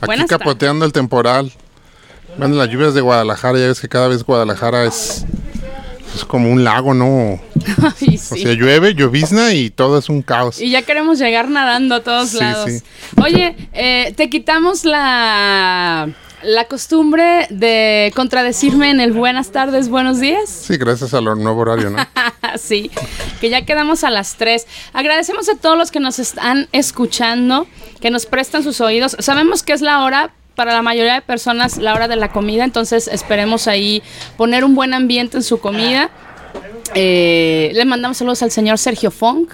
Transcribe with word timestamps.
Aquí 0.00 0.24
capoteando 0.26 0.84
el 0.84 0.92
temporal. 0.92 1.52
Bueno, 2.36 2.56
las 2.56 2.68
lluvias 2.68 2.94
de 2.94 3.00
Guadalajara, 3.00 3.58
ya 3.58 3.66
ves 3.66 3.80
que 3.80 3.88
cada 3.88 4.08
vez 4.08 4.22
Guadalajara 4.22 4.84
es, 4.84 5.24
es 6.14 6.24
como 6.24 6.50
un 6.50 6.62
lago, 6.64 6.94
¿no? 6.94 7.40
O 8.30 8.36
sea, 8.36 8.52
llueve, 8.54 8.94
llovizna 8.94 9.52
y 9.52 9.70
todo 9.70 9.98
es 9.98 10.08
un 10.08 10.22
caos. 10.22 10.60
Y 10.60 10.70
ya 10.70 10.82
queremos 10.82 11.18
llegar 11.18 11.48
nadando 11.48 11.96
a 11.96 12.02
todos 12.02 12.34
lados. 12.34 12.70
Oye, 13.22 13.56
eh, 13.72 14.12
te 14.16 14.30
quitamos 14.30 14.84
la 14.84 16.08
la 16.42 16.64
costumbre 16.64 17.46
de 17.50 18.12
contradecirme 18.14 18.90
en 18.90 19.00
el 19.00 19.12
buenas 19.12 19.50
tardes, 19.50 19.88
buenos 19.88 20.20
días. 20.20 20.48
Sí, 20.48 20.76
gracias 20.76 21.14
al 21.14 21.24
nuevo 21.24 21.60
horario, 21.60 21.90
¿no? 21.90 21.98
sí, 22.58 22.90
que 23.40 23.50
ya 23.50 23.64
quedamos 23.64 24.04
a 24.04 24.10
las 24.10 24.36
3. 24.36 24.66
Agradecemos 24.92 25.48
a 25.48 25.56
todos 25.56 25.76
los 25.76 25.90
que 25.90 26.00
nos 26.00 26.18
están 26.18 26.68
escuchando, 26.72 27.66
que 28.00 28.10
nos 28.10 28.26
prestan 28.26 28.62
sus 28.62 28.80
oídos. 28.80 29.16
Sabemos 29.18 29.62
que 29.62 29.72
es 29.72 29.80
la 29.80 30.04
hora 30.04 30.32
para 30.54 30.72
la 30.72 30.82
mayoría 30.82 31.14
de 31.14 31.22
personas 31.22 31.78
la 31.78 31.94
hora 31.94 32.08
de 32.08 32.16
la 32.16 32.32
comida, 32.32 32.64
entonces 32.64 33.08
esperemos 33.08 33.68
ahí 33.68 34.02
poner 34.36 34.64
un 34.64 34.74
buen 34.74 34.94
ambiente 34.94 35.36
en 35.36 35.42
su 35.42 35.60
comida. 35.60 36.10
Eh, 36.94 37.70
le 37.74 37.84
mandamos 37.84 38.16
saludos 38.16 38.42
al 38.42 38.50
señor 38.50 38.78
Sergio 38.78 39.10
Funk, 39.10 39.52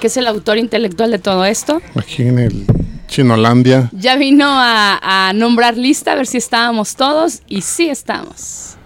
que 0.00 0.08
es 0.08 0.16
el 0.16 0.26
autor 0.26 0.58
intelectual 0.58 1.10
de 1.10 1.18
todo 1.18 1.44
esto. 1.44 1.80
Aquí 1.94 2.22
en 2.22 2.38
el 2.38 2.66
Chinolandia. 3.12 3.90
Ya 3.92 4.16
vino 4.16 4.46
a, 4.48 5.32
nombrar 5.34 5.76
lista 5.76 6.12
a 6.12 6.14
ver 6.14 6.26
si 6.26 6.38
estábamos 6.38 6.96
todos 6.96 7.42
y 7.46 7.60
sí 7.60 7.90
estamos. 7.90 8.76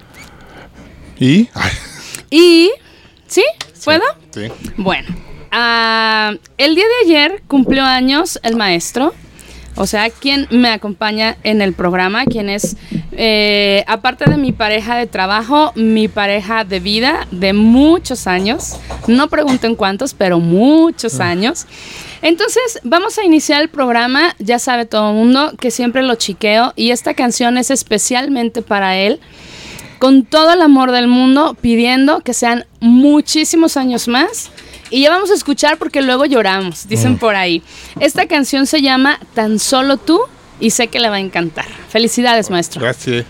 ¿Y? 1.19 1.49
¿Y? 2.29 2.73
¿Sí? 3.29 3.45
¿Puedo? 3.85 4.03
Sí. 4.33 4.49
Bueno, 4.77 5.15
ah, 5.53 6.35
el 6.59 6.75
día 6.75 6.85
de 6.85 7.07
ayer 7.07 7.43
cumplió 7.47 7.85
años 7.85 8.41
el 8.43 8.57
maestro. 8.57 9.15
O 9.77 9.87
sea, 9.87 10.11
quien 10.11 10.49
me 10.51 10.71
acompaña 10.71 11.37
en 11.45 11.63
el 11.63 11.73
programa, 11.73 12.25
quien 12.25 12.49
es, 12.49 12.77
eh, 13.17 13.83
aparte 13.87 14.29
de 14.29 14.37
mi 14.37 14.53
pareja 14.53 14.97
de 14.97 15.07
trabajo, 15.07 15.73
mi 15.75 16.07
pareja 16.07 16.65
de 16.65 16.81
vida 16.81 17.27
de 17.31 17.53
muchos 17.53 18.27
años. 18.27 18.77
No 19.07 19.29
pregunten 19.29 19.75
cuántos, 19.75 20.13
pero 20.13 20.39
muchos 20.39 21.21
ah. 21.21 21.29
años. 21.29 21.67
Entonces, 22.23 22.81
vamos 22.83 23.19
a 23.19 23.25
iniciar 23.25 23.63
el 23.63 23.69
programa. 23.69 24.35
Ya 24.39 24.59
sabe 24.59 24.85
todo 24.85 25.11
el 25.11 25.17
mundo 25.17 25.53
que 25.59 25.71
siempre 25.71 26.03
lo 26.03 26.15
chiqueo 26.17 26.73
y 26.77 26.91
esta 26.91 27.15
canción 27.15 27.57
es 27.57 27.71
especialmente 27.71 28.63
para 28.63 28.97
él. 28.97 29.21
Con 29.99 30.25
todo 30.25 30.53
el 30.53 30.61
amor 30.61 30.93
del 30.93 31.09
mundo, 31.09 31.57
pidiendo 31.59 32.21
que 32.21 32.35
sean 32.35 32.67
muchísimos 32.81 33.79
años 33.79 34.09
más 34.09 34.51
y 34.91 35.03
ya 35.03 35.11
vamos 35.11 35.31
a 35.31 35.35
escuchar 35.35 35.79
porque 35.79 36.03
luego 36.03 36.27
lloramos, 36.27 36.87
dicen 36.87 37.15
mm. 37.15 37.19
por 37.19 37.35
ahí. 37.35 37.63
Esta 37.99 38.27
canción 38.27 38.67
se 38.67 38.83
llama 38.83 39.19
Tan 39.35 39.59
solo 39.59 39.97
tú 39.97 40.21
y 40.61 40.71
sé 40.71 40.89
que 40.89 40.99
le 40.99 41.09
va 41.09 41.17
a 41.17 41.21
encantar. 41.21 41.67
Felicidades, 41.89 42.51
maestro. 42.51 42.81
Gracias. 42.81 43.25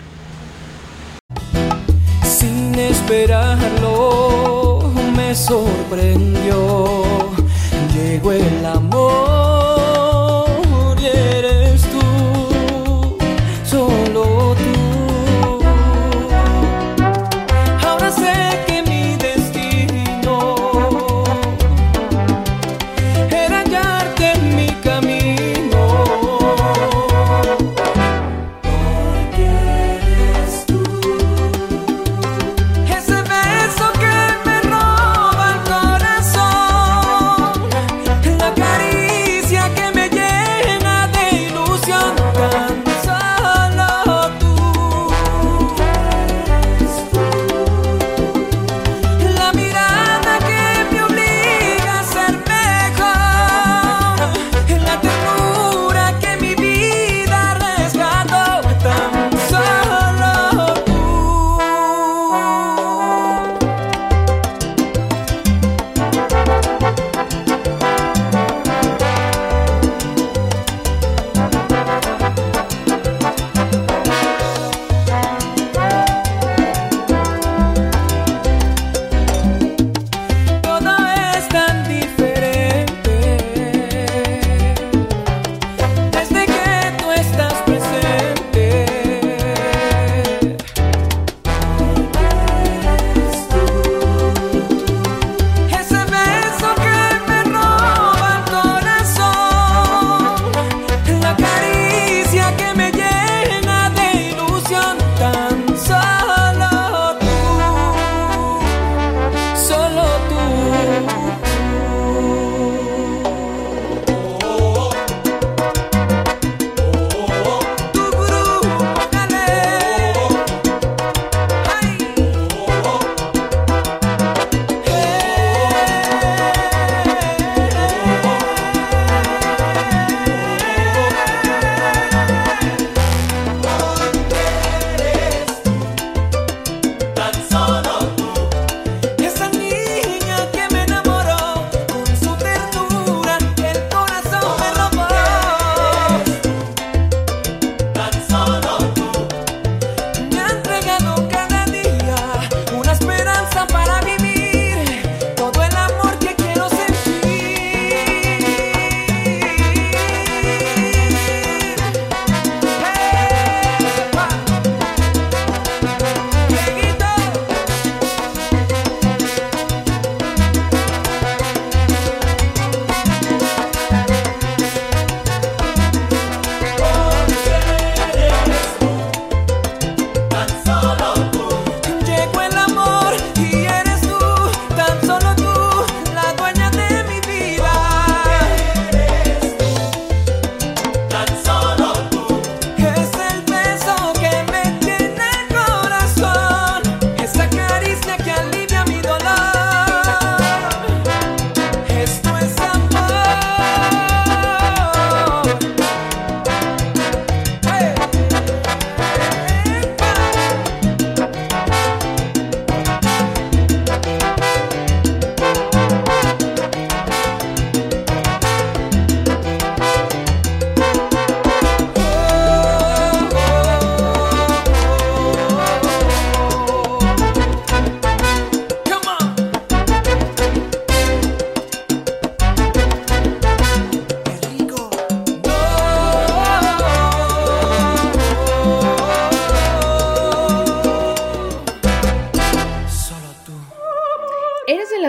Sin 2.23 2.75
esperarlo, 2.75 4.11
me 5.15 5.35
sorprendió. 5.35 7.05
Llegó 7.93 8.31
el 8.31 8.65
amor 8.65 8.86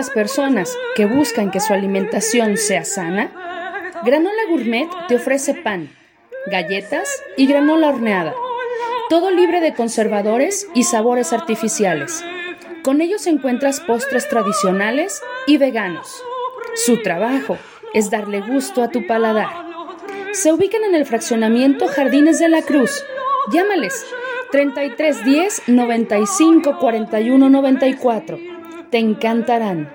personas 0.09 0.75
que 0.95 1.05
buscan 1.05 1.51
que 1.51 1.59
su 1.59 1.73
alimentación 1.73 2.57
sea 2.57 2.85
sana, 2.85 3.31
Granola 4.03 4.43
Gourmet 4.49 4.87
te 5.07 5.15
ofrece 5.15 5.53
pan, 5.53 5.89
galletas 6.47 7.21
y 7.37 7.47
granola 7.47 7.89
horneada, 7.89 8.33
todo 9.09 9.31
libre 9.31 9.59
de 9.61 9.73
conservadores 9.73 10.67
y 10.73 10.83
sabores 10.83 11.33
artificiales. 11.33 12.23
Con 12.83 13.01
ellos 13.01 13.27
encuentras 13.27 13.81
postres 13.81 14.29
tradicionales 14.29 15.21
y 15.47 15.57
veganos. 15.57 16.23
Su 16.75 17.01
trabajo 17.01 17.57
es 17.93 18.09
darle 18.09 18.41
gusto 18.41 18.83
a 18.83 18.89
tu 18.89 19.05
paladar. 19.05 19.49
Se 20.31 20.53
ubican 20.53 20.83
en 20.83 20.95
el 20.95 21.05
fraccionamiento 21.05 21.87
Jardines 21.87 22.39
de 22.39 22.49
la 22.49 22.61
Cruz. 22.61 23.03
Llámales 23.51 24.05
3310 24.51 25.63
95 25.67 26.77
41 26.79 27.49
94. 27.49 28.48
Te 28.91 28.97
encantarán. 28.97 29.87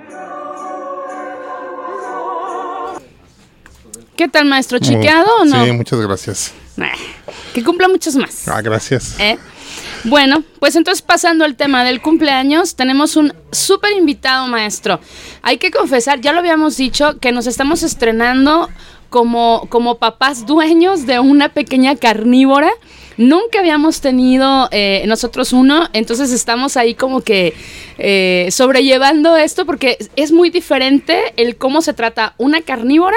¿Qué 4.17 4.29
tal, 4.29 4.45
maestro? 4.45 4.79
¿Chiqueado 4.79 5.29
o 5.41 5.45
no? 5.45 5.65
Sí, 5.65 5.73
muchas 5.73 6.01
gracias. 6.01 6.53
que 7.53 7.65
cumpla 7.65 7.89
muchos 7.89 8.15
más. 8.15 8.47
Ah, 8.47 8.61
gracias. 8.61 9.19
¿Eh? 9.19 9.37
Bueno, 10.05 10.45
pues 10.61 10.77
entonces 10.77 11.03
pasando 11.03 11.45
al 11.45 11.57
tema 11.57 11.83
del 11.83 12.01
cumpleaños, 12.01 12.77
tenemos 12.77 13.17
un 13.17 13.33
súper 13.51 13.93
invitado 13.93 14.47
maestro. 14.47 15.01
Hay 15.43 15.59
que 15.59 15.71
confesar, 15.71 16.21
ya 16.21 16.33
lo 16.33 16.39
habíamos 16.39 16.77
dicho, 16.77 17.19
que 17.19 17.33
nos 17.33 17.47
estamos 17.49 17.83
estrenando 17.83 18.69
como, 19.11 19.67
como 19.71 19.99
papás 19.99 20.47
dueños 20.47 21.07
de 21.07 21.19
una 21.19 21.49
pequeña 21.49 21.97
carnívora. 21.97 22.71
Nunca 23.17 23.61
habíamos 23.61 24.01
tenido 24.01 24.69
eh, 24.71 25.05
nosotros 25.07 25.53
uno, 25.53 25.89
entonces 25.93 26.33
estamos 26.33 26.77
ahí 26.77 26.95
como 26.95 27.21
que 27.21 27.55
eh, 27.99 28.49
sobrellevando 28.51 29.37
esto 29.37 29.67
porque 29.67 29.99
es 30.17 30.33
muy 30.33 30.51
diferente 30.51 31.33
el 31.37 31.57
cómo 31.57 31.83
se 31.83 31.93
trata 31.93 32.35
una 32.39 32.63
carnívora 32.63 33.17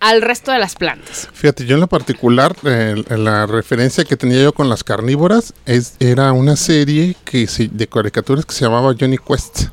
al 0.00 0.20
resto 0.20 0.50
de 0.50 0.58
las 0.58 0.74
plantas. 0.74 1.28
Fíjate, 1.32 1.64
yo 1.64 1.76
en 1.76 1.80
lo 1.80 1.86
particular, 1.86 2.56
eh, 2.64 3.02
la 3.16 3.46
referencia 3.46 4.04
que 4.04 4.16
tenía 4.16 4.42
yo 4.42 4.52
con 4.52 4.68
las 4.68 4.82
carnívoras 4.82 5.54
es, 5.64 5.94
era 6.00 6.32
una 6.32 6.56
serie 6.56 7.14
que 7.24 7.46
de 7.70 7.86
caricaturas 7.86 8.44
que 8.44 8.52
se 8.52 8.64
llamaba 8.64 8.94
Johnny 8.98 9.16
Quest. 9.16 9.68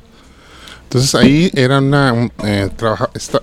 Entonces 0.90 1.14
ahí 1.14 1.52
era 1.54 1.78
una, 1.78 2.30
eh, 2.44 2.68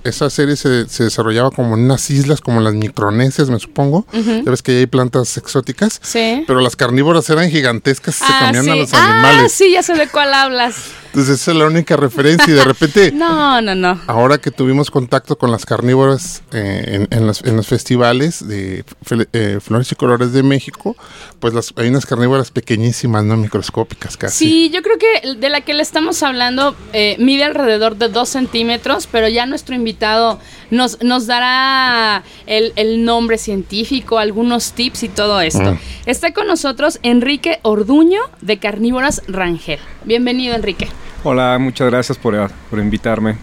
esa 0.03 0.29
serie 0.29 0.57
se, 0.57 0.83
desarrollaba 0.83 1.49
como 1.49 1.77
en 1.77 1.85
unas 1.85 2.09
islas 2.09 2.41
como 2.41 2.59
las 2.59 2.73
Micronesias, 2.73 3.49
me 3.49 3.57
supongo. 3.57 4.05
Ya 4.11 4.51
ves 4.51 4.61
que 4.61 4.79
hay 4.79 4.85
plantas 4.85 5.37
exóticas. 5.37 6.01
Sí. 6.03 6.43
Pero 6.45 6.59
las 6.59 6.75
carnívoras 6.75 7.29
eran 7.29 7.49
gigantescas, 7.49 8.15
se 8.15 8.25
ah, 8.27 8.47
comían 8.47 8.67
a 8.67 8.75
los 8.75 8.93
animales. 8.93 9.43
Ah, 9.45 9.49
sí, 9.49 9.71
ya 9.71 9.81
sé 9.81 9.93
de 9.93 10.09
cuál 10.09 10.33
hablas. 10.33 10.75
Entonces 11.17 11.41
esa 11.41 11.49
es 11.49 11.57
la 11.57 11.65
única 11.65 11.95
referencia 11.95 12.45
y 12.47 12.55
de 12.55 12.63
repente... 12.63 13.11
no, 13.15 13.59
no, 13.59 13.73
no. 13.73 13.99
Ahora 14.05 14.37
que 14.37 14.51
tuvimos 14.51 14.91
contacto 14.91 15.35
con 15.35 15.49
las 15.49 15.65
carnívoras 15.65 16.43
eh, 16.53 17.07
en, 17.09 17.25
los, 17.25 17.41
festivales 17.67 18.47
de 18.47 18.85
eh, 19.33 19.57
Flores 19.59 19.91
y 19.91 19.95
Colores 19.95 20.31
de 20.31 20.43
México, 20.43 20.95
pues 21.39 21.55
las, 21.55 21.73
hay 21.75 21.87
unas 21.87 22.05
carnívoras 22.05 22.51
pequeñísimas, 22.51 23.23
¿no? 23.23 23.35
Microscópicas 23.35 24.15
casi. 24.15 24.45
Sí, 24.45 24.69
yo 24.69 24.83
creo 24.83 24.99
que 24.99 25.33
de 25.33 25.49
la 25.49 25.61
que 25.61 25.73
le 25.73 25.81
estamos 25.81 26.21
hablando 26.21 26.75
eh, 26.93 27.15
mide 27.17 27.45
alrededor 27.45 27.97
de 27.97 28.09
dos 28.09 28.29
centímetros, 28.29 29.07
pero 29.11 29.27
ya 29.27 29.47
nuestro 29.47 29.73
invitado 29.73 30.39
nos, 30.69 31.01
nos 31.01 31.25
dará 31.25 32.23
el, 32.45 33.03
nombre 33.03 33.39
científico, 33.39 34.19
algunos 34.19 34.73
tips 34.73 35.01
y 35.01 35.09
todo 35.09 35.41
esto. 35.41 35.73
Mm. 35.73 35.79
Está 36.05 36.31
con 36.31 36.45
nosotros 36.45 36.99
Enrique 37.01 37.57
Orduño 37.63 38.21
de 38.41 38.59
Carnívoras 38.59 39.23
Rangel. 39.27 39.79
Bienvenido, 40.05 40.53
Enrique. 40.53 40.87
Hola, 41.23 41.57
muchas 41.59 41.89
gracias 41.89 42.17
por, 42.17 42.35
invitarme. 42.73 43.37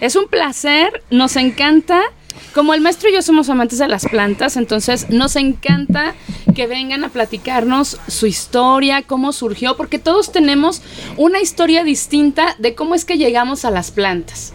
Es 0.00 0.16
un 0.16 0.28
placer, 0.28 1.02
nos 1.10 1.36
encanta. 1.36 2.00
Como 2.54 2.74
el 2.74 2.80
maestro 2.80 3.08
y 3.08 3.14
yo 3.14 3.22
somos 3.22 3.48
amantes 3.50 3.78
de 3.78 3.88
las 3.88 4.06
plantas, 4.06 4.56
entonces 4.56 5.10
nos 5.10 5.36
encanta 5.36 6.14
que 6.54 6.66
vengan 6.66 7.04
a 7.04 7.08
platicarnos 7.08 7.98
su 8.08 8.26
historia, 8.26 9.02
cómo 9.02 9.32
surgió, 9.32 9.76
porque 9.76 9.98
todos 9.98 10.32
tenemos 10.32 10.82
una 11.16 11.40
historia 11.40 11.84
distinta 11.84 12.54
de 12.58 12.74
cómo 12.74 12.94
es 12.94 13.04
que 13.04 13.18
llegamos 13.18 13.64
a 13.64 13.70
las 13.70 13.90
plantas. 13.90 14.52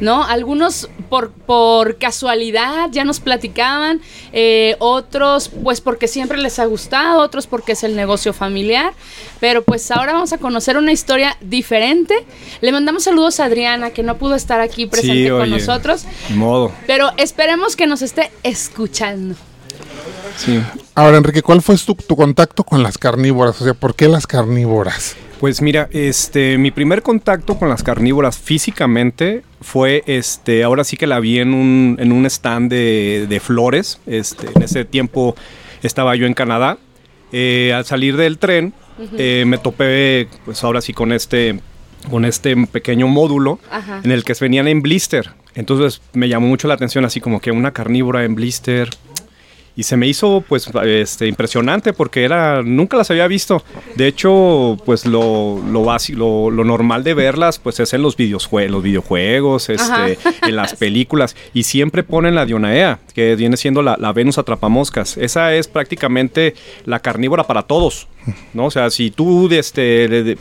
¿no? 0.00 0.24
Algunos 0.24 0.88
por, 1.10 1.32
por 1.32 1.98
casualidad 1.98 2.88
ya 2.90 3.04
nos 3.04 3.20
platicaban, 3.20 4.00
eh, 4.32 4.76
otros 4.78 5.50
pues 5.62 5.80
porque 5.80 6.08
siempre 6.08 6.38
les 6.38 6.58
ha 6.58 6.64
gustado, 6.64 7.20
otros 7.20 7.46
porque 7.46 7.72
es 7.72 7.84
el 7.84 7.96
negocio 7.96 8.32
familiar, 8.32 8.94
pero 9.40 9.62
pues 9.62 9.90
ahora 9.90 10.12
vamos 10.12 10.32
a 10.32 10.38
conocer 10.38 10.76
una 10.76 10.92
historia 10.92 11.36
diferente. 11.40 12.14
Le 12.60 12.72
mandamos 12.72 13.04
saludos 13.04 13.40
a 13.40 13.46
Adriana, 13.46 13.90
que 13.90 14.02
no 14.02 14.16
pudo 14.16 14.36
estar 14.36 14.60
aquí 14.60 14.86
presente 14.86 15.30
con 15.30 15.50
nosotros. 15.50 16.04
Modo. 16.30 16.72
Pero 16.86 17.10
esperemos 17.16 17.76
que 17.76 17.86
nos 17.86 18.00
esté 18.02 18.30
escuchando. 18.42 19.34
Sí. 20.36 20.60
Ahora, 20.94 21.18
Enrique, 21.18 21.42
¿cuál 21.42 21.62
fue 21.62 21.76
tu, 21.76 21.94
tu 21.94 22.16
contacto 22.16 22.64
con 22.64 22.82
las 22.82 22.98
carnívoras? 22.98 23.60
O 23.60 23.64
sea, 23.64 23.74
¿por 23.74 23.94
qué 23.94 24.08
las 24.08 24.26
carnívoras? 24.26 25.16
Pues 25.40 25.62
mira, 25.62 25.88
este, 25.90 26.58
mi 26.58 26.70
primer 26.70 27.02
contacto 27.02 27.58
con 27.58 27.70
las 27.70 27.82
carnívoras 27.82 28.36
físicamente 28.36 29.42
fue, 29.62 30.02
este, 30.06 30.64
ahora 30.64 30.84
sí 30.84 30.98
que 30.98 31.06
la 31.06 31.18
vi 31.18 31.38
en 31.38 31.54
un, 31.54 31.96
en 31.98 32.12
un 32.12 32.26
stand 32.26 32.70
de, 32.70 33.40
flores. 33.42 34.00
Este, 34.06 34.48
en 34.54 34.62
ese 34.62 34.84
tiempo 34.84 35.34
estaba 35.82 36.14
yo 36.14 36.26
en 36.26 36.34
Canadá. 36.34 36.76
Eh, 37.32 37.72
al 37.74 37.86
salir 37.86 38.18
del 38.18 38.36
tren, 38.36 38.74
eh, 39.16 39.44
me 39.46 39.56
topé, 39.56 40.28
pues 40.44 40.62
ahora 40.62 40.82
sí 40.82 40.92
con 40.92 41.10
este, 41.10 41.58
con 42.10 42.26
este 42.26 42.54
pequeño 42.66 43.08
módulo 43.08 43.60
en 44.02 44.10
el 44.10 44.24
que 44.24 44.34
venían 44.38 44.68
en 44.68 44.82
blister. 44.82 45.30
Entonces 45.54 46.02
me 46.12 46.28
llamó 46.28 46.48
mucho 46.48 46.68
la 46.68 46.74
atención, 46.74 47.06
así 47.06 47.20
como 47.20 47.40
que 47.40 47.50
una 47.50 47.72
carnívora 47.72 48.24
en 48.24 48.34
blister 48.34 48.90
y 49.80 49.82
se 49.82 49.96
me 49.96 50.06
hizo 50.06 50.44
pues 50.46 50.70
este, 50.84 51.26
impresionante 51.26 51.94
porque 51.94 52.22
era 52.22 52.62
nunca 52.62 52.98
las 52.98 53.10
había 53.10 53.26
visto. 53.26 53.64
De 53.96 54.08
hecho, 54.08 54.76
pues 54.84 55.06
lo, 55.06 55.58
lo 55.72 55.84
básico, 55.84 56.50
lo, 56.50 56.64
normal 56.64 57.02
de 57.02 57.14
verlas 57.14 57.58
pues 57.58 57.80
es 57.80 57.94
en 57.94 58.02
los, 58.02 58.14
videojuegos, 58.14 58.70
los 58.70 58.82
videojuegos, 58.82 59.70
este, 59.70 60.18
en 60.42 60.54
las 60.54 60.74
películas 60.74 61.34
y 61.54 61.62
siempre 61.62 62.02
ponen 62.02 62.34
la 62.34 62.44
Dionaea, 62.44 62.98
que 63.14 63.36
viene 63.36 63.56
siendo 63.56 63.80
la, 63.80 63.96
la 63.98 64.12
Venus 64.12 64.36
atrapamoscas. 64.36 65.16
Esa 65.16 65.54
es 65.54 65.66
prácticamente 65.66 66.54
la 66.84 67.00
carnívora 67.00 67.44
para 67.44 67.62
todos, 67.62 68.06
¿no? 68.52 68.66
O 68.66 68.70
sea, 68.70 68.90
si 68.90 69.10
tú 69.10 69.48
este, 69.50 70.36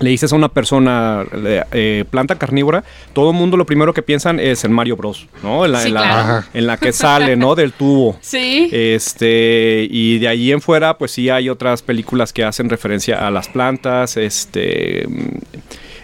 le 0.00 0.10
dices 0.10 0.32
a 0.32 0.36
una 0.36 0.48
persona 0.48 1.24
eh, 1.72 2.04
planta 2.10 2.36
carnívora, 2.36 2.84
todo 3.12 3.30
el 3.30 3.36
mundo 3.36 3.56
lo 3.56 3.66
primero 3.66 3.92
que 3.92 4.02
piensan 4.02 4.40
es 4.40 4.64
en 4.64 4.72
Mario 4.72 4.96
Bros, 4.96 5.26
¿no? 5.42 5.64
En 5.64 5.72
la, 5.72 6.46
en, 6.52 6.66
la, 6.66 6.76
que 6.76 6.92
sale, 6.92 7.36
¿no? 7.36 7.54
Del 7.54 7.72
tubo. 7.72 8.16
Sí. 8.32 8.70
Este, 8.72 9.86
y 9.90 10.18
de 10.18 10.28
allí 10.28 10.52
en 10.52 10.62
fuera, 10.62 10.96
pues 10.96 11.10
sí 11.10 11.28
hay 11.28 11.48
otras 11.50 11.82
películas 11.82 12.32
que 12.32 12.44
hacen 12.44 12.70
referencia 12.70 13.26
a 13.26 13.30
las 13.30 13.48
plantas, 13.48 14.16
este... 14.16 15.06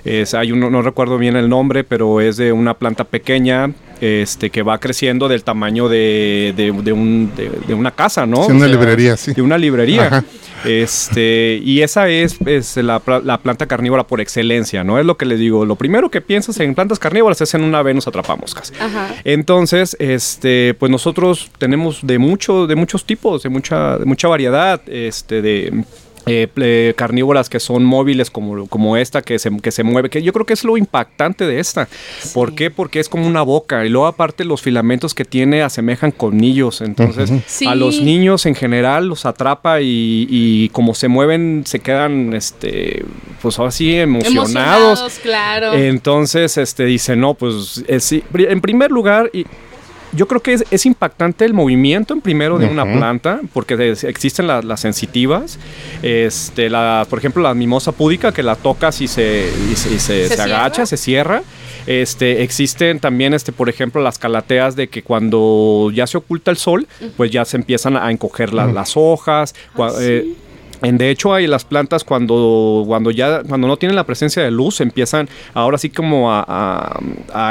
Es, 0.04 0.32
hay 0.32 0.52
uno, 0.52 0.70
no 0.70 0.80
recuerdo 0.80 1.18
bien 1.18 1.36
el 1.36 1.48
nombre, 1.48 1.84
pero 1.84 2.20
es 2.20 2.36
de 2.36 2.52
una 2.52 2.74
planta 2.74 3.04
pequeña 3.04 3.72
este, 4.00 4.50
que 4.50 4.62
va 4.62 4.78
creciendo 4.78 5.28
del 5.28 5.44
tamaño 5.44 5.88
de, 5.88 6.52
de, 6.56 6.92
un, 6.92 7.32
de, 7.34 7.74
una 7.74 7.90
casa, 7.90 8.26
¿no? 8.26 8.44
Sí, 8.44 8.52
una 8.52 8.66
librería, 8.66 9.16
sí. 9.16 9.32
De 9.32 9.42
una 9.42 9.58
librería. 9.58 10.24
Este, 10.64 11.60
y 11.62 11.82
esa 11.82 12.08
es, 12.08 12.38
la, 12.76 13.00
planta 13.00 13.66
carnívora 13.66 14.06
por 14.06 14.20
excelencia, 14.20 14.84
¿no? 14.84 14.98
Es 14.98 15.06
lo 15.06 15.16
que 15.16 15.24
les 15.24 15.38
digo. 15.38 15.64
Lo 15.64 15.76
primero 15.76 16.10
que 16.10 16.20
piensas 16.20 16.58
en 16.60 16.74
plantas 16.74 16.98
carnívoras 16.98 17.40
es 17.40 17.54
en 17.54 17.62
una 17.62 17.82
Venus 17.82 18.08
atrapamoscas. 18.08 18.72
Ajá. 18.80 19.14
Entonces, 19.24 19.96
este, 20.00 20.74
pues 20.78 20.90
nosotros 20.90 21.50
tenemos 21.58 22.00
de 22.02 22.18
mucho, 22.18 22.66
de 22.66 22.76
muchos 22.76 23.04
tipos, 23.04 23.42
de 23.42 23.48
mucha, 23.48 23.98
de 23.98 24.04
mucha 24.04 24.28
variedad, 24.28 24.80
este, 24.88 25.42
de 25.42 25.84
eh, 26.28 26.94
carnívoras 26.96 27.48
que 27.48 27.60
son 27.60 27.84
móviles 27.84 28.30
como, 28.30 28.66
como 28.68 28.96
esta 28.96 29.22
que 29.22 29.38
se, 29.38 29.56
que 29.58 29.70
se 29.70 29.82
mueve, 29.82 30.10
que 30.10 30.22
yo 30.22 30.32
creo 30.32 30.46
que 30.46 30.54
es 30.54 30.64
lo 30.64 30.76
impactante 30.76 31.46
de 31.46 31.60
esta. 31.60 31.88
¿Por 32.34 32.54
qué? 32.54 32.70
Porque 32.70 33.00
es 33.00 33.08
como 33.08 33.26
una 33.26 33.42
boca 33.42 33.84
y 33.84 33.88
luego 33.88 34.06
aparte 34.06 34.44
los 34.44 34.62
filamentos 34.62 35.14
que 35.14 35.24
tiene 35.24 35.62
asemejan 35.62 36.10
colmillos, 36.12 36.80
entonces 36.80 37.30
a 37.66 37.74
los 37.74 38.00
niños 38.00 38.46
en 38.46 38.54
general 38.54 39.08
los 39.08 39.26
atrapa 39.26 39.80
y, 39.80 40.70
como 40.72 40.94
se 40.94 41.08
mueven 41.08 41.62
se 41.66 41.80
quedan, 41.80 42.34
este, 42.34 43.04
pues 43.42 43.58
así 43.58 43.96
emocionados. 43.96 45.18
claro. 45.22 45.72
Entonces, 45.74 46.56
este, 46.56 46.84
dice, 46.84 47.16
no, 47.16 47.34
pues 47.34 47.84
en 47.88 48.60
primer 48.60 48.90
lugar... 48.90 49.30
Y, 49.32 49.46
yo 50.12 50.26
creo 50.26 50.40
que 50.40 50.58
es, 50.70 50.86
impactante 50.86 51.44
el 51.44 51.54
movimiento 51.54 52.14
en 52.14 52.20
primero 52.20 52.58
de 52.58 52.66
una 52.66 52.84
planta, 52.84 53.40
porque 53.52 53.94
existen 54.02 54.46
las 54.46 54.80
sensitivas. 54.80 55.58
Este, 56.02 56.70
la, 56.70 57.06
por 57.08 57.18
ejemplo, 57.18 57.42
la 57.42 57.54
mimosa 57.54 57.92
púdica, 57.92 58.32
que 58.32 58.42
la 58.42 58.56
tocas 58.56 59.00
y 59.00 59.08
se, 59.08 59.50
se, 59.76 60.40
agacha, 60.40 60.86
se 60.86 60.96
cierra. 60.96 61.42
Este, 61.86 62.42
existen 62.42 63.00
también, 63.00 63.32
este, 63.34 63.52
por 63.52 63.68
ejemplo, 63.68 64.02
las 64.02 64.18
calateas 64.18 64.76
de 64.76 64.88
que 64.88 65.02
cuando 65.02 65.90
ya 65.94 66.06
se 66.06 66.18
oculta 66.18 66.50
el 66.50 66.56
sol, 66.56 66.86
pues 67.16 67.30
ya 67.30 67.44
se 67.44 67.56
empiezan 67.56 67.96
a 67.96 68.10
encoger 68.10 68.52
las 68.52 68.92
hojas. 68.96 69.54
Ah, 69.76 69.90
eh, 70.00 70.34
de 70.80 71.10
hecho, 71.10 71.34
hay 71.34 71.46
las 71.46 71.64
plantas 71.64 72.04
cuando, 72.04 72.84
cuando 72.86 73.10
ya 73.10 73.42
cuando 73.42 73.66
no 73.66 73.76
tienen 73.76 73.96
la 73.96 74.04
presencia 74.04 74.42
de 74.42 74.50
luz 74.50 74.80
empiezan 74.80 75.28
ahora 75.54 75.78
sí 75.78 75.90
como 75.90 76.32
a, 76.32 77.00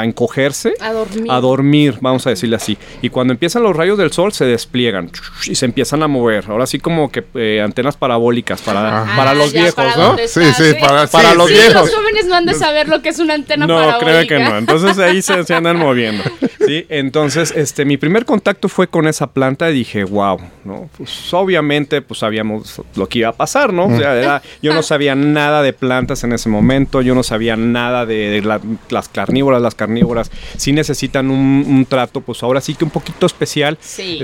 encogerse, 0.02 0.74
a 0.80 0.92
dormir. 0.92 1.26
a 1.30 1.40
dormir, 1.40 1.98
vamos 2.00 2.26
a 2.26 2.30
decirle 2.30 2.56
así. 2.56 2.78
Y 3.02 3.10
cuando 3.10 3.32
empiezan 3.32 3.62
los 3.62 3.76
rayos 3.76 3.98
del 3.98 4.12
sol 4.12 4.32
se 4.32 4.44
despliegan 4.44 5.10
y 5.46 5.54
se 5.54 5.66
empiezan 5.66 6.02
a 6.02 6.08
mover. 6.08 6.44
Ahora 6.48 6.66
sí 6.66 6.78
como 6.78 7.10
que 7.10 7.24
eh, 7.34 7.60
antenas 7.62 7.96
parabólicas 7.96 8.60
para, 8.62 9.04
para 9.16 9.34
los 9.34 9.52
viejos, 9.52 9.96
¿no? 9.96 10.16
Sí, 10.26 10.40
sí, 10.56 10.74
para, 10.80 11.06
para 11.06 11.34
los 11.34 11.48
viejos. 11.48 11.74
Los 11.74 11.94
jóvenes 11.94 12.26
no 12.26 12.34
han 12.34 12.46
de 12.46 12.54
saber 12.54 12.88
lo 12.88 13.02
que 13.02 13.10
es 13.10 13.18
una 13.18 13.34
antena 13.34 13.66
parabólica. 13.66 13.98
No, 13.98 14.04
creo 14.06 14.26
que 14.26 14.38
no. 14.38 14.58
Entonces 14.58 14.98
ahí 14.98 15.22
se, 15.22 15.44
se, 15.44 15.54
andan 15.54 15.76
moviendo. 15.76 16.24
Sí, 16.66 16.86
entonces 16.88 17.52
este 17.56 17.84
mi 17.84 17.96
primer 17.96 18.24
contacto 18.24 18.68
fue 18.68 18.88
con 18.88 19.06
esa 19.06 19.28
planta 19.28 19.70
y 19.70 19.74
dije, 19.74 20.04
wow, 20.04 20.38
¿no? 20.64 20.88
Pues 20.96 21.32
obviamente 21.32 22.02
pues 22.02 22.20
sabíamos 22.20 22.82
lo 22.94 23.08
que 23.08 23.17
iba 23.18 23.28
a 23.28 23.32
pasar, 23.32 23.72
¿no? 23.72 23.86
O 23.86 23.96
sea, 23.96 24.42
yo 24.62 24.74
no 24.74 24.82
sabía 24.82 25.14
nada 25.14 25.62
de 25.62 25.72
plantas 25.72 26.24
en 26.24 26.32
ese 26.32 26.48
momento, 26.48 27.02
yo 27.02 27.14
no 27.14 27.22
sabía 27.22 27.56
nada 27.56 28.06
de, 28.06 28.42
las 28.90 29.08
carnívoras, 29.08 29.60
las 29.62 29.74
carnívoras 29.74 30.30
sí 30.56 30.72
necesitan 30.72 31.30
un, 31.30 31.86
trato, 31.88 32.20
pues 32.20 32.42
ahora 32.42 32.60
sí 32.60 32.74
que 32.74 32.84
un 32.84 32.90
poquito 32.90 33.26
especial, 33.26 33.78
sí. 33.80 34.18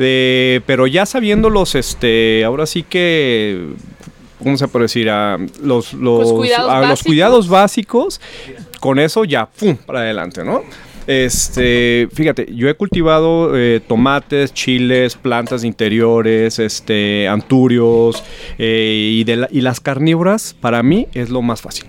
pero 0.67 0.87
ya 0.87 1.07
sabiéndolos, 1.07 1.75
este, 1.75 2.45
ahora 2.45 2.67
sí 2.67 2.83
que 2.83 3.75
¿cómo 4.43 4.57
se 4.57 4.69
puede 4.69 4.85
decir? 4.85 5.11
A 5.11 5.39
los, 5.63 5.95
los, 5.95 6.33
cuidados, 6.33 6.89
los 6.89 7.03
cuidados 7.03 7.49
básicos, 7.49 8.21
con 8.81 8.99
eso 8.99 9.25
ya, 9.25 9.47
¡pum!, 9.47 9.77
para 9.77 10.01
adelante, 10.01 10.45
¿no? 10.45 10.63
Este, 11.07 12.09
fíjate, 12.13 12.47
yo 12.55 12.69
he 12.69 12.75
cultivado 12.75 13.57
eh, 13.57 13.81
tomates, 13.87 14.55
chiles, 14.55 15.17
plantas 15.17 15.65
interiores, 15.65 16.59
este, 16.59 17.29
anturios 17.29 18.23
eh, 18.59 19.11
y, 19.13 19.25
de 19.25 19.47
y 19.51 19.61
las 19.61 19.81
carnívoras 19.81 20.55
para 20.59 20.83
mí 20.83 21.07
es 21.13 21.31
lo 21.31 21.43
más 21.43 21.61
fácil. 21.61 21.85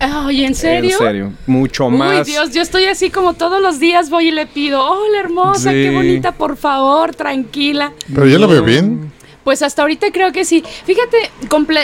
Ay, 0.00 0.44
¿en 0.44 0.54
serio? 0.54 0.92
En 0.92 0.98
serio, 0.98 1.32
mucho 1.46 1.90
más. 1.90 2.26
Uy, 2.26 2.32
Dios, 2.32 2.54
yo 2.54 2.62
estoy 2.62 2.84
así 2.84 3.10
como 3.10 3.34
todos 3.34 3.60
los 3.60 3.78
días 3.78 4.08
voy 4.10 4.28
y 4.28 4.30
le 4.30 4.46
pido, 4.46 4.82
hola 4.82 5.20
hermosa, 5.20 5.72
qué 5.72 5.90
bonita, 5.90 6.32
por 6.32 6.56
favor, 6.56 7.14
tranquila. 7.14 7.92
Pero 8.12 8.26
yo 8.26 8.38
lo 8.38 8.48
veo 8.48 8.62
bien. 8.62 9.12
Pues 9.44 9.60
hasta 9.60 9.82
ahorita 9.82 10.10
creo 10.10 10.32
que 10.32 10.46
sí. 10.46 10.64
Fíjate, 10.86 11.18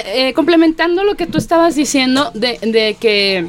eh, 0.06 0.32
complementando 0.32 1.04
lo 1.04 1.14
que 1.14 1.26
tú 1.26 1.36
estabas 1.36 1.74
diciendo 1.74 2.30
de, 2.34 2.58
de 2.62 2.96
que 2.98 3.46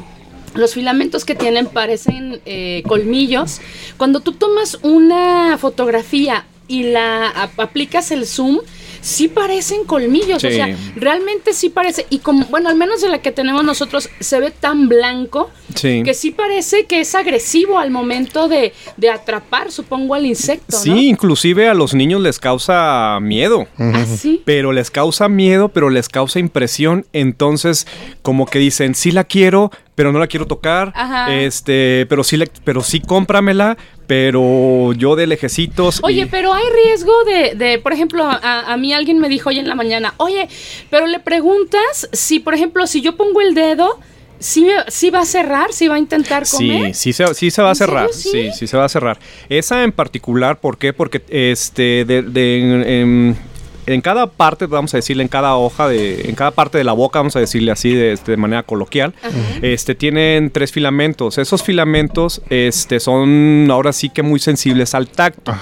los 0.54 0.74
filamentos 0.74 1.24
que 1.24 1.34
tienen 1.34 1.66
parecen 1.66 2.40
eh, 2.46 2.82
colmillos. 2.86 3.60
Cuando 3.96 4.20
tú 4.20 4.32
tomas 4.32 4.78
una 4.82 5.56
fotografía 5.58 6.46
y 6.68 6.84
la 6.84 7.28
aplicas 7.56 8.10
el 8.10 8.26
zoom, 8.26 8.60
sí 9.02 9.28
parecen 9.28 9.84
colmillos, 9.84 10.42
o 10.42 10.50
sea, 10.50 10.74
realmente 10.96 11.52
sí 11.52 11.68
parece, 11.68 12.06
y 12.08 12.20
como, 12.20 12.46
bueno, 12.46 12.70
al 12.70 12.76
menos 12.76 13.02
de 13.02 13.08
la 13.08 13.20
que 13.20 13.32
tenemos 13.32 13.64
nosotros, 13.64 14.08
se 14.20 14.40
ve 14.40 14.50
tan 14.50 14.88
blanco 14.88 15.50
que 15.74 16.14
sí 16.14 16.30
parece 16.30 16.84
que 16.84 17.00
es 17.00 17.14
agresivo 17.14 17.78
al 17.78 17.90
momento 17.90 18.48
de, 18.48 18.72
atrapar, 19.12 19.70
supongo, 19.70 20.14
al 20.14 20.24
insecto. 20.24 20.76
Sí, 20.78 21.08
inclusive 21.08 21.68
a 21.68 21.74
los 21.74 21.94
niños 21.94 22.20
les 22.20 22.38
causa 22.38 23.18
miedo. 23.20 23.66
¿Ah, 23.78 24.04
pero 24.44 24.72
les 24.72 24.90
causa 24.90 25.28
miedo, 25.28 25.68
pero 25.68 25.90
les 25.90 26.08
causa 26.08 26.38
impresión, 26.38 27.04
entonces 27.12 27.86
como 28.22 28.46
que 28.46 28.58
dicen, 28.58 28.94
sí 28.94 29.10
la 29.10 29.24
quiero, 29.24 29.70
pero 29.94 30.12
no 30.12 30.18
la 30.18 30.26
quiero 30.26 30.46
tocar. 30.46 30.92
Este, 31.28 32.06
pero 32.08 32.24
sí, 32.24 32.38
pero 32.64 32.82
sí 32.82 33.00
cómpramela, 33.00 33.76
pero 34.12 34.92
yo 34.92 35.16
de 35.16 35.26
lejecitos. 35.26 36.00
Oye, 36.02 36.26
pero 36.26 36.52
hay 36.52 36.64
riesgo 36.84 37.14
de, 37.24 37.54
de 37.54 37.78
por 37.78 37.94
ejemplo, 37.94 38.22
a, 38.26 38.76
mí 38.76 38.92
alguien 38.92 39.18
me 39.18 39.30
dijo 39.30 39.48
hoy 39.48 39.58
en 39.58 39.66
la 39.66 39.74
mañana, 39.74 40.12
oye, 40.18 40.50
pero 40.90 41.06
le 41.06 41.18
preguntas 41.18 42.10
si, 42.12 42.38
por 42.38 42.52
ejemplo, 42.52 42.86
si 42.86 43.00
yo 43.00 43.16
pongo 43.16 43.40
el 43.40 43.54
dedo, 43.54 43.98
¿Sí, 44.38 44.66
¿Sí, 44.88 45.08
va 45.08 45.20
a 45.20 45.24
cerrar? 45.24 45.72
¿Sí 45.72 45.86
va 45.86 45.94
a 45.94 45.98
intentar 45.98 46.42
comer? 46.50 46.94
Sí, 46.94 47.12
sí 47.12 47.12
se, 47.12 47.32
sí 47.32 47.50
se 47.52 47.62
va 47.62 47.70
a 47.70 47.74
cerrar. 47.76 48.12
Sí? 48.12 48.50
sí? 48.52 48.66
se 48.66 48.76
va 48.76 48.84
a 48.84 48.88
cerrar. 48.88 49.18
Esa 49.48 49.84
en 49.84 49.92
particular, 49.92 50.58
¿por 50.58 50.78
qué? 50.78 50.92
Porque 50.92 51.22
este, 51.28 52.04
de, 52.04 52.22
de, 52.22 53.36
en 53.86 54.00
cada 54.00 54.26
parte, 54.26 54.66
vamos 54.66 54.94
a 54.94 54.98
decirle, 54.98 55.22
en 55.22 55.28
cada 55.28 55.56
hoja, 55.56 55.88
de, 55.88 56.28
en 56.28 56.34
cada 56.34 56.50
parte 56.52 56.78
de 56.78 56.84
la 56.84 56.92
boca, 56.92 57.18
vamos 57.18 57.36
a 57.36 57.40
decirle 57.40 57.72
así 57.72 57.92
de, 57.94 58.12
este, 58.12 58.36
manera 58.36 58.62
coloquial, 58.62 59.14
este, 59.60 59.94
tienen 59.94 60.50
tres 60.50 60.72
filamentos. 60.72 61.38
Esos 61.38 61.62
filamentos 61.62 62.42
este, 62.50 63.00
son 63.00 63.68
ahora 63.70 63.92
sí 63.92 64.08
que 64.08 64.22
muy 64.22 64.38
sensibles 64.38 64.94
al 64.94 65.08
tacto. 65.08 65.54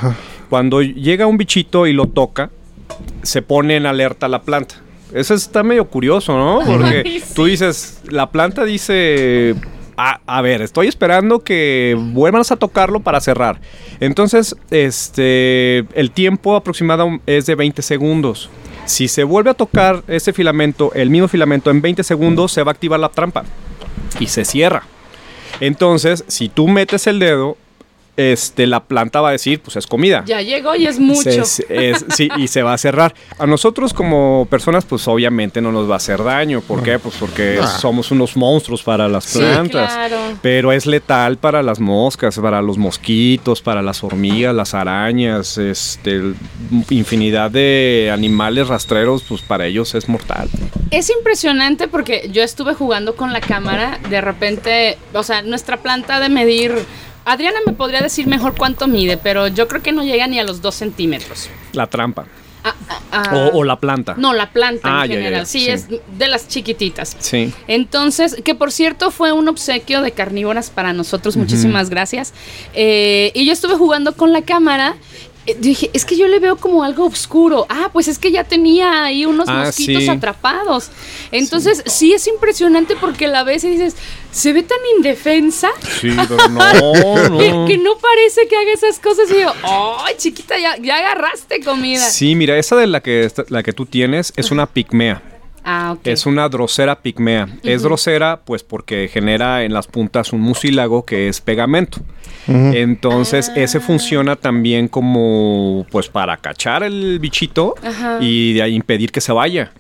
Cuando 0.49 0.83
llega 0.83 1.27
un 1.27 1.39
bichito 1.39 1.87
y 1.87 1.93
lo 1.93 2.07
toca, 2.07 2.51
se 3.23 3.43
pone 3.43 3.77
en 3.77 3.87
alerta 3.87 4.29
la 4.29 4.43
planta. 4.43 4.77
Eso 5.15 5.35
está 5.35 5.63
medio 5.63 5.87
curioso, 5.89 6.37
¿no? 6.37 6.61
Porque 6.65 7.23
tú 7.35 7.47
dices, 7.47 8.01
la 8.09 8.31
planta 8.31 8.65
dice 8.65 9.55
a, 10.01 10.41
ver, 10.41 10.63
estoy 10.63 10.89
esperando 10.89 11.41
que 11.41 11.95
vuelvas 11.99 12.51
a 12.51 12.57
tocarlo 12.57 13.01
para 13.01 13.21
cerrar. 13.21 13.61
Entonces, 14.01 14.57
este, 14.71 15.79
el 15.99 16.11
tiempo 16.11 16.57
aproximado 16.57 17.19
es 17.27 17.45
de 17.45 17.55
20 17.55 17.83
segundos. 17.83 18.49
Si 18.87 19.09
se 19.09 19.25
vuelve 19.25 19.51
a 19.51 19.55
tocar 19.55 20.03
ese 20.09 20.33
filamento, 20.33 20.91
el 20.95 21.11
mismo 21.11 21.29
filamento, 21.29 21.71
en 21.71 21.83
20 21.83 22.03
segundos 22.03 22.51
se 22.53 22.63
va 22.63 22.71
a 22.71 22.75
activar 22.75 22.99
la 22.99 23.11
trampa 23.11 23.45
y 24.19 24.27
se 24.27 24.45
cierra. 24.45 24.85
Entonces, 25.61 26.25
si 26.29 26.49
tú 26.49 26.67
metes 26.67 27.07
el 27.07 27.19
dedo, 27.19 27.59
este, 28.17 28.67
la 28.67 28.85
planta 28.85 29.21
va 29.21 29.31
a 29.31 29.33
decir, 29.33 29.61
pues 29.61 29.77
es 29.77 29.87
comida. 29.87 30.23
Ya 30.27 30.43
llegó 30.43 30.75
y 30.75 30.87
es 30.87 30.99
mucho. 30.99 31.45
sí, 31.45 32.29
y 32.37 32.49
se 32.49 32.63
va 32.63 32.75
a 32.75 32.79
cerrar. 32.79 33.15
A 33.39 33.47
nosotros 33.47 33.93
como 33.93 34.47
personas, 34.51 34.85
pues 34.85 35.07
obviamente 35.09 35.61
no 35.61 35.73
nos 35.73 35.89
va 35.89 35.95
a 35.95 35.97
hacer 35.97 36.23
daño. 36.23 36.61
¿Por 36.61 36.83
qué? 36.83 36.99
Pues 36.99 37.15
porque 37.19 37.59
ah. 37.63 37.67
somos 37.67 38.11
unos 38.11 38.37
monstruos 38.37 38.83
para 38.83 39.09
las 39.09 39.33
plantas. 39.33 40.13
Pero 40.43 40.73
es 40.73 40.87
letal 40.87 41.39
para 41.39 41.63
las 41.63 41.81
moscas, 41.81 42.39
para 42.39 42.61
los 42.63 42.79
mosquitos, 42.79 43.63
para 43.63 43.83
las 43.83 44.05
hormigas, 44.05 44.55
las 44.55 44.75
arañas, 44.75 45.59
este, 45.59 46.35
infinidad 46.91 47.51
de 47.51 48.11
animales 48.13 48.69
rastreros, 48.69 49.25
pues 49.29 49.43
para 49.43 49.67
ellos 49.67 49.95
es 49.95 50.09
mortal. 50.09 50.49
Es 50.91 51.11
impresionante 51.11 51.89
porque 51.89 52.29
yo 52.33 52.43
estuve 52.43 52.75
jugando 52.75 53.15
con 53.15 53.33
la 53.33 53.41
cámara, 53.41 53.99
de 54.11 54.21
repente, 54.21 54.99
o 55.15 55.23
sea, 55.23 55.43
nuestra 55.43 55.79
planta 55.79 56.21
de 56.21 56.29
medir 56.29 56.75
Adriana 57.25 57.59
me 57.67 57.73
podría 57.73 58.01
decir 58.01 58.27
mejor 58.27 58.55
cuánto 58.57 58.87
mide, 58.87 59.17
pero 59.17 59.49
yo 59.49 59.69
creo 59.69 59.83
que 59.83 59.93
no 59.93 60.03
llega 60.03 60.27
ni 60.27 60.39
a 60.39 60.45
los 60.45 60.63
dos 60.63 60.75
centímetros. 60.75 61.49
La 61.73 61.87
trampa. 61.87 62.27
Ah, 62.63 62.75
ah, 62.89 63.01
ah. 63.13 63.51
o, 63.55 63.65
la 63.65 63.77
planta. 63.77 64.15
No, 64.19 64.35
la 64.35 64.51
planta 64.51 65.05
en 65.05 65.11
general. 65.11 65.47
Sí, 65.47 65.69
es 65.69 65.89
de 65.89 66.29
las 66.29 66.49
chiquititas. 66.49 67.17
Sí. 67.19 67.53
Entonces, 67.69 68.37
que 68.45 68.55
por 68.55 68.71
cierto 68.71 69.11
fue 69.11 69.33
un 69.33 69.49
obsequio 69.49 70.03
de 70.03 70.13
carnívoras 70.13 70.71
para 70.71 70.93
nosotros. 70.93 71.37
Muchísimas 71.37 71.89
gracias. 71.89 72.35
Eh, 72.75 73.33
y 73.35 73.47
yo 73.47 73.53
estuve 73.53 73.77
jugando 73.77 74.15
con 74.15 74.33
la 74.33 74.43
cámara 74.43 74.97
eh, 75.47 75.57
dije, 75.59 75.91
es 75.95 76.05
que 76.05 76.17
yo 76.17 76.29
le 76.29 76.39
veo 76.39 76.57
como 76.57 76.85
algo 76.85 77.07
oscuro. 77.07 77.67
Ah, 77.69 77.89
pues 77.93 78.09
es 78.09 78.19
que 78.19 78.31
ya 78.31 78.45
tenía 78.45 79.05
ahí 79.05 79.25
unos 79.25 79.49
ah, 79.49 79.65
mosquitos 79.65 80.09
atrapados. 80.09 80.91
Entonces, 81.33 81.83
sí. 81.87 82.13
es 82.13 82.27
impresionante 82.27 82.95
porque 82.97 83.27
la 83.27 83.43
ves 83.43 83.65
y 83.65 83.71
dices, 83.71 83.97
se 84.31 84.53
ve 84.53 84.63
tan 84.63 84.79
indefensa. 84.97 85.71
Sí, 86.01 86.11
pero 86.29 86.49
no, 86.49 87.39
Que, 87.67 87.79
no 87.79 87.97
parece 87.97 88.47
que 88.49 88.57
haga 88.57 88.73
esas 88.73 88.99
cosas. 88.99 89.31
Y 89.31 89.41
yo, 89.41 89.53
¡ay, 90.05 90.15
chiquita, 90.19 90.59
ya, 90.59 90.77
ya 90.77 90.99
agarraste 90.99 91.61
comida! 91.61 92.01
Sí, 92.01 92.35
mira, 92.35 92.59
esa 92.59 92.77
de 92.77 92.87
la 92.87 93.01
que, 93.01 93.31
la 93.49 93.63
que 93.63 93.73
tú 93.73 93.87
tienes 93.87 94.33
es 94.37 94.51
una 94.51 94.67
pigmea. 94.67 95.30
Ah, 95.65 95.97
es 96.05 96.27
una 96.27 96.49
drosera 96.49 97.01
pigmea. 97.01 97.49
Es 97.63 97.83
drosera 97.83 98.41
pues 98.45 98.63
porque 98.63 99.09
genera 99.09 99.65
en 99.65 99.73
las 99.73 99.87
puntas 99.87 100.33
un 100.33 100.41
mucílago 100.41 101.05
que 101.05 101.29
es 101.29 101.41
pegamento. 101.41 102.01
Entonces 102.47 103.53
ese 103.55 103.79
ah. 103.79 103.81
funciona 103.81 104.37
también 104.37 104.89
como 104.89 105.87
pues 105.91 106.09
para 106.09 106.37
cachar 106.37 106.83
el 106.83 107.19
bichito 107.19 107.75
y 108.21 108.55
de 108.55 108.63
ahí 108.63 108.75
impedir 108.75 109.13
que 109.13 109.21
se 109.21 109.33
vaya. 109.33 109.73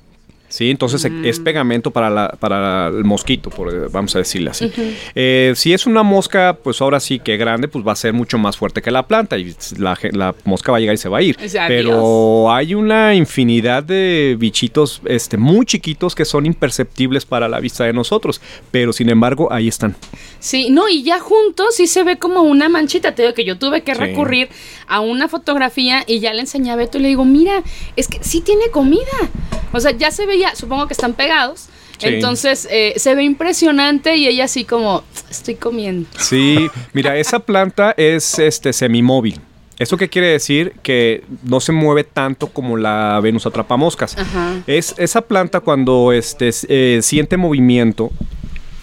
¿Sí? 0.50 0.71
Entonces 0.71 1.04
es 1.25 1.40
mm. 1.40 1.45
pegamento 1.45 1.90
para, 1.90 2.11
la, 2.11 2.37
para 2.38 2.88
el 2.88 3.04
mosquito, 3.04 3.49
por, 3.49 3.90
vamos 3.90 4.14
a 4.14 4.19
decirle 4.19 4.50
así. 4.50 4.71
Eh, 5.14 5.52
si 5.57 5.73
es 5.73 5.87
una 5.87 6.02
mosca, 6.02 6.59
pues 6.62 6.80
ahora 6.83 7.00
sí 7.00 7.19
que 7.19 7.38
grande, 7.38 7.69
pues 7.69 7.87
va 7.87 7.92
a 7.92 7.97
ser 7.97 8.12
mucho 8.12 8.37
más 8.37 8.57
fuerte 8.57 8.83
que 8.83 8.90
la 8.90 9.07
planta 9.07 9.38
y 9.38 9.54
la, 9.78 10.35
mosca 10.45 10.73
va 10.73 10.78
a 10.78 10.80
llegar 10.80 10.95
y 10.95 10.99
se 10.99 11.09
va 11.09 11.19
a 11.19 11.23
ir. 11.23 11.38
Pero 11.69 12.52
hay 12.52 12.75
una 12.75 13.14
infinidad 13.14 13.83
de 13.83 14.37
bichitos 14.38 15.00
este, 15.07 15.37
muy 15.38 15.64
chiquitos 15.64 16.14
que 16.14 16.25
son 16.25 16.45
imperceptibles 16.47 17.25
para 17.25 17.49
la 17.49 17.61
vista 17.61 17.85
de 17.85 17.92
nosotros, 17.92 18.40
pero 18.71 18.92
sin 18.92 19.09
embargo 19.09 19.52
ahí 19.52 19.69
están. 19.69 19.97
Sí, 20.40 20.71
no, 20.71 20.88
y 20.88 21.02
ya 21.02 21.21
juntos 21.21 21.76
sí 21.76 21.87
se 21.87 22.02
ve 22.04 22.19
como 22.19 22.42
una 22.42 22.69
manchita. 22.69 23.14
Te 23.14 23.23
digo 23.23 23.35
que 23.35 23.45
yo 23.45 23.59
tuve 23.59 23.83
que 23.83 23.95
recurrir 23.95 24.49
a 24.87 25.00
una 25.00 25.28
fotografía 25.28 26.02
y 26.07 26.19
ya 26.21 26.33
le 26.33 26.40
enseñé 26.40 26.71
a 26.73 26.76
Beto 26.76 26.99
y 26.99 27.02
le 27.02 27.09
digo, 27.09 27.25
mira, 27.25 27.62
es 27.97 28.09
que 28.09 28.19
sí 28.23 28.40
tiene 28.40 28.71
comida. 28.71 29.00
O 29.73 29.78
sea, 29.78 29.92
ya 29.92 30.11
se 30.11 30.26
supongo 30.54 30.87
que 30.87 30.94
están 30.94 31.14
pegados. 31.14 31.68
Entonces 32.02 32.66
eh, 32.70 32.94
se 32.97 33.14
ve 33.14 33.25
impresionante 33.25 34.16
y 34.16 34.26
ella 34.26 34.44
así 34.44 34.64
como 34.64 35.04
estoy 35.30 35.56
comiendo. 35.56 36.09
Sí, 36.18 36.68
mira, 36.92 37.16
esa 37.18 37.40
planta 37.40 37.94
es 37.97 38.38
este 38.38 38.73
semimóvil. 38.73 39.40
¿Eso 39.78 39.97
qué 39.97 40.09
quiere 40.09 40.28
decir? 40.28 40.75
Que 40.82 41.25
no 41.42 41.61
se 41.61 41.73
mueve 41.73 42.04
tanto 42.04 42.49
como 42.49 42.76
la 42.76 43.18
Venus 43.23 43.47
atrapamoscas. 43.47 44.16
Es 44.66 44.94
esa 44.99 45.23
planta 45.23 45.61
cuando 45.61 46.12
este, 46.12 46.50
eh, 46.68 47.00
siente 47.02 47.38
movimiento, 47.38 48.11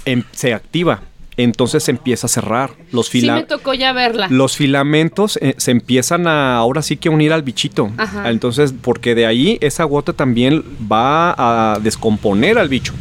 em, 0.06 0.24
se 0.32 0.54
activa 0.54 1.02
entonces 1.38 1.84
se 1.84 1.92
empieza 1.92 2.26
a 2.26 2.30
cerrar. 2.30 2.72
Los 2.92 3.08
sí 3.08 3.22
me 3.30 3.44
tocó 3.44 3.74
ya 3.74 3.94
verla. 3.94 4.28
Los 4.30 4.58
filamentos 4.58 5.38
eh, 5.42 5.54
se 5.58 5.72
empiezan 5.72 6.28
a 6.28 6.58
ahora 6.58 6.82
sí 6.82 6.98
que 6.98 7.10
unir 7.10 7.32
al 7.32 7.44
bichito. 7.44 7.92
Entonces, 8.26 8.74
porque 8.82 9.16
de 9.16 9.28
ahí 9.28 9.58
esa 9.62 9.84
gota 9.84 10.14
también 10.14 10.64
va 10.92 11.36
a 11.38 11.80
descomponer 11.80 12.58
al 12.58 12.70
bicho. 12.70 12.94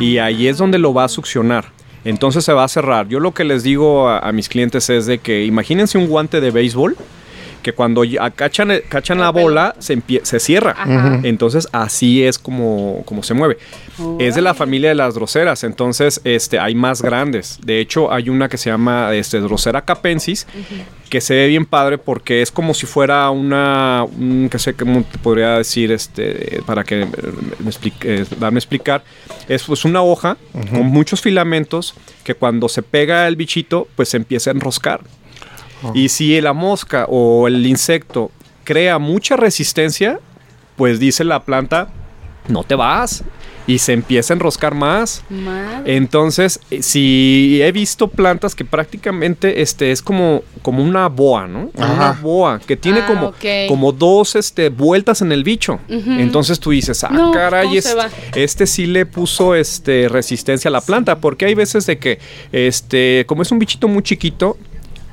Y 0.00 0.18
ahí 0.18 0.48
es 0.48 0.58
donde 0.58 0.78
lo 0.78 0.92
va 0.92 1.04
a 1.04 1.08
succionar. 1.08 1.66
Entonces 2.04 2.44
se 2.44 2.52
va 2.52 2.64
a 2.64 2.68
cerrar. 2.68 3.08
Yo 3.08 3.20
lo 3.20 3.32
que 3.32 3.44
les 3.44 3.62
digo 3.62 4.08
a, 4.08 4.32
mis 4.32 4.48
clientes 4.48 4.90
es 4.90 5.06
de 5.06 5.18
que 5.18 5.44
imagínense 5.44 5.96
un 5.96 6.06
guante 6.06 6.40
de 6.40 6.50
béisbol 6.50 6.96
que 7.64 7.72
cuando 7.72 8.02
cachan, 8.36 8.70
cachan 8.88 9.18
la 9.18 9.30
bola 9.30 9.74
se, 9.78 10.00
se 10.22 10.38
cierra. 10.38 10.76
Entonces 11.24 11.66
así 11.72 12.22
es 12.22 12.38
como, 12.38 13.02
como 13.06 13.24
se 13.24 13.34
mueve. 13.34 13.56
Es 14.20 14.34
de 14.34 14.42
la 14.42 14.54
familia 14.54 14.90
de 14.90 14.94
las 14.94 15.14
droseras, 15.14 15.64
entonces 15.64 16.20
este, 16.24 16.58
hay 16.58 16.74
más 16.74 17.00
grandes. 17.02 17.58
De 17.64 17.80
hecho, 17.80 18.12
hay 18.12 18.28
una 18.28 18.48
que 18.48 18.58
se 18.58 18.70
llama 18.70 19.14
este, 19.14 19.40
Drosera 19.40 19.82
capensis, 19.82 20.46
que 21.08 21.20
se 21.20 21.34
ve 21.34 21.46
bien 21.48 21.64
padre 21.64 21.96
porque 21.96 22.42
es 22.42 22.50
como 22.50 22.74
si 22.74 22.86
fuera 22.86 23.30
una, 23.30 24.04
que 24.50 24.58
sé 24.58 24.74
cómo 24.74 25.02
te 25.02 25.18
podría 25.18 25.56
decir, 25.56 25.90
este, 25.90 26.60
para 26.66 26.84
que 26.84 27.06
me 27.60 27.68
explique, 27.68 28.22
eh, 28.22 28.24
darme 28.38 28.58
explicar, 28.58 29.02
es 29.48 29.62
pues 29.64 29.84
una 29.84 30.02
hoja 30.02 30.36
con 30.70 30.86
muchos 30.86 31.22
filamentos 31.22 31.94
que 32.24 32.34
cuando 32.34 32.68
se 32.68 32.82
pega 32.82 33.26
el 33.26 33.36
bichito, 33.36 33.88
pues 33.96 34.10
se 34.10 34.18
empieza 34.18 34.50
a 34.50 34.52
enroscar. 34.52 35.00
Y 35.92 36.08
si 36.08 36.40
la 36.40 36.52
mosca 36.52 37.06
o 37.08 37.48
el 37.48 37.66
insecto 37.66 38.30
crea 38.64 38.98
mucha 38.98 39.36
resistencia, 39.36 40.20
pues 40.76 40.98
dice 40.98 41.24
la 41.24 41.44
planta, 41.44 41.88
no 42.48 42.64
te 42.64 42.74
vas 42.74 43.24
y 43.66 43.78
se 43.78 43.92
empieza 43.92 44.32
a 44.32 44.36
enroscar 44.36 44.74
más. 44.74 45.22
Entonces, 45.84 46.60
eh, 46.70 46.82
si 46.82 47.60
he 47.62 47.72
visto 47.72 48.08
plantas 48.08 48.54
que 48.54 48.64
prácticamente 48.64 49.62
este 49.62 49.90
es 49.90 50.02
como, 50.02 50.42
como 50.62 50.82
una 50.82 51.08
boa, 51.08 51.46
¿no? 51.46 51.70
Una 51.74 52.12
boa 52.12 52.58
que 52.58 52.76
tiene 52.76 53.00
ah, 53.00 53.06
como, 53.06 53.34
como 53.68 53.92
dos 53.92 54.36
este, 54.36 54.68
vueltas 54.68 55.22
en 55.22 55.32
el 55.32 55.44
bicho. 55.44 55.80
Entonces 55.88 56.60
tú 56.60 56.70
dices, 56.70 57.04
ah, 57.04 57.30
caray, 57.32 57.80
este 58.34 58.66
sí 58.66 58.86
le 58.86 59.06
puso 59.06 59.54
este, 59.54 60.08
resistencia 60.08 60.68
a 60.68 60.72
la 60.72 60.80
planta, 60.80 61.18
porque 61.18 61.46
hay 61.46 61.54
veces 61.54 61.86
de 61.86 61.98
que, 61.98 62.18
este, 62.52 63.24
como 63.26 63.42
es 63.42 63.50
un 63.50 63.58
bichito 63.58 63.88
muy 63.88 64.02
chiquito, 64.02 64.58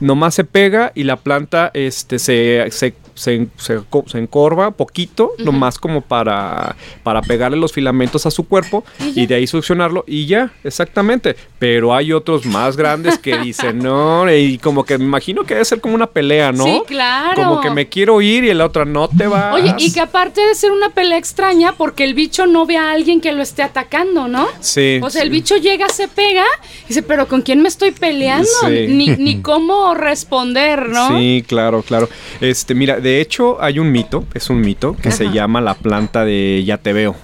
nomás 0.02 0.36
se 0.36 0.44
pega 0.44 0.92
y 0.96 1.04
la 1.04 1.16
planta 1.16 1.72
este, 1.74 2.20
se, 2.20 2.66
se, 2.72 2.94
se, 3.14 3.48
se, 3.56 4.18
encorva 4.18 4.72
poquito, 4.72 5.34
nomás 5.38 5.78
como 5.78 6.02
para, 6.02 6.76
para 7.04 7.22
pegarle 7.22 7.58
los 7.58 7.72
filamentos 7.72 8.26
a 8.26 8.32
su 8.32 8.48
cuerpo 8.48 8.84
y, 9.16 9.28
de 9.28 9.36
ahí 9.36 9.48
succionarlo 9.48 10.04
y 10.08 10.26
ya, 10.26 10.52
exactamente. 10.64 11.36
Pero 11.60 11.94
hay 11.94 12.12
otros 12.12 12.46
más 12.46 12.76
grandes 12.76 13.20
que 13.20 13.38
dicen, 13.38 13.80
no, 13.80 14.30
y 14.34 14.58
como 14.58 14.84
que 14.84 14.98
me 14.98 15.06
imagino 15.06 15.44
que 15.44 15.54
debe 15.54 15.66
ser 15.66 15.80
como 15.80 15.94
una 15.94 16.08
pelea, 16.08 16.52
¿no? 16.52 16.66
Sí, 16.66 16.82
claro. 16.88 17.44
Como 17.44 17.62
que 17.62 17.70
me 17.70 17.88
quiero 17.88 18.22
ir 18.22 18.44
y 18.44 18.54
la 18.54 18.66
otra 18.66 18.86
no 18.86 19.08
te 19.08 19.28
va. 19.28 19.54
Oye, 19.54 19.76
y 19.78 19.94
que 19.94 20.00
aparte 20.00 20.42
de 20.42 20.56
ser 20.56 20.72
una 20.72 20.90
pelea 20.90 21.18
extraña, 21.18 21.74
porque 21.74 22.04
el 22.04 22.16
bicho 22.16 22.48
no 22.48 22.66
ve 22.66 22.78
a 22.78 22.92
alguien 22.92 23.22
que 23.22 23.32
lo 23.32 23.44
esté 23.44 23.62
atacando, 23.62 24.28
¿no? 24.28 24.48
Sí. 24.60 25.00
O 25.04 25.12
sea, 25.12 25.22
el 25.22 25.30
bicho 25.30 25.58
llega, 25.58 25.88
se 25.90 26.08
pega 26.08 26.46
y 26.86 26.88
dice, 26.90 27.04
pero 27.04 27.28
¿con 27.28 27.44
quién 27.44 27.62
me 27.62 27.68
estoy 27.68 27.92
peleando? 27.92 28.50
Ni, 28.68 29.10
ni 29.10 29.42
cómo 29.42 29.90
responder, 29.93 30.89
¿no? 30.89 31.10
Sí, 31.10 31.43
claro, 31.47 31.82
claro. 31.82 32.10
Este, 32.39 32.75
mira, 32.75 32.99
de 32.99 33.21
hecho, 33.21 33.62
hay 33.62 33.80
un 33.80 33.91
mito, 33.91 34.25
es 34.34 34.49
un 34.49 34.62
mito, 34.62 34.95
que 35.01 35.12
se 35.12 35.32
llama 35.32 35.62
la 35.62 35.75
planta 35.75 36.25
de 36.25 36.63
Ya 36.65 36.77
te 36.77 36.93
veo. 36.93 37.15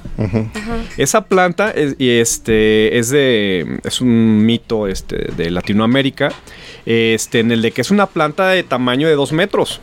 Esa 0.98 1.26
planta 1.26 1.72
es, 1.72 1.96
este, 2.00 2.98
es 2.98 3.10
de. 3.10 3.80
es 3.84 4.02
un 4.02 4.46
mito 4.46 4.88
este, 4.88 5.32
de 5.36 5.52
Latinoamérica. 5.52 6.32
Este, 6.86 7.40
en 7.40 7.52
el 7.52 7.62
de 7.62 7.72
que 7.72 7.82
es 7.82 7.92
una 7.92 8.06
planta 8.08 8.48
de 8.50 8.64
tamaño 8.64 9.08
de 9.08 9.16
dos 9.16 9.34
metros 9.34 9.82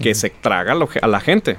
que 0.00 0.14
se 0.14 0.30
traga 0.30 0.74
a 1.02 1.06
la 1.06 1.20
gente. 1.20 1.56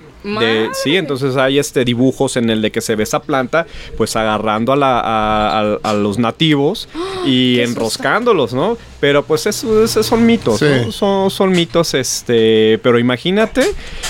sí, 0.83 0.95
entonces 0.95 1.35
hay 1.35 1.59
este 1.59 1.83
dibujos 1.85 2.38
en 2.38 2.49
el 2.49 2.62
de 2.62 2.71
que 2.71 2.81
se 2.81 2.95
ve 2.95 3.03
esa 3.03 3.21
planta, 3.21 3.67
pues 3.97 4.15
agarrando 4.15 4.73
a, 4.73 4.75
la, 4.75 5.79
a, 5.83 5.93
los 5.93 6.19
nativos 6.19 6.88
y 7.25 7.59
enroscándolos, 7.59 8.53
¿no? 8.53 8.77
Pero 8.99 9.23
pues 9.23 9.45
esos, 9.45 9.91
son 10.05 10.25
mitos, 10.25 10.59
son, 10.91 11.31
son, 11.31 11.51
mitos, 11.51 11.93
este, 11.93 12.79
pero 12.83 12.99
imagínate, 12.99 13.63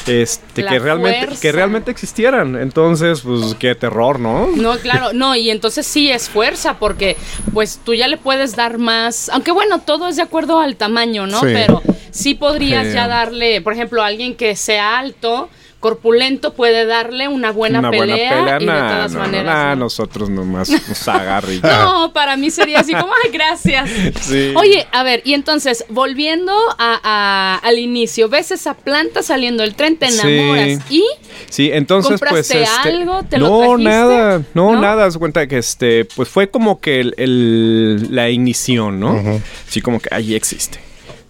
este, 0.07 0.65
que 0.65 0.79
realmente, 0.79 1.35
que 1.39 1.51
realmente 1.51 1.91
existieran. 1.91 2.55
Entonces, 2.55 3.21
pues 3.21 3.55
qué 3.59 3.75
terror, 3.75 4.19
¿no? 4.19 4.47
No, 4.47 4.77
claro, 4.79 5.13
no, 5.13 5.35
y 5.35 5.51
entonces 5.51 5.85
sí 5.85 6.09
es 6.09 6.27
fuerza, 6.27 6.79
porque 6.79 7.17
pues 7.53 7.79
tú 7.83 7.93
ya 7.93 8.07
le 8.07 8.17
puedes 8.17 8.55
dar 8.55 8.79
más, 8.79 9.29
aunque 9.29 9.51
bueno, 9.51 9.79
todo 9.79 10.07
es 10.07 10.15
de 10.15 10.23
acuerdo 10.23 10.59
al 10.59 10.75
tamaño, 10.75 11.27
¿no? 11.27 11.41
Pero 11.41 11.83
sí 12.11 12.33
podrías 12.33 12.91
ya 12.91 13.07
darle, 13.07 13.61
por 13.61 13.73
ejemplo, 13.73 14.01
a 14.01 14.07
alguien 14.07 14.35
que 14.35 14.55
sea 14.55 14.97
alto, 14.97 15.49
corpulento 15.79 16.53
puede 16.53 16.85
darle 16.85 17.27
una 17.27 17.51
buena 17.51 17.89
pelea, 17.89 18.57
y 18.59 18.65
de 18.65 18.71
todas 18.71 19.13
maneras. 19.13 19.77
nosotros 19.77 20.29
nomás 20.29 20.69
nos 20.87 21.07
agarra 21.07 21.49
No, 21.63 22.11
para 22.13 22.37
mí 22.37 22.51
sería 22.51 22.79
así 22.79 22.93
como, 22.93 23.13
ay, 23.23 23.31
gracias. 23.31 23.89
Oye, 24.55 24.87
a 24.91 25.03
ver, 25.03 25.21
y 25.25 25.33
entonces, 25.33 25.85
volviendo 25.89 26.53
a, 26.77 27.59
al 27.63 27.79
inicio, 27.79 28.29
ves 28.29 28.51
esa 28.51 28.73
planta 28.73 29.23
saliendo 29.23 29.63
del 29.63 29.75
tren, 29.75 29.97
te 29.97 30.07
enamoras 30.07 30.79
y... 30.89 31.03
Sí, 31.49 31.69
entonces 31.71 32.19
pues... 32.19 32.51
Este, 32.51 32.65
algo? 32.65 33.23
¿Te 33.23 33.37
no, 33.37 33.77
nada, 33.77 34.43
no, 34.53 34.79
nada, 34.79 35.05
haz 35.05 35.17
cuenta 35.17 35.47
que 35.47 35.57
este, 35.57 36.05
pues 36.05 36.29
fue 36.29 36.49
como 36.49 36.79
que 36.79 36.99
el, 36.99 38.13
la 38.13 38.29
inición, 38.29 38.99
¿no? 38.99 39.41
Sí, 39.67 39.81
como 39.81 39.99
que 39.99 40.09
ahí 40.13 40.35
existe. 40.35 40.79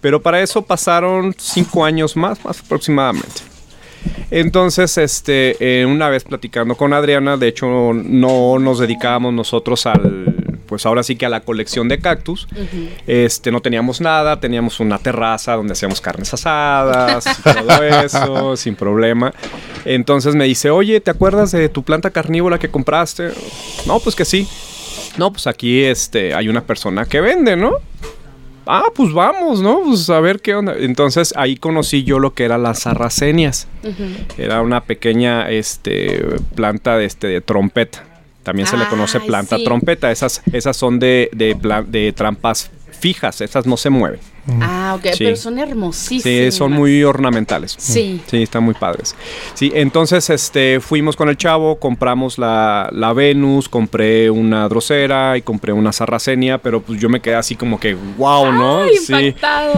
Pero 0.00 0.22
para 0.22 0.40
eso 0.40 0.62
pasaron 0.62 1.34
cinco 1.38 1.84
años 1.84 2.16
más, 2.16 2.42
más 2.44 2.60
aproximadamente. 2.60 3.49
Entonces, 4.30 4.96
este, 4.98 5.56
eh, 5.80 5.86
una 5.86 6.08
vez 6.08 6.24
platicando 6.24 6.76
con 6.76 6.92
Adriana, 6.92 7.36
de 7.36 7.48
hecho 7.48 7.92
no 7.92 8.58
nos 8.58 8.78
dedicábamos 8.78 9.34
nosotros 9.34 9.86
al, 9.86 10.52
pues 10.70 10.86
ahora 10.86 11.02
sí 11.02 11.16
que 11.16 11.26
a 11.26 11.28
la 11.28 11.40
colección 11.40 11.88
de 11.88 11.98
cactus. 11.98 12.46
Este, 13.08 13.50
no 13.50 13.60
teníamos 13.60 14.00
nada, 14.00 14.38
teníamos 14.38 14.78
una 14.78 14.98
terraza 14.98 15.56
donde 15.56 15.72
hacíamos 15.72 16.00
carnes 16.00 16.32
asadas, 16.32 17.24
todo 17.42 17.82
eso, 18.04 18.56
sin 18.56 18.76
problema. 18.76 19.34
Entonces 19.84 20.36
me 20.36 20.44
dice, 20.44 20.70
oye, 20.70 21.00
¿te 21.00 21.10
acuerdas 21.10 21.50
de 21.50 21.68
tu 21.68 21.82
planta 21.82 22.10
carnívora 22.10 22.58
que 22.58 22.68
compraste? 22.68 23.30
No, 23.84 23.98
pues 23.98 24.14
que 24.14 24.24
sí. 24.24 24.46
No, 25.18 25.32
pues 25.32 25.48
aquí 25.48 25.82
este, 25.82 26.34
hay 26.34 26.48
una 26.48 26.60
persona 26.60 27.04
que 27.04 27.20
vende, 27.20 27.56
¿no? 27.56 27.72
Ah, 28.66 28.84
pues 28.94 29.12
vamos, 29.12 29.60
¿no? 29.60 29.82
Pues 29.84 30.08
a 30.10 30.20
ver 30.20 30.40
qué 30.40 30.54
onda. 30.54 30.74
Entonces 30.78 31.32
ahí 31.36 31.56
conocí 31.56 32.04
yo 32.04 32.18
lo 32.18 32.34
que 32.34 32.44
eran 32.44 32.62
las 32.62 32.80
sarracenias. 32.80 33.68
Era 34.38 34.62
una 34.62 34.84
pequeña 34.84 35.50
este, 35.50 36.24
planta 36.54 36.96
de, 36.96 37.04
este, 37.04 37.26
de 37.28 37.40
trompeta. 37.40 38.04
También 38.42 38.66
se 38.66 38.76
le 38.76 38.86
conoce 38.86 39.20
planta 39.20 39.58
trompeta. 39.62 40.10
Esas, 40.10 40.42
esas 40.52 40.76
son 40.76 40.98
de, 40.98 41.30
de, 41.32 41.56
de 41.88 42.12
trampas 42.12 42.70
fijas, 42.90 43.40
esas 43.40 43.66
no 43.66 43.76
se 43.76 43.90
mueven. 43.90 44.20
Ah, 44.60 44.94
ok, 44.96 45.06
pero 45.18 45.36
son 45.36 45.58
hermosísimas. 45.58 46.22
Sí, 46.22 46.52
son 46.52 46.72
muy 46.72 47.02
ornamentales. 47.02 47.74
Sí. 47.78 48.20
Sí, 48.26 48.42
están 48.42 48.64
muy 48.64 48.74
padres. 48.74 49.14
Sí, 49.54 49.72
entonces 49.74 50.28
este, 50.30 50.80
fuimos 50.80 51.16
con 51.16 51.28
el 51.28 51.36
chavo, 51.36 51.76
compramos 51.76 52.38
la, 52.38 52.88
la 52.92 53.12
Venus, 53.12 53.68
compré 53.68 54.30
una 54.30 54.68
drosera 54.68 55.36
y 55.36 55.42
compré 55.42 55.72
una 55.72 55.92
sarracenia, 55.92 56.58
pero 56.58 56.82
pues 56.82 57.00
yo 57.00 57.08
me 57.08 57.20
quedé 57.20 57.34
así 57.34 57.56
como 57.56 57.78
que, 57.78 57.94
wow, 58.16 58.52
¿no? 58.52 58.86
sí, 59.06 59.34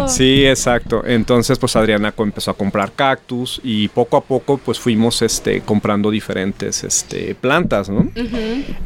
sí, 0.08 0.46
exacto. 0.46 1.02
Entonces 1.06 1.58
pues 1.58 1.76
Adriana 1.76 2.14
empezó 2.16 2.50
a 2.50 2.54
comprar 2.54 2.92
cactus 2.92 3.60
y 3.64 3.88
poco 3.88 4.16
a 4.16 4.20
poco 4.22 4.58
pues 4.58 4.78
fuimos 4.78 5.22
este, 5.22 5.60
comprando 5.60 6.10
diferentes 6.10 6.84
este, 6.84 7.34
plantas, 7.34 7.88
¿no? 7.88 8.08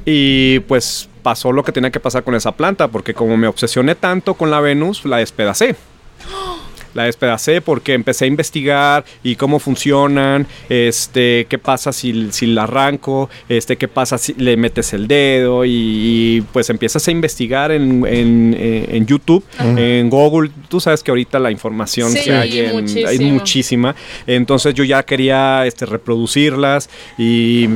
Y 0.04 0.60
pues 0.60 1.08
pasó 1.26 1.50
lo 1.50 1.64
que 1.64 1.72
tenía 1.72 1.90
que 1.90 1.98
pasar 1.98 2.22
con 2.22 2.36
esa 2.36 2.52
planta, 2.52 2.86
porque 2.86 3.12
como 3.12 3.36
me 3.36 3.48
obsesioné 3.48 3.96
tanto 3.96 4.34
con 4.34 4.48
la 4.48 4.60
Venus, 4.60 5.04
la 5.04 5.16
despedacé. 5.16 5.74
La 6.94 7.02
despedacé 7.02 7.60
porque 7.60 7.94
empecé 7.94 8.26
a 8.26 8.28
investigar 8.28 9.04
y 9.24 9.34
cómo 9.34 9.58
funcionan, 9.58 10.46
este, 10.68 11.48
qué 11.48 11.58
pasa 11.58 11.92
si, 11.92 12.28
si 12.30 12.46
la 12.46 12.62
arranco, 12.62 13.28
este, 13.48 13.76
qué 13.76 13.88
pasa 13.88 14.18
si 14.18 14.34
le 14.34 14.56
metes 14.56 14.92
el 14.92 15.08
dedo 15.08 15.64
y, 15.64 16.44
pues 16.52 16.70
empiezas 16.70 17.08
a 17.08 17.10
investigar 17.10 17.72
en, 17.72 18.06
en, 18.06 19.04
YouTube, 19.04 19.44
en 19.58 20.08
Google. 20.08 20.52
Tú 20.68 20.78
sabes 20.78 21.02
que 21.02 21.10
ahorita 21.10 21.40
la 21.40 21.50
información 21.50 22.14
que 22.14 22.32
hay, 22.32 22.60
hay 23.04 23.18
muchísima. 23.18 23.96
Entonces 24.28 24.74
yo 24.74 24.84
ya 24.84 25.02
quería 25.02 25.66
este, 25.66 25.86
reproducirlas 25.86 26.88
y 27.18 27.68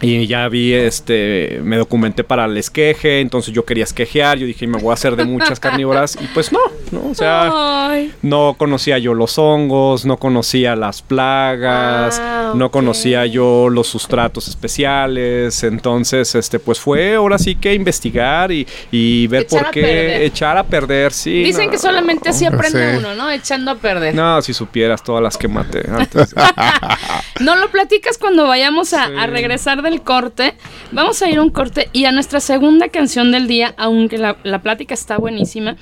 y 0.00 0.26
ya 0.26 0.48
vi, 0.48 0.72
este, 0.72 1.60
me 1.62 1.76
documenté 1.76 2.24
para 2.24 2.46
el 2.46 2.56
esqueje, 2.56 3.20
entonces 3.20 3.52
yo 3.52 3.64
quería 3.64 3.84
esquejear, 3.84 4.38
yo 4.38 4.46
dije, 4.46 4.66
me 4.66 4.78
voy 4.78 4.90
a 4.90 4.94
hacer 4.94 5.16
de 5.16 5.24
muchas 5.24 5.60
carnívoras, 5.60 6.16
y 6.20 6.26
pues 6.34 6.52
no, 6.52 6.60
¿no? 6.92 7.10
O 7.10 7.14
sea, 7.14 8.10
no 8.22 8.54
conocía 8.58 8.98
yo 8.98 9.14
los 9.14 9.38
hongos, 9.38 10.04
no 10.04 10.16
conocía 10.16 10.76
las 10.76 11.02
plagas, 11.02 12.20
ah, 12.20 12.52
no 12.54 12.70
conocía 12.70 13.26
yo 13.26 13.68
los 13.68 13.88
sustratos 13.88 14.48
especiales, 14.48 15.62
entonces, 15.62 16.34
este, 16.34 16.58
pues 16.58 16.80
fue 16.80 17.14
ahora 17.14 17.38
sí 17.38 17.54
que 17.54 17.74
investigar 17.74 18.50
y, 18.52 19.26
ver 19.28 19.46
por 19.46 19.70
qué 19.70 20.24
echar 20.24 20.56
a 20.56 20.64
perder, 20.64 21.12
sí. 21.12 21.42
Dicen 21.44 21.70
que 21.70 21.78
solamente 21.78 22.30
así 22.30 22.46
aprende 22.46 22.98
uno, 22.98 23.14
¿no? 23.14 23.30
Echando 23.30 23.72
a 23.72 23.74
perder. 23.76 24.14
No, 24.14 24.40
si 24.42 24.52
supieras 24.52 25.02
todas 25.02 25.22
las 25.22 25.36
que 25.36 25.48
maté 25.48 25.82
antes. 25.88 26.34
no 27.40 27.56
lo 27.56 27.70
platicas 27.70 28.18
cuando 28.18 28.46
vayamos 28.46 28.92
a, 28.92 29.08
regresar 29.26 29.82
del 29.82 30.02
corte. 30.02 30.54
Vamos 30.92 31.22
a 31.22 31.28
ir 31.28 31.38
a 31.38 31.42
un 31.42 31.50
corte 31.50 31.88
y 31.92 32.04
a 32.04 32.12
nuestra 32.12 32.40
segunda 32.40 32.88
canción 32.88 33.32
del 33.32 33.46
día, 33.46 33.74
aunque 33.76 34.18
la, 34.18 34.36
la 34.42 34.60
plática 34.60 34.94
está 34.94 35.18
buenísima. 35.18 35.76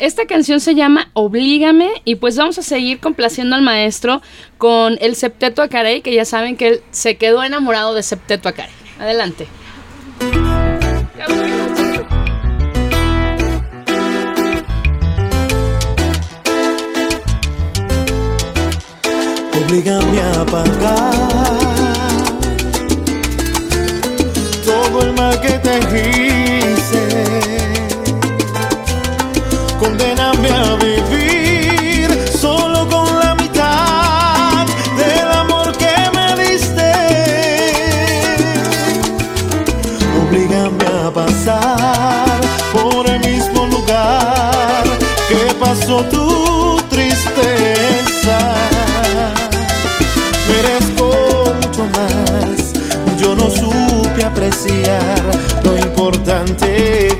Esta 0.00 0.26
canción 0.26 0.60
se 0.60 0.74
llama 0.74 1.08
Oblígame 1.14 1.88
y 2.04 2.16
pues 2.16 2.36
vamos 2.36 2.58
a 2.58 2.62
seguir 2.62 3.00
complaciendo 3.00 3.56
al 3.56 3.62
maestro 3.62 4.20
con 4.58 4.98
el 5.00 5.16
Septeto 5.16 5.62
Acarey, 5.62 6.02
que 6.02 6.12
ya 6.14 6.24
saben 6.24 6.56
que 6.56 6.68
él 6.68 6.80
se 6.90 7.16
quedó 7.16 7.42
enamorado 7.42 7.94
de 7.94 8.02
Septeto 8.02 8.48
Acarey. 8.48 8.72
Adelante. 8.98 9.46
Oblígame 19.66 20.20
a 20.20 20.44
pagar 20.44 21.14
todo 24.64 25.02
el 25.02 25.12
mal 25.14 25.40
que 25.40 25.58
te 25.58 25.80
pasó 45.84 46.02
tu 46.04 46.76
tristeza. 46.88 48.38
Merezco 50.48 51.54
mucho 51.62 51.84
más. 51.92 52.72
Yo 53.18 53.34
no 53.34 53.50
supe 53.50 54.24
apreciar 54.24 55.22
lo 55.62 55.76
importante 55.76 57.13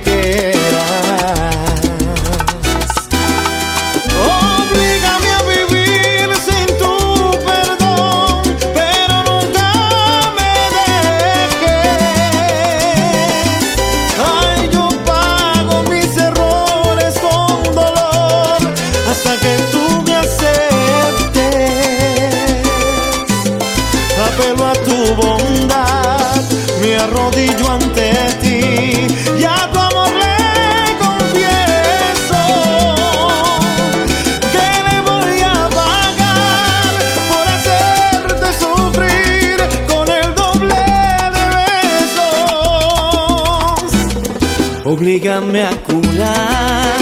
Oblígame 45.24 45.62
a 45.62 45.70
curar 45.84 46.98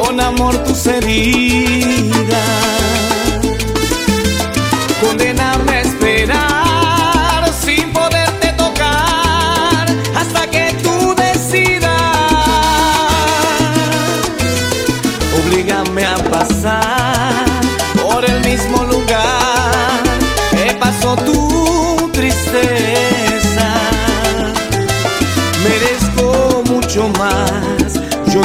con 0.00 0.20
amor 0.20 0.56
tus 0.64 0.84
heridas. 0.88 2.05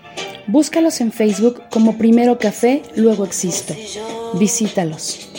Búscalos 0.51 0.99
en 0.99 1.13
Facebook 1.13 1.61
como 1.69 1.97
Primero 1.97 2.37
Café, 2.37 2.83
luego 2.97 3.23
Existo. 3.23 3.73
Visítalos. 4.33 5.29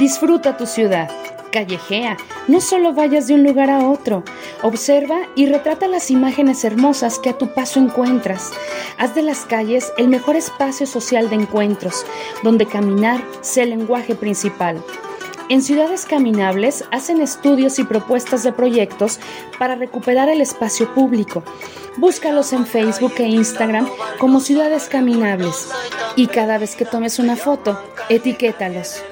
Disfruta 0.00 0.56
tu 0.56 0.66
ciudad. 0.66 1.08
Callejea. 1.52 2.16
No 2.48 2.60
solo 2.60 2.94
vayas 2.94 3.28
de 3.28 3.34
un 3.34 3.44
lugar 3.44 3.70
a 3.70 3.88
otro. 3.88 4.24
Observa 4.64 5.18
y 5.36 5.46
retrata 5.46 5.86
las 5.86 6.10
imágenes 6.10 6.64
hermosas 6.64 7.20
que 7.20 7.30
a 7.30 7.38
tu 7.38 7.54
paso 7.54 7.78
encuentras. 7.78 8.50
Haz 8.98 9.14
de 9.14 9.22
las 9.22 9.44
calles 9.44 9.92
el 9.98 10.08
mejor 10.08 10.34
espacio 10.34 10.84
social 10.84 11.30
de 11.30 11.36
encuentros, 11.36 12.04
donde 12.42 12.66
caminar 12.66 13.22
sea 13.40 13.62
el 13.62 13.70
lenguaje 13.70 14.16
principal. 14.16 14.82
En 15.50 15.62
Ciudades 15.62 16.06
Caminables 16.06 16.84
hacen 16.90 17.20
estudios 17.20 17.78
y 17.78 17.84
propuestas 17.84 18.42
de 18.44 18.52
proyectos 18.52 19.18
para 19.58 19.74
recuperar 19.74 20.30
el 20.30 20.40
espacio 20.40 20.92
público. 20.94 21.44
Búscalos 21.98 22.52
en 22.54 22.66
Facebook 22.66 23.12
e 23.18 23.28
Instagram 23.28 23.88
como 24.18 24.40
Ciudades 24.40 24.88
Caminables 24.88 25.68
y 26.16 26.28
cada 26.28 26.56
vez 26.56 26.74
que 26.76 26.86
tomes 26.86 27.18
una 27.18 27.36
foto, 27.36 27.78
etiquétalos. 28.08 29.02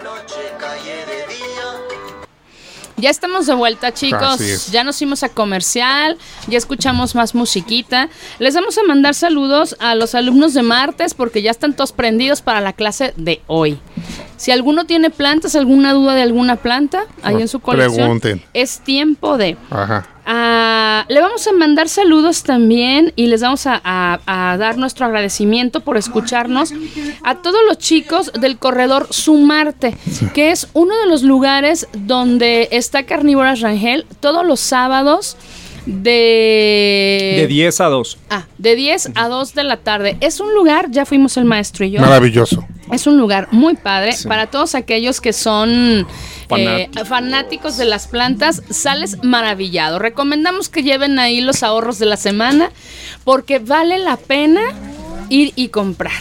Ya 2.97 3.11
estamos 3.11 3.47
de 3.47 3.55
vuelta, 3.55 3.93
chicos. 3.93 4.71
Ya 4.71 4.85
nos 4.85 4.97
fuimos 4.97 5.23
a 5.25 5.29
comercial, 5.29 6.17
ya 6.47 6.57
escuchamos 6.57 7.15
más 7.15 7.35
musiquita. 7.35 8.09
Les 8.39 8.55
vamos 8.55 8.79
a 8.79 8.85
mandar 8.85 9.15
saludos 9.15 9.77
a 9.81 9.97
los 9.97 10.15
alumnos 10.15 10.55
de 10.55 10.63
martes 10.63 11.13
porque 11.13 11.43
ya 11.43 11.51
están 11.51 11.75
todos 11.75 11.93
prendidos 11.93 12.43
para 12.43 12.61
la 12.61 12.73
clase 12.73 13.13
de 13.17 13.43
hoy. 13.49 13.81
Si 14.43 14.51
alguno 14.51 14.87
tiene 14.87 15.11
plantas, 15.11 15.55
alguna 15.55 15.93
duda 15.93 16.17
de 16.17 16.23
alguna 16.23 16.57
planta 16.57 17.05
ahí 17.23 17.41
en 17.41 17.47
su 17.47 17.61
colección, 17.61 18.21
es 18.53 18.81
tiempo 18.81 19.39
de. 19.39 19.57
Ajá. 19.71 20.09
Ah, 20.27 21.05
le 21.09 21.21
vamos 21.21 21.47
a 21.47 21.53
mandar 21.53 21.89
saludos 21.89 22.43
también 22.43 23.13
y 23.15 23.29
les 23.29 23.43
vamos 23.43 23.69
a, 23.69 24.19
dar 24.27 24.79
nuestro 24.79 25.07
agradecimiento 25.07 25.79
por 25.79 25.97
escucharnos 25.97 26.75
a 27.23 27.37
todos 27.37 27.61
los 27.69 27.79
chicos 27.79 28.33
del 28.33 28.59
corredor 28.59 29.07
Sumarte, 29.11 29.97
que 30.35 30.51
es 30.51 30.67
uno 30.73 30.97
de 30.97 31.07
los 31.07 31.23
lugares 31.23 31.87
donde 31.93 32.67
está 32.73 33.05
Carnívoras 33.05 33.61
Rangel 33.61 34.07
todos 34.19 34.45
los 34.45 34.59
sábados 34.59 35.37
de... 35.87 37.35
De 37.39 37.47
10 37.49 37.81
a 37.81 37.87
2. 37.87 38.19
Ah, 38.31 38.47
de 38.59 38.77
10 38.77 39.11
a 39.15 39.29
2 39.29 39.55
de 39.55 39.65
la 39.65 39.79
tarde. 39.79 40.17
Es 40.21 40.41
un 40.41 40.55
lugar, 40.55 40.91
ya 40.91 41.05
fuimos 41.07 41.37
el 41.37 41.45
maestro 41.45 41.85
y 41.85 41.93
yo. 41.93 42.01
Maravilloso. 42.01 42.65
Es 42.93 43.07
un 43.07 43.17
lugar 43.17 43.49
muy 43.53 43.75
padre 43.75 44.15
para 44.29 44.49
todos 44.49 44.75
aquellos 44.75 45.21
que 45.21 45.33
son 45.33 46.07
eh, 46.57 46.91
fanáticos 47.07 47.77
de 47.77 47.87
las 47.87 48.07
plantas. 48.07 48.63
Sales 48.71 49.23
maravillado. 49.23 49.99
Recomendamos 49.99 50.69
que 50.69 50.83
lleven 50.83 51.19
ahí 51.19 51.41
los 51.41 51.63
ahorros 51.63 51.99
de 51.99 52.07
la 52.07 52.17
semana 52.17 52.71
porque 53.25 53.59
vale 53.59 53.99
la 53.99 54.17
pena 54.17 54.61
ir 55.31 55.53
y 55.57 55.69
comprar. 55.69 56.13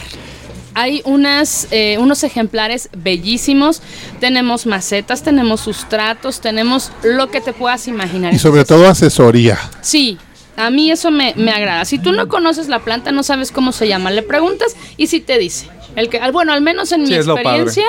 Hay 0.74 1.02
unas, 1.04 1.68
eh, 1.70 1.98
unos 1.98 2.24
ejemplares 2.24 2.88
bellísimos. 2.96 3.82
Tenemos 4.20 4.66
macetas, 4.66 5.22
tenemos 5.22 5.60
sustratos, 5.60 6.40
tenemos 6.40 6.90
lo 7.02 7.30
que 7.30 7.40
te 7.40 7.52
puedas 7.52 7.88
imaginar. 7.88 8.32
Y 8.34 8.38
sobre 8.38 8.64
todo 8.64 8.88
asesoría. 8.88 9.58
Sí, 9.80 10.18
a 10.56 10.70
mí 10.70 10.90
eso 10.90 11.10
me, 11.10 11.34
me, 11.36 11.50
agrada. 11.50 11.84
Si 11.84 11.98
tú 11.98 12.12
no 12.12 12.28
conoces 12.28 12.68
la 12.68 12.80
planta, 12.80 13.12
no 13.12 13.22
sabes 13.22 13.52
cómo 13.52 13.72
se 13.72 13.88
llama, 13.88 14.10
le 14.10 14.22
preguntas 14.22 14.76
y 14.96 15.06
si 15.06 15.20
te 15.20 15.38
dice. 15.38 15.68
El 15.96 16.08
que, 16.08 16.18
bueno, 16.30 16.52
al 16.52 16.62
menos 16.62 16.90
en 16.92 17.02
mi 17.02 17.14
experiencia. 17.14 17.84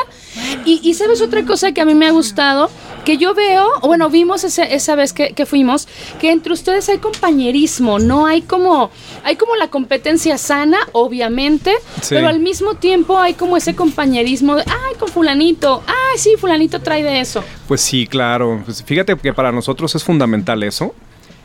Y, 0.65 0.81
y, 0.83 0.93
sabes 0.93 1.21
otra 1.21 1.45
cosa 1.45 1.71
que 1.71 1.81
a 1.81 1.85
mí 1.85 1.93
me 1.95 2.07
ha 2.07 2.11
gustado, 2.11 2.69
que 3.05 3.17
yo 3.17 3.33
veo, 3.33 3.67
bueno, 3.81 4.09
vimos 4.09 4.43
esa 4.43 4.95
vez 4.95 5.13
que, 5.13 5.33
que, 5.33 5.45
fuimos, 5.45 5.87
que 6.19 6.31
entre 6.31 6.53
ustedes 6.53 6.89
hay 6.89 6.97
compañerismo, 6.97 7.99
no 7.99 8.25
hay 8.25 8.41
como, 8.41 8.89
hay 9.23 9.35
como 9.35 9.55
la 9.55 9.67
competencia 9.69 10.37
sana, 10.37 10.79
obviamente, 10.91 11.73
pero 12.09 12.27
al 12.27 12.39
mismo 12.39 12.75
tiempo 12.75 13.19
hay 13.19 13.35
como 13.35 13.57
ese 13.57 13.75
compañerismo 13.75 14.55
de, 14.55 14.63
ay, 14.63 14.95
con 14.97 15.09
fulanito, 15.09 15.83
ay, 15.85 16.17
sí, 16.17 16.31
fulanito 16.37 16.81
trae 16.81 17.03
de 17.03 17.19
eso. 17.19 17.43
Pues 17.67 17.81
sí, 17.81 18.07
claro. 18.07 18.61
Pues 18.65 18.83
fíjate 18.83 19.15
que 19.17 19.33
para 19.33 19.51
nosotros 19.51 19.93
es 19.95 20.03
fundamental 20.03 20.63
eso. 20.63 20.95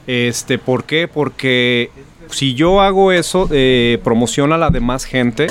Este, 0.09 0.59
¿por 0.59 0.83
qué? 0.83 1.07
Porque 1.07 1.91
si 2.31 2.55
yo 2.55 2.81
hago 2.81 3.13
eso, 3.13 3.49
eh, 3.53 4.01
promociona 4.03 4.57
a 4.57 4.59
la 4.59 4.71
demás 4.71 5.05
gente 5.05 5.47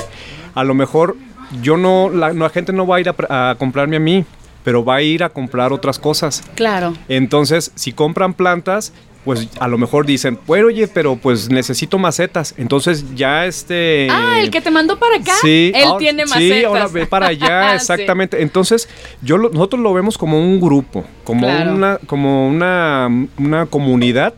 a 0.58 0.64
lo 0.64 0.74
mejor 0.74 1.16
yo 1.62 1.76
no, 1.76 2.10
la, 2.10 2.50
gente 2.50 2.72
no 2.72 2.86
va 2.86 2.96
a 2.96 3.00
ir 3.00 3.08
a, 3.08 3.50
a 3.50 3.54
comprarme 3.54 3.96
a 3.96 4.00
mí, 4.00 4.24
pero 4.64 4.84
va 4.84 4.96
a 4.96 5.02
ir 5.02 5.22
a 5.22 5.28
comprar 5.28 5.72
otras 5.72 5.98
cosas. 6.00 6.42
Claro. 6.56 6.94
Entonces, 7.08 7.70
si 7.76 7.92
compran 7.92 8.34
plantas, 8.34 8.92
pues 9.24 9.48
a 9.60 9.68
lo 9.68 9.78
mejor 9.78 10.06
dicen, 10.06 10.38
bueno, 10.46 10.68
oye, 10.68 10.88
pero 10.88 11.16
pues 11.16 11.50
necesito 11.50 11.98
macetas. 11.98 12.54
Entonces 12.56 13.04
ya 13.14 13.46
este... 13.46 14.08
Ah, 14.10 14.40
el 14.40 14.50
que 14.50 14.60
te 14.60 14.70
mandó 14.70 14.98
para 14.98 15.16
acá. 15.16 15.34
Sí. 15.42 15.72
Él 15.74 15.90
tiene 15.98 16.24
macetas. 16.24 16.58
Sí, 16.58 16.64
ahora 16.64 16.88
ve 16.88 17.06
para 17.06 17.28
allá, 17.28 17.74
exactamente. 17.76 18.42
Entonces, 18.42 18.88
yo 19.22 19.38
nosotros 19.38 19.82
lo 19.82 19.92
vemos 19.92 20.16
como 20.16 20.40
un 20.40 20.60
grupo, 20.60 21.04
como 21.24 21.46
una, 21.46 21.98
como 22.06 22.48
una, 22.48 23.08
una 23.38 23.66
comunidad 23.66 24.34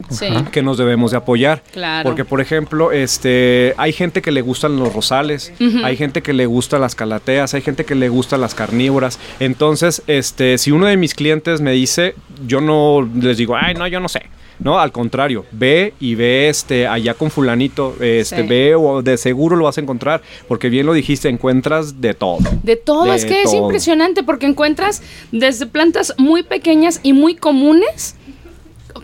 que 0.51 0.63
nos 0.63 0.79
debemos 0.79 1.11
de 1.11 1.19
apoyar. 1.19 1.63
Claro. 1.73 2.09
Porque, 2.09 2.25
por 2.25 2.41
ejemplo, 2.41 2.93
este, 2.93 3.75
hay 3.77 3.93
gente 3.93 4.23
que 4.23 4.33
le 4.33 4.41
gustan 4.41 4.77
los 4.79 4.93
rosales, 4.93 5.53
hay 5.85 5.97
gente 5.97 6.23
que 6.23 6.33
le 6.33 6.47
gustan 6.47 6.81
las 6.81 6.95
calateas, 6.95 7.55
hay 7.55 7.63
gente 7.63 7.85
que 7.85 7.95
le 7.95 8.09
gustan 8.09 8.41
las 8.41 8.55
carnívoras. 8.55 9.19
Entonces, 9.39 10.03
este, 10.07 10.59
si 10.59 10.71
uno 10.71 10.87
de 10.87 10.97
mis 10.97 11.15
clientes 11.15 11.61
me 11.61 11.73
dice, 11.73 12.15
yo 12.47 12.61
no 12.61 13.09
les 13.15 13.37
digo, 13.37 13.57
ay, 13.57 13.75
no, 13.75 13.87
yo 13.87 14.01
no 14.01 14.09
sé. 14.09 14.23
No, 14.63 14.79
al 14.79 14.93
contrario, 14.93 15.47
ve 15.53 15.95
y 16.01 16.15
ve 16.15 16.49
este 16.49 16.87
allá 16.87 17.15
con 17.15 17.31
fulanito, 17.31 17.97
este 18.01 18.43
ve 18.43 18.75
o 18.75 19.03
de 19.03 19.17
seguro 19.17 19.57
lo 19.57 19.65
vas 19.65 19.79
a 19.79 19.81
encontrar, 19.81 20.23
porque 20.49 20.69
bien 20.69 20.87
lo 20.87 20.93
dijiste, 20.93 21.29
encuentras 21.29 22.01
de 22.01 22.15
todo. 22.15 22.39
De 22.63 22.77
todo, 22.77 23.13
es 23.13 23.25
que 23.25 23.43
es 23.43 23.53
impresionante 23.55 24.23
porque 24.23 24.47
encuentras 24.47 25.03
desde 25.33 25.67
plantas 25.67 26.15
muy 26.19 26.43
pequeñas 26.43 27.01
y 27.03 27.13
muy 27.13 27.35
comunes 27.35 28.17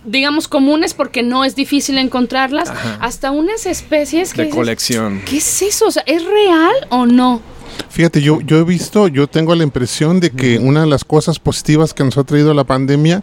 digamos 0.04 0.48
comunes 0.48 0.94
porque 0.94 1.22
no 1.22 1.44
es 1.44 1.54
difícil 1.54 1.98
encontrarlas, 1.98 2.72
hasta 3.00 3.30
unas 3.30 3.66
especies 3.66 4.32
que 4.32 4.44
de 4.44 4.50
colección. 4.50 5.22
¿Qué 5.24 5.38
es 5.38 5.62
eso? 5.62 5.86
O 5.86 5.90
sea, 5.90 6.02
¿es 6.06 6.24
real 6.24 6.74
o 6.90 7.06
no? 7.06 7.42
Fíjate, 7.88 8.20
yo, 8.20 8.40
yo 8.40 8.58
he 8.58 8.64
visto, 8.64 9.08
yo 9.08 9.26
tengo 9.26 9.54
la 9.54 9.62
impresión 9.62 10.20
de 10.20 10.30
que 10.30 10.58
una 10.58 10.82
de 10.82 10.86
las 10.86 11.04
cosas 11.04 11.38
positivas 11.38 11.94
que 11.94 12.04
nos 12.04 12.18
ha 12.18 12.24
traído 12.24 12.52
la 12.54 12.64
pandemia 12.64 13.22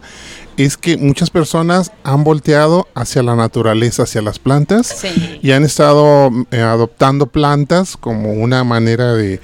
es 0.56 0.76
que 0.76 0.96
muchas 0.96 1.30
personas 1.30 1.92
han 2.02 2.24
volteado 2.24 2.88
hacia 2.94 3.22
la 3.22 3.36
naturaleza, 3.36 4.04
hacia 4.04 4.22
las 4.22 4.38
plantas 4.38 5.04
y 5.42 5.52
han 5.52 5.64
estado 5.64 6.30
eh, 6.50 6.60
adoptando 6.60 7.26
plantas 7.26 7.96
como 7.96 8.32
una 8.32 8.64
manera 8.64 9.14
de 9.14 9.40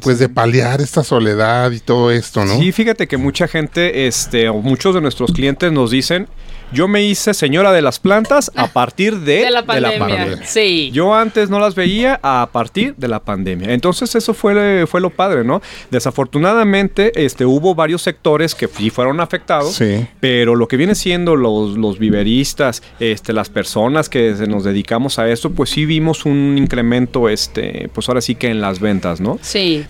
pues 0.00 0.18
de 0.18 0.28
paliar 0.28 0.80
esta 0.80 1.04
soledad 1.04 1.70
y 1.72 1.80
todo 1.80 2.10
esto, 2.10 2.44
¿no? 2.44 2.58
Sí, 2.58 2.72
fíjate 2.72 3.06
que 3.06 3.16
mucha 3.16 3.46
gente, 3.48 4.06
este, 4.06 4.48
o 4.48 4.54
muchos 4.62 4.94
de 4.94 5.00
nuestros 5.00 5.32
clientes 5.32 5.70
nos 5.72 5.90
dicen, 5.90 6.26
yo 6.72 6.88
me 6.88 7.02
hice 7.02 7.34
señora 7.34 7.72
de 7.72 7.82
las 7.82 7.98
plantas 7.98 8.50
a 8.54 8.68
partir 8.68 9.18
de, 9.20 9.50
la, 9.50 9.64
pandemia. 9.64 10.44
Sí. 10.44 10.90
Yo 10.92 11.14
antes 11.14 11.50
no 11.50 11.58
las 11.58 11.74
veía 11.74 12.20
a 12.22 12.48
partir 12.52 12.94
de 12.96 13.08
la 13.08 13.20
pandemia. 13.20 13.72
Entonces 13.72 14.14
eso 14.14 14.34
fue, 14.34 14.86
fue 14.86 15.00
lo 15.00 15.10
padre, 15.10 15.44
¿no? 15.44 15.62
Desafortunadamente 15.90 17.12
este, 17.24 17.44
hubo 17.44 17.74
varios 17.74 18.02
sectores 18.02 18.54
que 18.54 18.68
sí 18.68 18.90
fueron 18.90 19.20
afectados, 19.20 19.74
sí. 19.74 20.06
pero 20.20 20.54
lo 20.54 20.68
que 20.68 20.76
viene 20.76 20.94
siendo 20.94 21.36
los, 21.36 21.76
los 21.76 21.98
viveristas, 21.98 22.82
este, 22.98 23.32
las 23.32 23.48
personas 23.48 24.08
que 24.08 24.32
nos 24.48 24.64
dedicamos 24.64 25.18
a 25.18 25.28
esto, 25.28 25.50
pues 25.50 25.70
sí 25.70 25.86
vimos 25.86 26.24
un 26.24 26.56
incremento, 26.58 27.28
este, 27.28 27.90
pues 27.92 28.08
ahora 28.08 28.20
sí 28.20 28.34
que 28.34 28.48
en 28.48 28.60
las 28.60 28.80
ventas, 28.80 29.20
¿no? 29.20 29.38
Sí. 29.42 29.84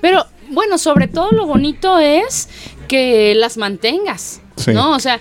Pero 0.00 0.26
bueno, 0.50 0.78
sobre 0.78 1.08
todo 1.08 1.30
lo 1.30 1.46
bonito 1.46 1.98
es 1.98 2.48
que 2.90 3.36
las 3.36 3.56
mantengas. 3.56 4.40
¿No? 4.66 4.96
O 4.96 4.98
sea, 4.98 5.20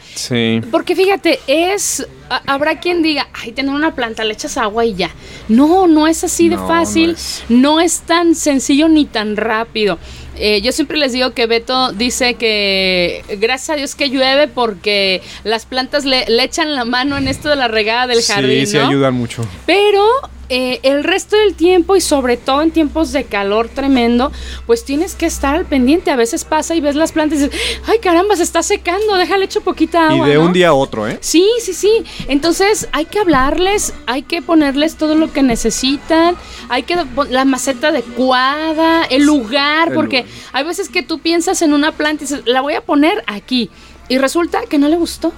porque 0.71 0.95
fíjate, 0.95 1.39
es. 1.45 2.05
habrá 2.47 2.79
quien 2.79 3.03
diga, 3.03 3.27
ay, 3.31 3.51
tener 3.51 3.73
una 3.73 3.93
planta, 3.93 4.25
le 4.25 4.33
echas 4.33 4.57
agua 4.57 4.85
y 4.85 4.95
ya. 4.95 5.11
No, 5.47 5.85
no 5.85 6.07
es 6.07 6.23
así 6.23 6.49
de 6.49 6.57
fácil, 6.57 7.15
no 7.47 7.79
es. 7.79 8.01
tan 8.01 8.33
sencillo 8.33 8.89
ni 8.89 9.05
tan 9.05 9.37
rápido. 9.37 9.99
Eh, 10.35 10.61
yo 10.61 10.71
siempre 10.71 10.97
les 10.97 11.13
digo 11.13 11.31
que 11.31 11.45
Beto 11.45 11.93
dice 11.93 12.33
que 12.33 13.23
gracias 13.39 13.69
a 13.69 13.75
Dios 13.75 13.93
que 13.93 14.09
llueve 14.09 14.47
porque 14.47 15.21
las 15.43 15.65
plantas 15.65 16.05
le, 16.05 16.25
echan 16.43 16.73
la 16.75 16.85
mano 16.85 17.17
en 17.17 17.27
esto 17.27 17.49
de 17.49 17.55
la 17.55 17.67
regada 17.67 18.07
del 18.07 18.23
jardín. 18.23 18.65
Sí, 18.65 18.73
sí 18.73 18.77
ayudan 18.77 19.13
mucho. 19.13 19.45
Pero 19.65 20.03
eh, 20.49 20.79
el 20.83 21.03
resto 21.03 21.35
del 21.35 21.53
tiempo 21.55 21.95
y 21.95 22.01
sobre 22.01 22.37
todo 22.37 22.61
en 22.61 22.71
tiempos 22.71 23.11
de 23.11 23.23
calor 23.23 23.69
tremendo, 23.69 24.31
pues 24.65 24.83
tienes 24.83 25.15
que 25.15 25.25
estar 25.25 25.55
al 25.55 25.65
pendiente. 25.65 26.11
A 26.11 26.15
veces 26.15 26.43
pasa 26.43 26.75
y 26.75 26.81
ves 26.81 26.95
las 26.95 27.11
plantas 27.11 27.39
y 27.39 27.43
dices, 27.43 27.59
ay 27.87 27.99
caramba, 27.99 28.35
se 28.35 28.43
está 28.43 28.63
secando, 28.63 29.15
déjale 29.15 29.45
hecho 29.45 29.61
poquita 29.61 30.09
agua. 30.09 30.27
Y 30.27 30.31
de 30.31 30.37
un 30.37 30.53
día 30.53 30.69
a 30.69 30.73
otro, 30.73 31.07
¿eh? 31.07 31.17
Sí, 31.21 31.47
sí, 31.61 31.73
sí. 31.73 32.03
Entonces 32.27 32.87
hay 32.91 33.05
que 33.05 33.19
hablarles, 33.19 33.93
hay 34.07 34.23
que 34.23 34.41
ponerles 34.41 34.95
todo 34.95 35.15
lo 35.15 35.31
que 35.31 35.43
necesitan, 35.43 36.35
hay 36.69 36.83
que 36.83 36.97
la 37.29 37.45
maceta 37.45 37.89
adecuada, 37.89 39.03
el 39.05 39.25
lugar, 39.25 39.93
porque 39.93 40.25
hay 40.51 40.63
veces 40.63 40.89
que 40.89 41.03
tú 41.03 41.19
piensas 41.19 41.61
en 41.61 41.73
una 41.73 41.91
planta 41.91 42.23
y 42.23 42.27
dices, 42.27 42.43
la 42.45 42.61
voy 42.61 42.73
a 42.73 42.81
poner 42.81 43.23
aquí. 43.27 43.69
Y 44.07 44.17
resulta 44.17 44.61
que 44.67 44.79
no 44.79 44.87
le 44.87 44.97
gustó. 44.97 45.31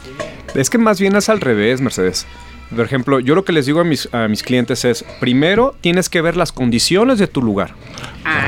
Es 0.56 0.70
que 0.70 0.78
más 0.78 1.00
bien 1.00 1.16
es 1.18 1.28
al 1.28 1.42
revés, 1.42 1.82
Mercedes. 1.82 2.26
Por 2.76 2.86
ejemplo, 2.86 3.20
yo 3.20 3.36
lo 3.36 3.44
que 3.44 3.52
les 3.52 3.66
digo 3.66 3.82
a 3.82 3.84
mis, 3.84 4.08
a 4.14 4.28
mis 4.28 4.44
clientes 4.44 4.86
es, 4.86 5.04
primero 5.20 5.76
tienes 5.82 6.10
que 6.10 6.22
ver 6.22 6.38
las 6.38 6.52
condiciones 6.52 7.20
de 7.20 7.28
tu 7.28 7.42
lugar. 7.42 7.74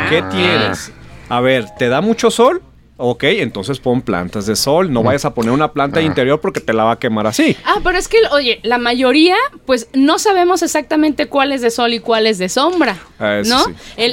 ¿Qué 0.09 0.19
ah. 0.19 0.29
tienes? 0.29 0.91
A 1.29 1.41
ver, 1.41 1.65
¿te 1.77 1.89
da 1.89 2.01
mucho 2.01 2.31
sol? 2.31 2.61
Ok, 2.95 3.23
entonces 3.23 3.79
pon 3.79 4.03
plantas 4.03 4.45
de 4.45 4.55
sol. 4.55 4.93
No 4.93 5.01
vayas 5.01 5.25
a 5.25 5.33
poner 5.33 5.51
una 5.51 5.73
planta 5.73 5.99
de 5.99 6.05
interior 6.05 6.39
porque 6.39 6.59
te 6.59 6.73
la 6.73 6.83
va 6.83 6.91
a 6.91 6.99
quemar 6.99 7.25
así. 7.25 7.57
Ah, 7.65 7.79
pero 7.83 7.97
es 7.97 8.07
que, 8.07 8.17
oye, 8.31 8.59
la 8.61 8.77
mayoría, 8.77 9.35
pues 9.65 9.87
no 9.93 10.19
sabemos 10.19 10.61
exactamente 10.61 11.27
cuál 11.27 11.51
es 11.53 11.61
de 11.61 11.71
sol 11.71 11.93
y 11.93 11.99
cuál 11.99 12.27
es 12.27 12.37
de 12.37 12.49
sombra. 12.49 12.99
Ah, 13.19 13.41
¿No? 13.45 13.65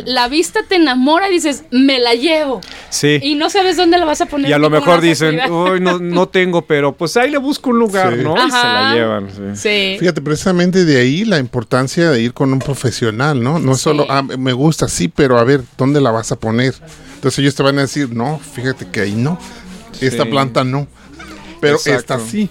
la 0.07 0.29
vista 0.29 0.61
te 0.67 0.77
enamora 0.77 1.29
y 1.29 1.33
dices, 1.33 1.65
me 1.71 1.99
la 1.99 2.15
llevo. 2.15 2.63
Sí. 2.89 3.19
Y 3.23 3.35
no 3.35 3.51
sabes 3.51 3.77
dónde 3.77 3.99
la 3.99 4.07
vas 4.07 4.23
a 4.23 4.27
poner. 4.27 4.51
Y 4.51 4.53
a 4.55 4.59
lo 4.59 4.71
mejor 4.71 5.03
dicen, 5.03 5.39
uy, 5.51 5.81
no, 5.81 5.99
no 6.01 6.29
tengo, 6.29 6.63
pero 6.63 6.97
pues 6.97 7.19
ahí 7.19 7.31
le 7.31 7.39
busco 7.39 7.71
un 7.71 7.79
lugar, 7.79 8.17
¿no? 8.17 8.35
Y 8.35 8.51
se 8.51 8.57
la 8.57 8.95
llevan. 8.95 9.57
Sí. 9.57 9.97
Fíjate, 9.99 10.23
precisamente 10.23 10.87
de 10.87 10.99
ahí 10.99 11.27
la 11.27 11.39
importancia 11.39 12.11
de 12.11 12.23
ir 12.23 12.33
con 12.33 12.51
un 12.53 12.61
profesional, 12.61 13.43
¿no? 13.43 13.59
No 13.59 13.73
es 13.73 13.81
solo, 13.81 14.07
ah, 14.09 14.23
me 14.23 14.55
gusta, 14.55 14.89
sí, 14.89 15.09
pero 15.09 15.39
a 15.39 15.45
ver, 15.45 15.61
¿dónde 15.77 16.01
la 16.01 16.11
vas 16.11 16.33
a 16.33 16.37
poner? 16.37 16.75
Entonces 17.21 17.41
ellos 17.41 17.55
te 17.55 17.63
van 17.63 17.77
a 17.77 17.83
decir, 17.83 18.11
no, 18.15 18.39
fíjate 18.39 18.89
que 18.89 19.01
ahí 19.01 19.13
no, 19.13 19.39
esta 20.01 20.25
planta 20.25 20.65
no, 20.65 20.89
pero 21.61 21.77
esta 21.85 22.19
sí. 22.19 22.49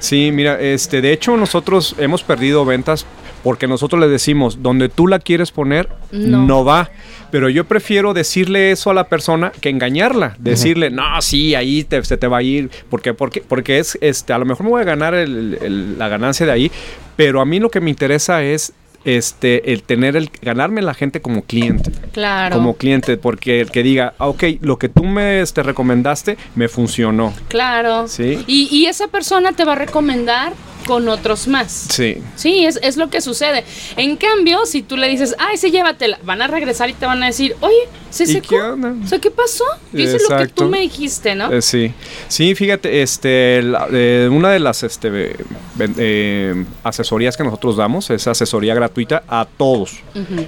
Sí, 0.00 0.30
mira, 0.32 0.60
este, 0.60 1.00
de 1.00 1.12
hecho 1.12 1.36
nosotros 1.36 1.94
hemos 1.98 2.24
perdido 2.24 2.64
ventas 2.64 3.06
porque 3.44 3.68
nosotros 3.68 4.00
le 4.00 4.08
decimos, 4.08 4.60
donde 4.60 4.88
tú 4.88 5.06
la 5.06 5.20
quieres 5.20 5.52
poner, 5.52 5.88
no, 6.10 6.64
va. 6.64 6.90
Pero 7.30 7.48
yo 7.48 7.64
prefiero 7.64 8.12
decirle 8.12 8.72
eso 8.72 8.90
a 8.90 8.94
la 8.94 9.08
persona 9.08 9.52
que 9.60 9.68
engañarla. 9.68 10.34
Decirle, 10.40 10.90
no, 10.90 11.22
sí, 11.22 11.54
ahí 11.54 11.86
se 12.02 12.16
te 12.16 12.26
va 12.26 12.38
a 12.38 12.42
ir. 12.42 12.70
Porque, 12.90 13.14
porque, 13.14 13.40
porque 13.40 13.78
es, 13.78 13.96
este, 14.00 14.32
a 14.32 14.38
lo 14.38 14.44
mejor 14.44 14.64
me 14.64 14.70
voy 14.70 14.82
a 14.82 14.84
ganar 14.84 15.14
la 15.14 16.08
ganancia 16.08 16.46
de 16.46 16.52
ahí. 16.52 16.72
Pero 17.16 17.40
a 17.40 17.44
mí 17.44 17.60
lo 17.60 17.70
que 17.70 17.80
me 17.80 17.90
interesa 17.90 18.42
es 18.42 18.72
este, 19.04 19.72
el 19.72 19.82
tener 19.82 20.16
el 20.16 20.30
ganarme 20.42 20.82
la 20.82 20.94
gente 20.94 21.20
como 21.20 21.42
cliente. 21.42 21.90
Claro. 22.12 22.56
Como 22.56 22.76
cliente, 22.76 23.16
porque 23.16 23.60
el 23.60 23.70
que 23.70 23.82
diga, 23.82 24.14
ah, 24.18 24.28
ok, 24.28 24.44
lo 24.60 24.78
que 24.78 24.88
tú 24.88 25.04
me 25.04 25.40
este, 25.40 25.62
recomendaste 25.62 26.36
me 26.54 26.68
funcionó. 26.68 27.32
Claro. 27.48 28.08
Sí. 28.08 28.44
Y, 28.46 28.68
y 28.70 28.86
esa 28.86 29.08
persona 29.08 29.52
te 29.52 29.64
va 29.64 29.72
a 29.72 29.76
recomendar 29.76 30.52
con 30.88 31.06
otros 31.06 31.46
más. 31.48 31.70
Sí. 31.90 32.16
Sí, 32.34 32.64
es, 32.64 32.80
es, 32.82 32.96
lo 32.96 33.10
que 33.10 33.20
sucede. 33.20 33.62
En 33.98 34.16
cambio, 34.16 34.64
si 34.64 34.80
tú 34.80 34.96
le 34.96 35.06
dices, 35.06 35.36
ay, 35.38 35.58
sí, 35.58 35.70
llévatela, 35.70 36.18
van 36.24 36.40
a 36.40 36.46
regresar 36.46 36.88
y 36.88 36.94
te 36.94 37.04
van 37.04 37.22
a 37.22 37.26
decir, 37.26 37.54
oye, 37.60 37.76
se 38.08 38.24
secó. 38.24 38.48
¿Qué 38.48 38.60
onda? 38.62 38.94
O 39.04 39.06
sea, 39.06 39.18
¿qué 39.18 39.30
pasó? 39.30 39.64
Dice 39.92 40.16
lo 40.30 40.38
que 40.38 40.48
tú 40.48 40.64
me 40.64 40.80
dijiste, 40.80 41.34
¿no? 41.34 41.52
Eh, 41.52 41.60
sí. 41.60 41.92
Sí, 42.28 42.54
fíjate, 42.54 43.02
este, 43.02 43.60
eh, 43.92 44.30
una 44.32 44.48
de 44.48 44.60
las 44.60 44.82
este, 44.82 45.36
eh, 45.78 46.64
asesorías 46.82 47.36
que 47.36 47.44
nosotros 47.44 47.76
damos 47.76 48.08
es 48.08 48.26
asesoría 48.26 48.74
gratuita 48.74 49.24
a 49.28 49.46
todos. 49.58 50.00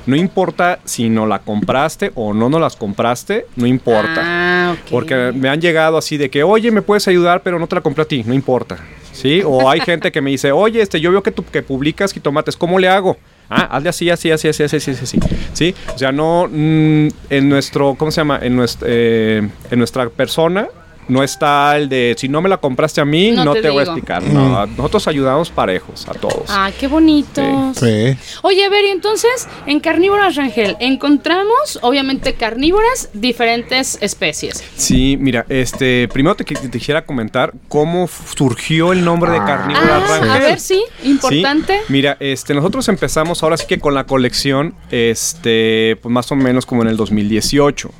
No 0.06 0.16
importa 0.16 0.80
si 0.86 1.10
no 1.10 1.26
la 1.26 1.40
compraste 1.40 2.12
o 2.14 2.32
no 2.32 2.48
nos 2.48 2.62
las 2.62 2.76
compraste, 2.76 3.44
no 3.56 3.66
importa. 3.66 4.22
Ah, 4.24 4.76
Porque 4.90 5.32
me 5.34 5.50
han 5.50 5.60
llegado 5.60 5.98
así 5.98 6.16
de 6.16 6.30
que, 6.30 6.42
oye, 6.42 6.70
me 6.70 6.80
puedes 6.80 7.06
ayudar, 7.08 7.42
pero 7.42 7.58
no 7.58 7.66
te 7.66 7.74
la 7.74 7.82
compré 7.82 8.04
a 8.04 8.06
ti, 8.06 8.24
no 8.24 8.32
importa. 8.32 8.78
¿Sí? 9.20 9.42
O 9.44 9.68
hay 9.68 9.80
gente 9.80 10.10
que 10.10 10.20
me 10.20 10.30
dice, 10.30 10.52
oye, 10.52 10.80
este, 10.80 11.00
yo 11.00 11.10
veo 11.10 11.22
que, 11.22 11.30
tú, 11.30 11.44
que 11.44 11.62
publicas 11.62 12.12
jitomates, 12.12 12.56
¿cómo 12.56 12.78
le 12.78 12.88
hago? 12.88 13.16
Ah, 13.48 13.76
hazle 13.76 13.88
así, 13.88 14.08
así, 14.10 14.30
así, 14.30 14.48
así, 14.48 14.62
así, 14.62 14.76
así, 14.76 14.90
así, 14.90 15.18
¿sí? 15.52 15.74
O 15.94 15.98
sea, 15.98 16.12
no, 16.12 16.48
mm, 16.50 17.08
en 17.30 17.48
nuestro, 17.48 17.96
¿cómo 17.96 18.10
se 18.10 18.20
llama? 18.20 18.38
En, 18.40 18.54
nuestra, 18.56 18.86
eh, 18.88 19.48
en 19.70 19.78
nuestra 19.78 20.08
persona 20.08 20.68
no 21.08 21.22
está 21.22 21.76
el 21.76 21.88
de 21.88 22.14
si 22.16 22.28
no 22.28 22.40
me 22.40 22.48
la 22.48 22.58
compraste 22.58 23.00
a 23.00 23.04
mí, 23.04 23.30
no, 23.32 23.52
te, 23.54 23.68
voy 23.68 23.80
a 23.80 23.82
explicar. 23.82 24.22
No, 24.22 24.66
nosotros 24.66 25.08
ayudamos 25.08 25.50
parejos 25.50 26.08
a 26.08 26.12
todos. 26.12 26.44
Ah, 26.48 26.70
qué 26.78 26.86
bonito. 26.86 27.42
Sí. 27.74 28.16
Oye, 28.42 28.64
a 28.64 28.68
ver, 28.68 28.84
y 28.84 28.88
entonces 28.88 29.48
en 29.66 29.80
Carnívoras 29.80 30.36
Rangel 30.36 30.76
encontramos, 30.80 31.78
obviamente, 31.82 32.34
carnívoras, 32.34 33.10
diferentes 33.12 33.98
especies. 34.00 34.62
Sí, 34.76 35.16
mira, 35.18 35.44
este, 35.48 36.08
primero 36.08 36.36
te, 36.36 36.44
quisiera 36.44 37.04
comentar 37.04 37.52
cómo 37.68 38.08
surgió 38.08 38.92
el 38.92 39.04
nombre 39.04 39.32
de 39.32 39.38
ah. 39.38 39.46
Carnívoras 39.46 40.02
ah, 40.04 40.18
Rangel. 40.18 40.30
A 40.30 40.38
ver, 40.38 40.60
sí, 40.60 40.82
importante. 41.04 41.80
Mira, 41.88 42.16
este, 42.20 42.54
nosotros 42.54 42.88
empezamos 42.88 43.42
ahora 43.42 43.56
sí 43.56 43.66
que 43.66 43.78
con 43.78 43.94
la 43.94 44.04
colección, 44.04 44.74
este, 44.90 45.98
pues 46.00 46.12
más 46.12 46.30
o 46.30 46.36
menos 46.36 46.66
como 46.66 46.82
en 46.82 46.88
el 46.88 46.96
2018. 46.96 47.90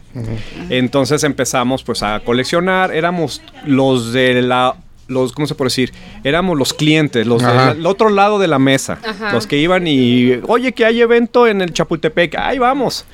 Entonces 0.68 1.24
empezamos 1.24 1.82
pues 1.82 2.02
a 2.02 2.20
coleccionar, 2.20 2.94
éramos 2.94 3.42
los 3.64 4.12
de 4.12 4.42
la 4.42 4.76
los, 5.10 5.32
¿cómo 5.32 5.46
se 5.46 5.54
puede 5.54 5.66
decir? 5.66 5.92
Éramos 6.24 6.56
los 6.56 6.72
clientes, 6.72 7.26
los 7.26 7.42
del 7.42 7.84
otro 7.84 8.10
lado 8.10 8.38
de 8.38 8.48
la 8.48 8.58
mesa, 8.58 8.98
los 9.32 9.46
que 9.46 9.58
iban 9.58 9.86
y, 9.86 10.40
oye, 10.46 10.72
que 10.72 10.84
hay 10.84 11.00
evento 11.00 11.46
en 11.46 11.60
el 11.60 11.72
Chapultepec, 11.72 12.36
ahí 12.36 12.58
vamos. 12.58 13.04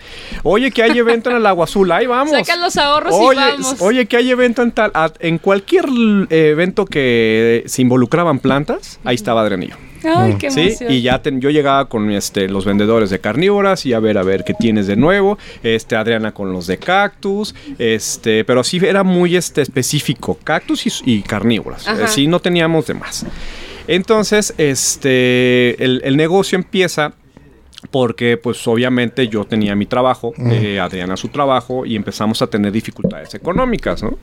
Oye, 0.42 0.70
que 0.70 0.82
hay 0.82 0.98
evento 0.98 1.30
en 1.30 1.36
el 1.36 1.46
Agua 1.46 1.64
Azul, 1.64 1.90
ahí 1.90 2.06
vamos. 2.06 2.32
Sacan 2.32 2.60
los 2.60 2.76
ahorros 2.76 3.14
y 3.14 3.36
vamos. 3.36 3.76
Oye, 3.80 4.06
que 4.06 4.16
hay 4.18 4.30
evento 4.30 4.62
en 4.62 4.72
tal, 4.72 4.92
en 5.20 5.38
cualquier 5.38 5.86
evento 6.30 6.84
que 6.84 7.64
se 7.66 7.82
involucraban 7.82 8.38
plantas, 8.38 9.00
ahí 9.02 9.14
estaba 9.14 9.40
Adrianillo. 9.40 9.76
Ay, 10.08 10.34
mm. 10.34 10.38
qué 10.38 10.50
¿Sí? 10.50 10.76
Y 10.88 11.02
ya 11.02 11.20
yo 11.24 11.50
llegaba 11.50 11.88
con 11.88 12.10
este, 12.10 12.48
los 12.48 12.64
vendedores 12.64 13.10
de 13.10 13.20
carnívoras 13.20 13.86
y 13.86 13.92
a 13.92 14.00
ver, 14.00 14.18
a 14.18 14.22
ver 14.22 14.44
qué 14.44 14.54
tienes 14.54 14.86
de 14.86 14.96
nuevo. 14.96 15.38
Este, 15.62 15.96
Adriana 15.96 16.32
con 16.32 16.52
los 16.52 16.66
de 16.66 16.78
cactus. 16.78 17.54
Este, 17.78 18.44
pero 18.44 18.64
sí 18.64 18.80
era 18.82 19.02
muy 19.02 19.36
este, 19.36 19.62
específico, 19.62 20.38
cactus 20.42 21.02
y, 21.04 21.22
carnívoras. 21.22 21.86
Sí, 22.06 22.26
no 22.26 22.40
teníamos 22.40 22.86
de 22.86 22.94
más. 22.94 23.26
Entonces, 23.88 24.54
este, 24.58 25.82
el, 25.82 26.16
negocio 26.16 26.56
empieza 26.56 27.12
porque 27.90 28.36
pues 28.36 28.66
obviamente 28.66 29.28
yo 29.28 29.44
tenía 29.44 29.76
mi 29.76 29.86
trabajo, 29.86 30.32
mm. 30.36 30.50
eh, 30.50 30.80
Adriana 30.80 31.16
su 31.16 31.28
trabajo 31.28 31.86
y 31.86 31.94
empezamos 31.94 32.42
a 32.42 32.48
tener 32.48 32.72
dificultades 32.72 33.34
económicas, 33.34 34.02
¿no? 34.02 34.18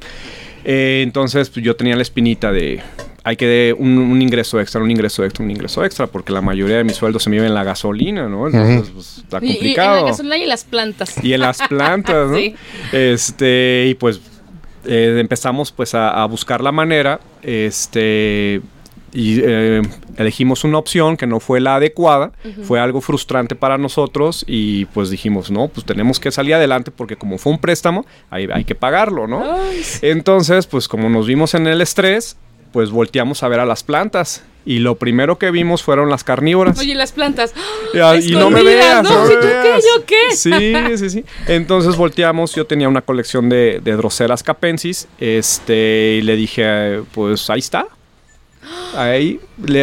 Eh, 0.66 1.02
entonces 1.04 1.50
pues, 1.50 1.64
yo 1.64 1.76
tenía 1.76 1.96
la 1.96 2.02
espinita 2.02 2.52
de, 2.52 2.82
hay 3.24 3.38
que 3.38 3.74
un, 3.78 3.98
un, 3.98 4.22
ingreso 4.22 4.60
extra, 4.60 4.82
un 4.82 4.92
ingreso 4.92 5.24
extra, 5.24 5.44
un 5.46 5.52
ingreso 5.52 5.84
extra, 5.86 6.08
porque 6.08 6.34
la 6.34 6.42
mayoría 6.42 6.78
de 6.78 6.84
mis 6.84 6.98
sueldos 6.98 7.24
se 7.24 7.30
me 7.30 7.38
vive 7.38 7.48
en 7.48 7.54
la 7.54 7.64
gasolina, 7.64 8.28
¿no? 8.28 8.48
Entonces, 8.48 8.92
pues, 8.94 9.18
está 9.20 9.40
complicado. 9.40 9.96
Y, 9.96 10.00
en 10.00 10.06
la 10.06 10.12
gasolina 10.12 10.38
y 10.38 10.46
las 10.46 10.64
plantas. 10.66 11.24
Y 11.24 11.34
en 11.34 11.40
las 11.40 11.60
plantas, 11.70 12.30
¿no? 12.30 12.38
sí. 12.38 12.56
Este, 12.92 13.86
y 13.90 13.94
pues 13.94 14.20
eh, 14.86 15.18
empezamos 15.20 15.72
pues 15.72 15.96
a, 15.96 16.26
buscar 16.26 16.62
la 16.62 16.74
manera, 16.74 17.22
este, 17.42 18.62
y 19.14 19.40
eh, 19.42 19.82
elegimos 20.18 20.66
una 20.66 20.78
opción 20.78 21.16
que 21.16 21.26
no 21.26 21.40
fue 21.40 21.62
la 21.62 21.76
adecuada, 21.76 22.34
fue 22.64 22.82
algo 22.82 23.00
frustrante 23.00 23.56
para 23.56 23.78
nosotros 23.78 24.44
y 24.46 24.86
pues 24.86 25.10
dijimos, 25.10 25.50
no, 25.50 25.70
pues 25.70 25.86
tenemos 25.86 26.20
que 26.20 26.32
salir 26.32 26.56
adelante 26.56 26.92
porque 26.92 27.16
como 27.16 27.38
fue 27.38 27.54
un 27.54 27.60
préstamo, 27.60 28.06
hay, 28.30 28.50
hay 28.52 28.66
que 28.66 28.76
pagarlo, 28.76 29.28
¿no? 29.28 29.44
Entonces, 30.02 30.68
pues 30.68 30.90
como 30.90 31.10
nos 31.10 31.28
vimos 31.28 31.54
en 31.54 31.68
el 31.68 31.80
estrés, 31.80 32.36
pues 32.74 32.92
volteamos 32.92 33.44
a 33.44 33.48
ver 33.48 33.62
a 33.62 33.66
las 33.66 33.84
plantas. 33.84 34.44
Y 34.66 34.80
lo 34.80 34.96
primero 34.96 35.38
que 35.38 35.52
vimos 35.52 35.84
fueron 35.84 36.10
las 36.10 36.24
carnívoras. 36.24 36.80
Oye, 36.80 36.96
las 36.96 37.12
plantas. 37.12 37.54
Y, 37.94 38.32
no 38.32 38.50
me 38.50 38.64
veas. 38.64 39.04
No, 39.04 39.26
¿y 39.26 39.36
tú 39.36 39.42
qué? 39.42 39.80
¿Yo 39.82 40.06
qué? 40.06 40.36
Sí, 40.36 40.98
sí, 40.98 41.10
sí. 41.10 41.26
Entonces 41.48 41.98
volteamos. 41.98 42.56
Yo 42.56 42.66
tenía 42.66 42.88
una 42.88 43.02
colección 43.02 43.50
de, 43.50 43.82
de 43.84 43.92
Droseras 43.94 44.42
capensis. 44.42 45.08
Este, 45.20 46.18
y 46.20 46.22
le 46.22 46.38
dije, 46.38 47.02
pues 47.14 47.50
ahí 47.50 47.60
está 47.60 47.88
ahí, 48.96 49.40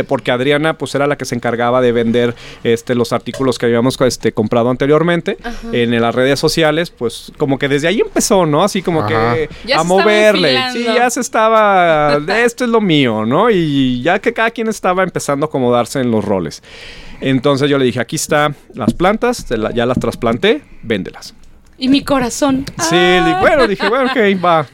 porque 0.09 0.31
Adriana 0.31 0.78
pues 0.78 0.95
era 0.95 1.07
la 1.07 1.16
que 1.16 1.24
se 1.24 1.35
encargaba 1.35 1.81
de 1.81 1.93
vender 1.93 2.35
este, 2.64 2.95
los 2.95 3.12
artículos 3.12 3.59
que 3.59 3.66
habíamos 3.66 4.01
este, 4.01 4.33
comprado 4.33 4.70
anteriormente 4.70 5.39
en 5.72 6.01
las 6.01 6.14
redes 6.14 6.39
sociales, 6.39 6.91
pues 6.91 7.33
como 7.37 7.59
que 7.59 7.68
desde 7.68 7.89
ahí 7.89 8.01
empezó, 8.01 8.47
¿no? 8.47 8.62
Así 8.62 8.83
como 8.83 9.07
que 9.07 9.49
a 9.74 9.85
moverle. 9.85 10.59
Sí, 10.72 10.85
ya 10.85 11.11
se 11.11 11.20
estaba, 11.20 12.20
esto 12.45 12.64
es 12.64 12.70
lo 12.70 12.81
mío, 12.81 13.24
¿no? 13.26 13.51
Y 13.51 14.03
ya 14.03 14.18
que 14.18 14.33
cada 14.33 14.51
quien 14.51 14.68
estaba 14.68 15.03
empezando 15.03 15.47
a 15.47 15.49
acomodarse 15.49 16.01
en 16.01 16.11
los 16.11 16.24
roles. 16.24 16.62
Entonces 17.20 17.68
yo 17.68 17.78
le 17.78 17.85
dije, 17.85 18.01
aquí 18.01 18.16
está 18.16 18.55
las 18.74 18.95
plantas, 18.95 19.47
ya 19.74 19.87
las 19.87 19.99
trasplanté, 19.99 20.62
véndelas. 20.83 21.35
Y 21.78 21.89
mi 21.89 22.03
corazón. 22.03 22.64
Sí, 22.78 22.97
bueno, 23.41 23.66
dije, 23.66 23.89
bueno, 23.89 24.11
ok, 24.11 24.45
va. 24.45 24.66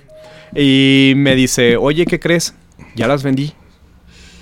Y 0.55 1.13
me 1.17 1.35
dice, 1.35 1.77
oye, 1.77 2.07
¿qué 2.07 2.19
crees? 2.19 2.55
Ya 2.95 3.07
las 3.07 3.23
vendí. 3.23 3.53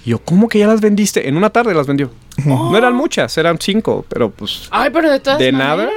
Y 0.05 0.11
yo, 0.11 0.19
¿cómo 0.19 0.49
que 0.49 0.59
ya 0.59 0.67
las 0.67 0.81
vendiste? 0.81 1.29
En 1.29 1.37
una 1.37 1.51
tarde 1.51 1.75
las 1.75 1.87
vendió. 1.87 2.11
No 2.45 2.77
eran 2.77 2.95
muchas, 2.95 3.37
eran 3.39 3.59
cinco, 3.61 4.05
pero 4.09 4.31
pues... 4.31 4.69
Ay, 4.71 4.91
pero 4.93 5.11
de 5.11 5.21
todas 5.21 5.39
De 5.39 5.53
nada. 5.53 5.89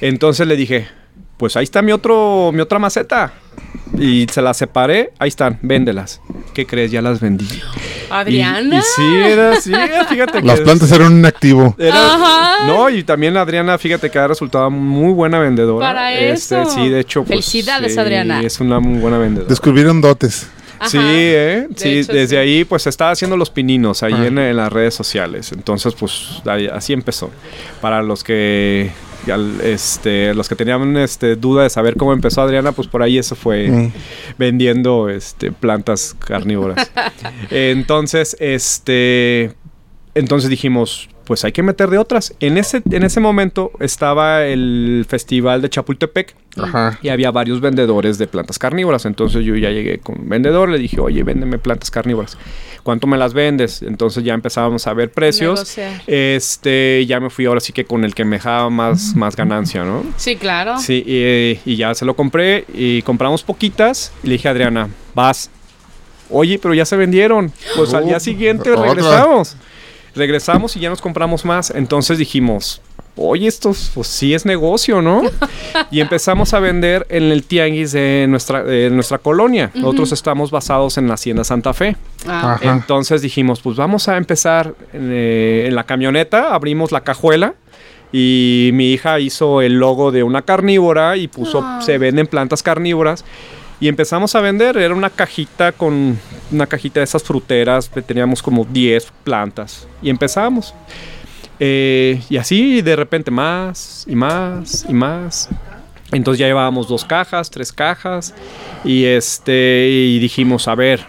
Entonces 0.00 0.46
le 0.46 0.56
dije, 0.56 0.88
pues 1.36 1.56
ahí 1.56 1.64
está 1.64 1.82
mi, 1.82 1.92
otro, 1.92 2.50
mi 2.52 2.60
otra 2.60 2.78
maceta. 2.78 3.32
Y 3.98 4.26
se 4.30 4.42
las 4.42 4.56
separé, 4.56 5.12
ahí 5.18 5.28
están, 5.28 5.58
véndelas. 5.62 6.20
¿Qué 6.54 6.66
crees? 6.66 6.90
Ya 6.90 7.00
las 7.02 7.20
vendí. 7.20 7.46
Adriana. 8.10 8.78
Y, 8.78 8.82
sí, 8.82 9.16
era 9.16 9.52
así, 9.52 9.72
fíjate 10.08 10.42
Las 10.42 10.60
plantas 10.60 10.90
eran 10.92 11.12
un 11.12 11.24
activo. 11.24 11.76
Ajá. 11.92 12.66
No, 12.66 12.88
y 12.90 13.04
también 13.04 13.36
Adriana, 13.36 13.78
fíjate 13.78 14.10
que 14.10 14.18
ha 14.18 14.26
resultado 14.26 14.70
muy 14.70 15.12
buena 15.12 15.38
vendedora. 15.38 15.86
Para 15.86 16.12
Este, 16.12 16.60
eso. 16.62 16.70
Sí, 16.70 16.88
de 16.88 17.00
hecho. 17.00 17.20
pues, 17.20 17.30
Felicidades, 17.30 17.94
sí, 17.94 17.98
Adriana. 17.98 18.42
Es 18.42 18.60
una 18.60 18.80
muy 18.80 18.98
buena 18.98 19.18
vendedora. 19.18 19.48
Descubrieron 19.48 20.00
dotes. 20.00 20.48
Ajá. 20.78 20.88
Sí, 20.90 20.98
¿eh? 21.00 21.66
De 21.68 21.74
Sí, 21.76 21.88
hecho, 22.00 22.12
desde 22.12 22.28
sí. 22.28 22.36
ahí 22.36 22.64
pues 22.64 22.86
estaba 22.86 23.10
haciendo 23.10 23.36
los 23.36 23.50
pininos 23.50 24.02
ahí 24.02 24.12
Ah. 24.14 24.26
en, 24.26 24.38
en 24.38 24.56
las 24.56 24.72
redes 24.72 24.94
sociales. 24.94 25.52
Entonces 25.52 25.94
pues 25.94 26.42
ahí- 26.46 26.66
así 26.68 26.92
empezó. 26.92 27.30
Para 27.80 28.02
los 28.02 28.22
que 28.24 28.90
al- 29.32 29.60
este, 29.62 30.34
los 30.34 30.48
que 30.48 30.54
tenían 30.54 30.96
este, 30.96 31.34
duda 31.36 31.64
de 31.64 31.70
saber 31.70 31.96
cómo 31.96 32.12
empezó 32.12 32.42
Adriana, 32.42 32.72
pues 32.72 32.86
por 32.88 33.02
ahí 33.02 33.18
eso 33.18 33.34
fue 33.34 33.68
Mm. 33.68 33.92
vendiendo 34.38 35.08
este, 35.08 35.50
plantas 35.52 36.14
carnívoras. 36.18 36.90
entonces, 37.50 38.36
este, 38.38 39.52
entonces 40.14 40.48
dijimos, 40.50 41.08
pues 41.26 41.44
hay 41.44 41.52
que 41.52 41.62
meter 41.62 41.90
de 41.90 41.98
otras. 41.98 42.32
En 42.40 42.56
ese, 42.56 42.82
en 42.90 43.02
ese 43.02 43.20
momento 43.20 43.72
estaba 43.80 44.44
el 44.44 45.04
festival 45.08 45.60
de 45.60 45.68
Chapultepec 45.68 46.34
Ajá. 46.56 46.98
y 47.02 47.08
había 47.08 47.30
varios 47.32 47.60
vendedores 47.60 48.16
de 48.16 48.26
plantas 48.28 48.58
carnívoras. 48.58 49.04
Entonces 49.04 49.44
yo 49.44 49.56
ya 49.56 49.70
llegué 49.70 49.98
con 49.98 50.20
un 50.20 50.28
vendedor, 50.28 50.68
le 50.68 50.78
dije, 50.78 51.00
oye, 51.00 51.22
véndeme 51.24 51.58
plantas 51.58 51.90
carnívoras. 51.90 52.38
¿Cuánto 52.84 53.08
me 53.08 53.18
las 53.18 53.34
vendes? 53.34 53.82
Entonces 53.82 54.22
ya 54.22 54.32
empezábamos 54.34 54.86
a 54.86 54.94
ver 54.94 55.10
precios. 55.10 55.54
Negociar. 55.76 56.02
Este, 56.06 57.04
ya 57.06 57.18
me 57.18 57.28
fui 57.30 57.44
ahora 57.46 57.58
sí 57.60 57.72
que 57.72 57.84
con 57.84 58.04
el 58.04 58.14
que 58.14 58.24
me 58.24 58.36
dejaba 58.36 58.70
más, 58.70 59.14
más 59.16 59.34
ganancia, 59.34 59.82
¿no? 59.84 60.04
Sí, 60.16 60.36
claro. 60.36 60.78
Sí, 60.78 61.02
y, 61.04 61.58
y 61.70 61.76
ya 61.76 61.92
se 61.94 62.04
lo 62.04 62.14
compré 62.14 62.64
y 62.72 63.02
compramos 63.02 63.42
poquitas. 63.42 64.12
Y 64.22 64.28
le 64.28 64.32
dije 64.34 64.46
a 64.46 64.52
Adriana, 64.52 64.88
vas. 65.14 65.50
Oye, 66.30 66.58
pero 66.60 66.74
ya 66.74 66.84
se 66.84 66.96
vendieron. 66.96 67.52
Pues 67.76 67.92
al 67.94 68.04
día 68.04 68.16
Oh, 68.16 68.20
siguiente 68.20 68.70
otra. 68.70 69.26
Regresamos. 70.16 70.76
Y 70.76 70.80
ya 70.80 70.90
nos 70.90 71.00
compramos 71.00 71.44
más. 71.44 71.70
Entonces 71.70 72.18
dijimos, 72.18 72.80
oye, 73.16 73.46
esto 73.46 73.74
pues 73.94 74.08
sí 74.08 74.34
es 74.34 74.44
negocio, 74.44 75.00
¿no? 75.02 75.22
y 75.90 76.00
empezamos 76.00 76.52
a 76.54 76.60
vender 76.60 77.06
en 77.08 77.24
el 77.24 77.44
tianguis 77.44 77.92
de 77.92 78.26
nuestra, 78.28 78.62
de 78.62 78.90
nuestra 78.90 79.18
colonia. 79.18 79.70
Nosotros 79.74 80.12
estamos 80.12 80.50
basados 80.50 80.98
en 80.98 81.08
la 81.08 81.14
Hacienda 81.14 81.44
Santa 81.44 81.72
Fe. 81.72 81.96
Ah. 82.26 82.58
Entonces 82.60 83.22
dijimos, 83.22 83.60
pues 83.60 83.76
vamos 83.76 84.08
a 84.08 84.16
empezar 84.16 84.74
eh, 84.92 85.64
en 85.68 85.74
la 85.74 85.84
camioneta, 85.84 86.54
abrimos 86.54 86.92
la 86.92 87.02
cajuela 87.02 87.54
y 88.12 88.70
mi 88.72 88.92
hija 88.92 89.18
hizo 89.18 89.62
el 89.62 89.74
logo 89.78 90.12
de 90.12 90.22
una 90.22 90.42
carnívora 90.42 91.16
y 91.16 91.28
puso, 91.28 91.60
Ah. 91.62 91.80
se 91.84 91.98
venden 91.98 92.26
plantas 92.26 92.62
carnívoras. 92.62 93.24
Y 93.80 93.88
empezamos 93.88 94.34
a 94.34 94.40
vender, 94.40 94.76
era 94.78 94.94
una 94.94 95.10
cajita 95.10 95.72
con 95.72 96.18
una 96.50 96.66
cajita 96.66 97.00
de 97.00 97.04
esas 97.04 97.22
fruteras, 97.22 97.90
teníamos 98.06 98.42
como 98.42 98.64
10 98.64 99.12
plantas. 99.24 99.86
Y 100.02 100.08
empezamos. 100.10 100.74
Eh, 101.58 102.20
y 102.28 102.36
así 102.36 102.82
de 102.82 102.96
repente 102.96 103.30
más 103.30 104.04
y 104.08 104.14
más 104.14 104.86
y 104.88 104.92
más. 104.92 105.48
Entonces 106.12 106.38
ya 106.38 106.46
llevábamos 106.46 106.88
dos 106.88 107.04
cajas, 107.04 107.50
tres 107.50 107.72
cajas. 107.72 108.34
Y 108.84 109.04
este, 109.04 109.88
y 109.90 110.18
dijimos, 110.20 110.68
a 110.68 110.74
ver, 110.74 111.04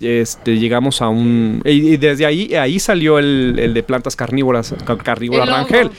este, 0.00 0.58
llegamos 0.58 1.00
a 1.00 1.08
un... 1.08 1.62
Y, 1.64 1.94
y 1.94 1.96
desde 1.96 2.26
ahí, 2.26 2.54
ahí 2.54 2.78
salió 2.80 3.18
el, 3.18 3.56
el 3.58 3.72
de 3.72 3.82
plantas 3.82 4.16
carnívoras, 4.16 4.74
ca- 4.84 4.98
carnívora 4.98 5.44
El. 5.44 5.50
Rangel. 5.50 5.90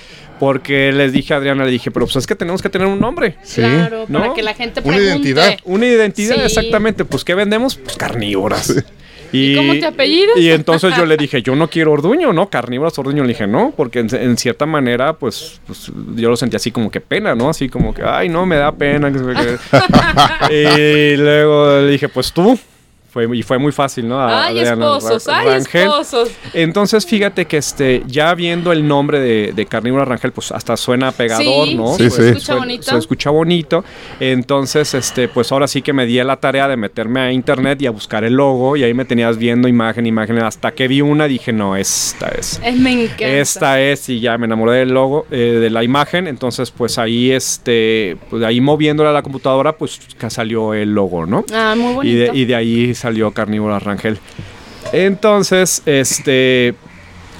Porque 0.44 0.92
les 0.92 1.14
dije 1.14 1.34
a 1.34 1.38
Adriana, 1.38 1.64
le 1.64 1.72
dije, 1.72 1.90
pero 1.90 2.06
pues 2.06 2.18
es 2.18 2.28
que 2.28 2.36
tenemos 2.36 2.62
que 2.62 2.70
tener 2.70 2.88
un 2.88 3.00
nombre. 3.00 3.36
Sí. 3.44 3.62
Claro, 3.62 4.06
¿no? 4.10 4.20
para 4.20 4.34
que 4.34 4.44
la 4.44 4.54
gente 4.54 4.82
Una 4.82 4.98
pregunte. 4.98 5.10
identidad. 5.30 5.58
Una 5.64 5.86
identidad, 5.88 6.36
Sí. 6.36 6.42
exactamente. 6.44 7.06
Pues, 7.06 7.24
¿qué 7.24 7.34
vendemos? 7.34 7.76
Pues 7.76 7.96
carnívoras. 7.96 8.76
¿Y 9.32 9.56
cómo 9.56 9.74
te 9.74 9.86
apellidas? 9.86 10.38
Y 10.38 10.52
entonces 10.52 10.96
yo 10.96 11.06
le 11.08 11.18
dije, 11.18 11.42
yo 11.42 11.56
no 11.56 11.68
quiero 11.68 11.92
orduño, 11.94 12.34
¿no? 12.34 12.50
Carnívoras 12.52 13.00
orduño. 13.00 13.24
Le 13.24 13.30
dije, 13.30 13.48
no, 13.48 13.74
porque 13.76 14.00
en, 14.00 14.14
en 14.14 14.38
cierta 14.38 14.66
manera, 14.68 15.14
pues, 15.14 15.60
pues, 15.66 15.92
yo 16.16 16.30
lo 16.30 16.36
sentí 16.36 16.56
así 16.56 16.70
como 16.72 16.92
que 16.92 17.02
pena, 17.02 17.34
¿no? 17.34 17.50
Así 17.50 17.68
como 17.70 17.94
que, 17.96 18.04
ay, 18.06 18.30
no, 18.30 18.46
me 18.46 18.58
da 18.58 18.72
pena. 18.74 19.12
que 19.12 19.18
se- 19.18 19.26
que- 20.50 21.14
y 21.14 21.18
luego 21.18 21.80
le 21.82 21.88
dije, 21.92 22.10
pues 22.10 22.32
tú. 22.32 22.60
Fue, 23.14 23.28
y 23.38 23.44
fue 23.44 23.60
muy 23.60 23.72
fácil, 23.72 24.08
¿no? 24.08 24.20
A- 24.20 24.46
Ay, 24.48 24.58
Adriana 24.58 24.98
esposos, 24.98 25.28
Ra- 25.28 25.40
ay, 25.42 25.48
Rangel. 25.50 25.82
esposos. 25.84 26.32
Entonces, 26.54 27.06
fíjate 27.06 27.46
que 27.46 27.58
este, 27.58 28.02
ya 28.08 28.34
viendo 28.34 28.72
el 28.72 28.88
nombre 28.88 29.20
de, 29.20 29.54
de 29.56 29.66
Carnívora 29.68 30.04
Rangel, 30.04 30.32
pues 30.32 30.52
hasta 30.52 30.76
suena 30.76 31.12
pegador, 31.12 31.68
Sí, 31.68 31.76
¿no? 31.76 31.90
sí, 31.96 31.98
Pues, 32.04 32.14
se 32.16 32.28
escucha 32.30 32.46
suena- 32.46 32.60
bonito. 32.62 32.84
Se 32.84 32.98
escucha 32.98 33.30
bonito. 33.30 33.86
Entonces, 34.20 34.94
este, 34.96 35.28
pues 35.28 35.52
ahora 35.52 35.68
sí 35.68 35.84
que 35.84 35.94
me 35.94 36.08
di 36.08 36.20
a 36.20 36.24
la 36.24 36.38
tarea 36.38 36.68
de 36.68 36.76
meterme 36.76 37.20
a 37.20 37.32
internet 37.32 37.80
y 37.84 37.86
a 37.86 37.92
buscar 37.92 38.24
el 38.24 38.34
logo. 38.34 38.76
Y 38.78 38.84
ahí 38.84 38.94
me 38.96 39.06
tenías 39.06 39.38
viendo 39.38 39.68
imagen, 39.68 40.08
imagen. 40.08 40.40
Hasta 40.40 40.72
que 40.72 40.88
vi 40.88 41.02
una, 41.02 41.28
dije, 41.28 41.54
no, 41.54 41.76
esta 41.76 42.30
es. 42.30 42.60
Eh, 42.64 42.72
me 42.72 43.04
encanta. 43.04 43.28
Esta 43.28 43.80
es, 43.80 44.10
y 44.10 44.20
ya 44.22 44.38
me 44.40 44.46
enamoré 44.48 44.78
del 44.80 44.90
logo, 44.90 45.28
eh, 45.30 45.60
de 45.62 45.70
la 45.70 45.84
imagen. 45.84 46.26
Entonces, 46.28 46.72
pues 46.72 46.98
ahí, 46.98 47.30
este, 47.32 48.18
pues 48.32 48.44
ahí 48.44 48.60
moviéndola 48.60 49.12
a 49.12 49.14
la 49.14 49.22
computadora, 49.22 49.74
pues 49.78 50.00
que 50.18 50.30
salió 50.32 50.74
el 50.74 50.94
logo, 50.96 51.26
¿no? 51.28 51.46
Ah, 51.54 51.76
muy 51.78 51.92
Y 51.92 51.96
bonito. 51.96 52.34
de, 52.34 52.40
y 52.40 52.46
de 52.46 52.56
ahí 52.56 52.96
salió 53.04 53.32
Carnívora 53.32 53.80
Rangel. 53.80 54.18
Entonces, 54.94 55.82
este, 55.86 56.74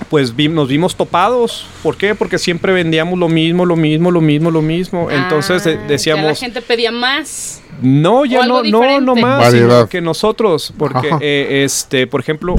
pues 0.10 0.36
vi- 0.36 0.50
nos 0.50 0.68
vimos 0.68 0.96
topados. 0.98 1.66
¿Por 1.82 1.96
qué? 1.96 2.16
Porque 2.16 2.38
siempre 2.38 2.74
vendíamos 2.74 3.18
lo 3.18 3.30
mismo, 3.30 3.66
lo 3.66 3.76
mismo, 3.78 4.12
lo 4.12 4.20
mismo, 4.22 4.52
lo 4.52 4.62
mismo. 4.62 5.10
Entonces 5.10 5.64
de- 5.64 5.76
Ah, 5.76 5.86
decíamos, 5.88 6.24
Ya 6.26 6.30
la 6.30 6.36
gente 6.36 6.62
pedía 6.62 6.92
más. 6.92 7.62
no, 7.82 8.26
ya 8.26 8.46
no, 8.46 8.62
no, 8.64 9.00
no 9.02 9.16
más, 9.16 9.52
sino 9.52 9.88
que 9.88 10.02
nosotros, 10.02 10.74
porque, 10.78 11.10
eh, 11.22 11.64
este, 11.64 12.08
por 12.08 12.20
ejemplo, 12.20 12.56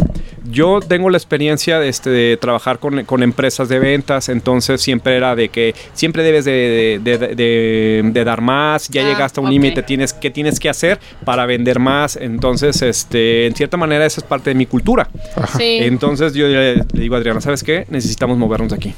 yo 0.50 0.80
tengo 0.80 1.10
la 1.10 1.16
experiencia 1.16 1.78
de, 1.78 1.88
este, 1.88 2.10
de 2.10 2.36
trabajar 2.36 2.78
con, 2.78 3.04
con 3.04 3.22
empresas 3.22 3.68
de 3.68 3.78
ventas, 3.78 4.28
entonces 4.28 4.80
siempre 4.80 5.16
era 5.16 5.34
de 5.34 5.48
que 5.48 5.74
siempre 5.94 6.22
debes 6.22 6.44
de, 6.44 7.00
de- 7.02 7.18
de- 7.18 7.34
de- 7.34 8.02
de 8.12 8.24
dar 8.24 8.40
más, 8.40 8.88
ya 8.88 9.02
Ah, 9.04 9.08
llegaste 9.08 9.40
a 9.40 9.42
un 9.42 9.46
ok. 9.48 9.52
límite, 9.52 9.82
tienes 9.82 10.12
que 10.12 10.30
tienes 10.30 10.60
que 10.60 10.68
hacer 10.68 10.98
para 11.24 11.46
vender 11.46 11.78
más, 11.78 12.16
entonces, 12.16 12.82
este, 12.82 13.46
en 13.46 13.54
cierta 13.54 13.76
manera 13.76 14.04
esa 14.06 14.20
es 14.20 14.26
parte 14.26 14.50
de 14.50 14.54
mi 14.54 14.66
cultura. 14.66 15.08
Sí. 15.56 15.78
Entonces 15.80 16.34
yo 16.34 16.46
le, 16.46 16.76
le 16.76 16.84
digo 16.92 17.14
a 17.14 17.18
Adriana, 17.18 17.40
¿sabes 17.40 17.62
qué? 17.62 17.86
Necesitamos 17.90 18.36
movernos 18.38 18.70
de 18.70 18.76
aquí. 18.76 18.94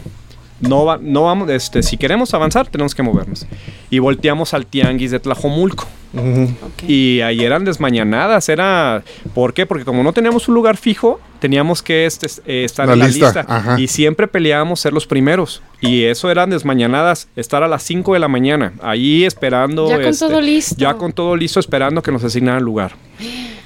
No, 0.58 0.86
va, 0.86 0.98
no 1.00 1.24
vamos, 1.24 1.50
este, 1.50 1.82
si 1.82 1.98
queremos 1.98 2.32
avanzar, 2.32 2.66
tenemos 2.68 2.94
que 2.94 3.02
movernos. 3.02 3.46
Y 3.90 3.98
volteamos 3.98 4.54
al 4.54 4.64
tianguis 4.64 5.10
de 5.10 5.20
Tlajomulco. 5.20 5.86
Ujú. 6.14 6.44
Ok. 6.44 6.88
Y 6.88 7.20
ahí 7.20 7.44
eran 7.44 7.66
desmañanadas, 7.66 8.48
era... 8.48 9.02
¿Por 9.34 9.52
qué? 9.52 9.66
Porque 9.66 9.84
como 9.84 10.02
no 10.02 10.14
teníamos 10.14 10.48
un 10.48 10.54
lugar 10.54 10.78
fijo, 10.78 11.20
teníamos 11.38 11.82
que 11.82 12.06
este, 12.06 12.26
eh, 12.46 12.64
estar 12.64 12.86
La 12.86 12.92
en 12.94 12.98
la 13.00 13.06
lista. 13.08 13.74
Y 13.78 13.88
siempre 13.88 14.26
peleábamos 14.28 14.80
ser 14.80 14.92
los 14.92 15.06
primeros. 15.06 15.62
Y 15.80 16.04
eso 16.04 16.30
eran 16.30 16.50
desmañanadas, 16.50 17.28
estar 17.36 17.62
a 17.62 17.68
las 17.68 17.82
5 17.82 18.14
de 18.14 18.18
la 18.18 18.28
mañana, 18.28 18.72
ahí 18.82 19.24
esperando... 19.24 19.88
Ya 19.88 19.96
con 19.96 20.06
este, 20.06 20.26
todo 20.26 20.40
listo. 20.40 20.74
Ya 20.78 20.94
con 20.94 21.12
todo 21.12 21.36
listo, 21.36 21.60
esperando 21.60 22.02
que 22.02 22.10
nos 22.12 22.24
asignaran 22.24 22.62
lugar. 22.62 22.92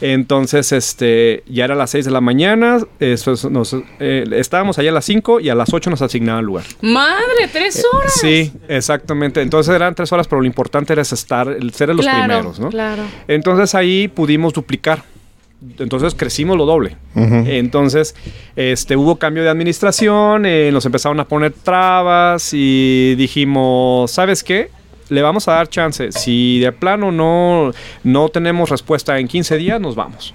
Entonces, 0.00 0.72
este, 0.72 1.44
ya 1.46 1.64
era 1.64 1.74
las 1.74 1.90
6 1.90 2.06
de 2.06 2.10
la 2.10 2.20
mañana, 2.20 2.78
eso 3.00 3.32
es- 3.32 3.44
nos, 3.44 3.76
eh, 4.00 4.24
estábamos 4.32 4.78
allá 4.78 4.90
a 4.90 4.94
las 4.94 5.04
5 5.04 5.40
y 5.40 5.50
a 5.50 5.54
las 5.54 5.72
8 5.72 5.90
nos 5.90 6.00
asignaban 6.02 6.44
lugar. 6.44 6.64
Madre, 6.80 7.48
tres 7.52 7.84
horas. 7.92 8.14
Sí, 8.20 8.52
exactamente. 8.68 9.42
Entonces 9.42 9.74
eran 9.74 9.94
tres 9.94 10.10
horas, 10.12 10.26
pero 10.26 10.40
lo 10.40 10.46
importante 10.46 10.92
era 10.94 11.02
estar, 11.02 11.48
el- 11.48 11.72
ser 11.74 11.88
de 11.88 11.94
los 11.94 12.04
claro, 12.06 12.24
primeros, 12.26 12.58
¿no? 12.60 12.70
Claro. 12.70 13.02
Entonces 13.28 13.74
ahí 13.74 14.08
pudimos 14.08 14.52
duplicar. 14.54 15.02
Entonces 15.78 16.14
crecimos 16.14 16.56
lo 16.56 16.64
doble. 16.64 16.96
Entonces, 17.14 18.14
este, 18.56 18.96
hubo 18.96 19.16
cambio 19.16 19.42
de 19.42 19.50
administración, 19.50 20.46
eh, 20.46 20.70
nos 20.72 20.86
empezaron 20.86 21.20
a 21.20 21.26
poner 21.26 21.52
trabas 21.52 22.50
y 22.52 23.14
dijimos, 23.16 24.10
¿sabes 24.10 24.42
qué? 24.42 24.70
Le 25.10 25.22
vamos 25.22 25.48
a 25.48 25.52
dar 25.52 25.68
chance. 25.68 26.12
Si 26.12 26.60
de 26.60 26.72
plano 26.72 27.12
no, 27.12 27.72
no 28.04 28.28
tenemos 28.30 28.70
respuesta 28.70 29.18
en 29.18 29.28
15 29.28 29.56
días, 29.58 29.80
nos 29.80 29.96
vamos. 29.96 30.34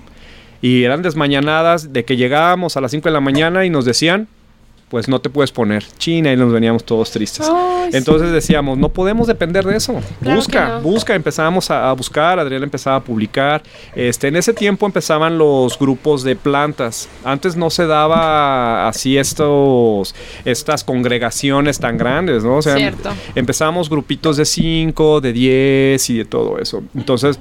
Y 0.61 0.83
eran 0.83 1.01
desmañanadas 1.01 1.91
de 1.91 2.05
que 2.05 2.17
llegábamos 2.17 2.77
a 2.77 2.81
las 2.81 2.91
5 2.91 3.09
de 3.09 3.13
la 3.13 3.21
mañana 3.21 3.65
y 3.65 3.69
nos 3.69 3.85
decían, 3.85 4.27
pues 4.95 5.09
no 5.09 5.19
te 5.19 5.29
puedes 5.29 5.51
poner 5.51 5.83
China 5.97 6.31
y 6.31 6.37
nos 6.37 6.53
veníamos 6.53 6.85
todos 6.85 7.11
tristes. 7.11 7.51
Ay. 7.53 7.89
Entonces 7.91 8.31
decíamos, 8.31 8.77
no 8.77 8.87
podemos 8.87 9.27
depender 9.27 9.65
de 9.65 9.75
eso. 9.75 9.93
Claro 10.21 10.37
busca, 10.37 10.67
no. 10.69 10.81
busca. 10.83 11.15
Empezábamos 11.15 11.69
a, 11.69 11.89
a 11.89 11.91
buscar, 11.91 12.39
Adriana 12.39 12.63
empezaba 12.63 12.95
a 12.95 13.03
publicar. 13.03 13.61
Este, 13.93 14.29
en 14.29 14.37
ese 14.37 14.53
tiempo 14.53 14.85
empezaban 14.85 15.37
los 15.37 15.77
grupos 15.77 16.23
de 16.23 16.37
plantas. 16.37 17.09
Antes 17.25 17.57
no 17.57 17.69
se 17.69 17.87
daba 17.87 18.87
así 18.87 19.17
estos, 19.17 20.15
estas 20.45 20.85
congregaciones 20.85 21.77
tan 21.77 21.97
grandes, 21.97 22.45
¿no? 22.45 22.55
O 22.55 22.61
sea, 22.61 22.77
Cierto. 22.77 23.09
empezamos 23.35 23.89
grupitos 23.89 24.37
de 24.37 24.45
5, 24.45 25.19
de 25.19 25.33
10 25.33 26.09
y 26.09 26.17
de 26.19 26.23
todo 26.23 26.57
eso. 26.57 26.83
Entonces 26.95 27.37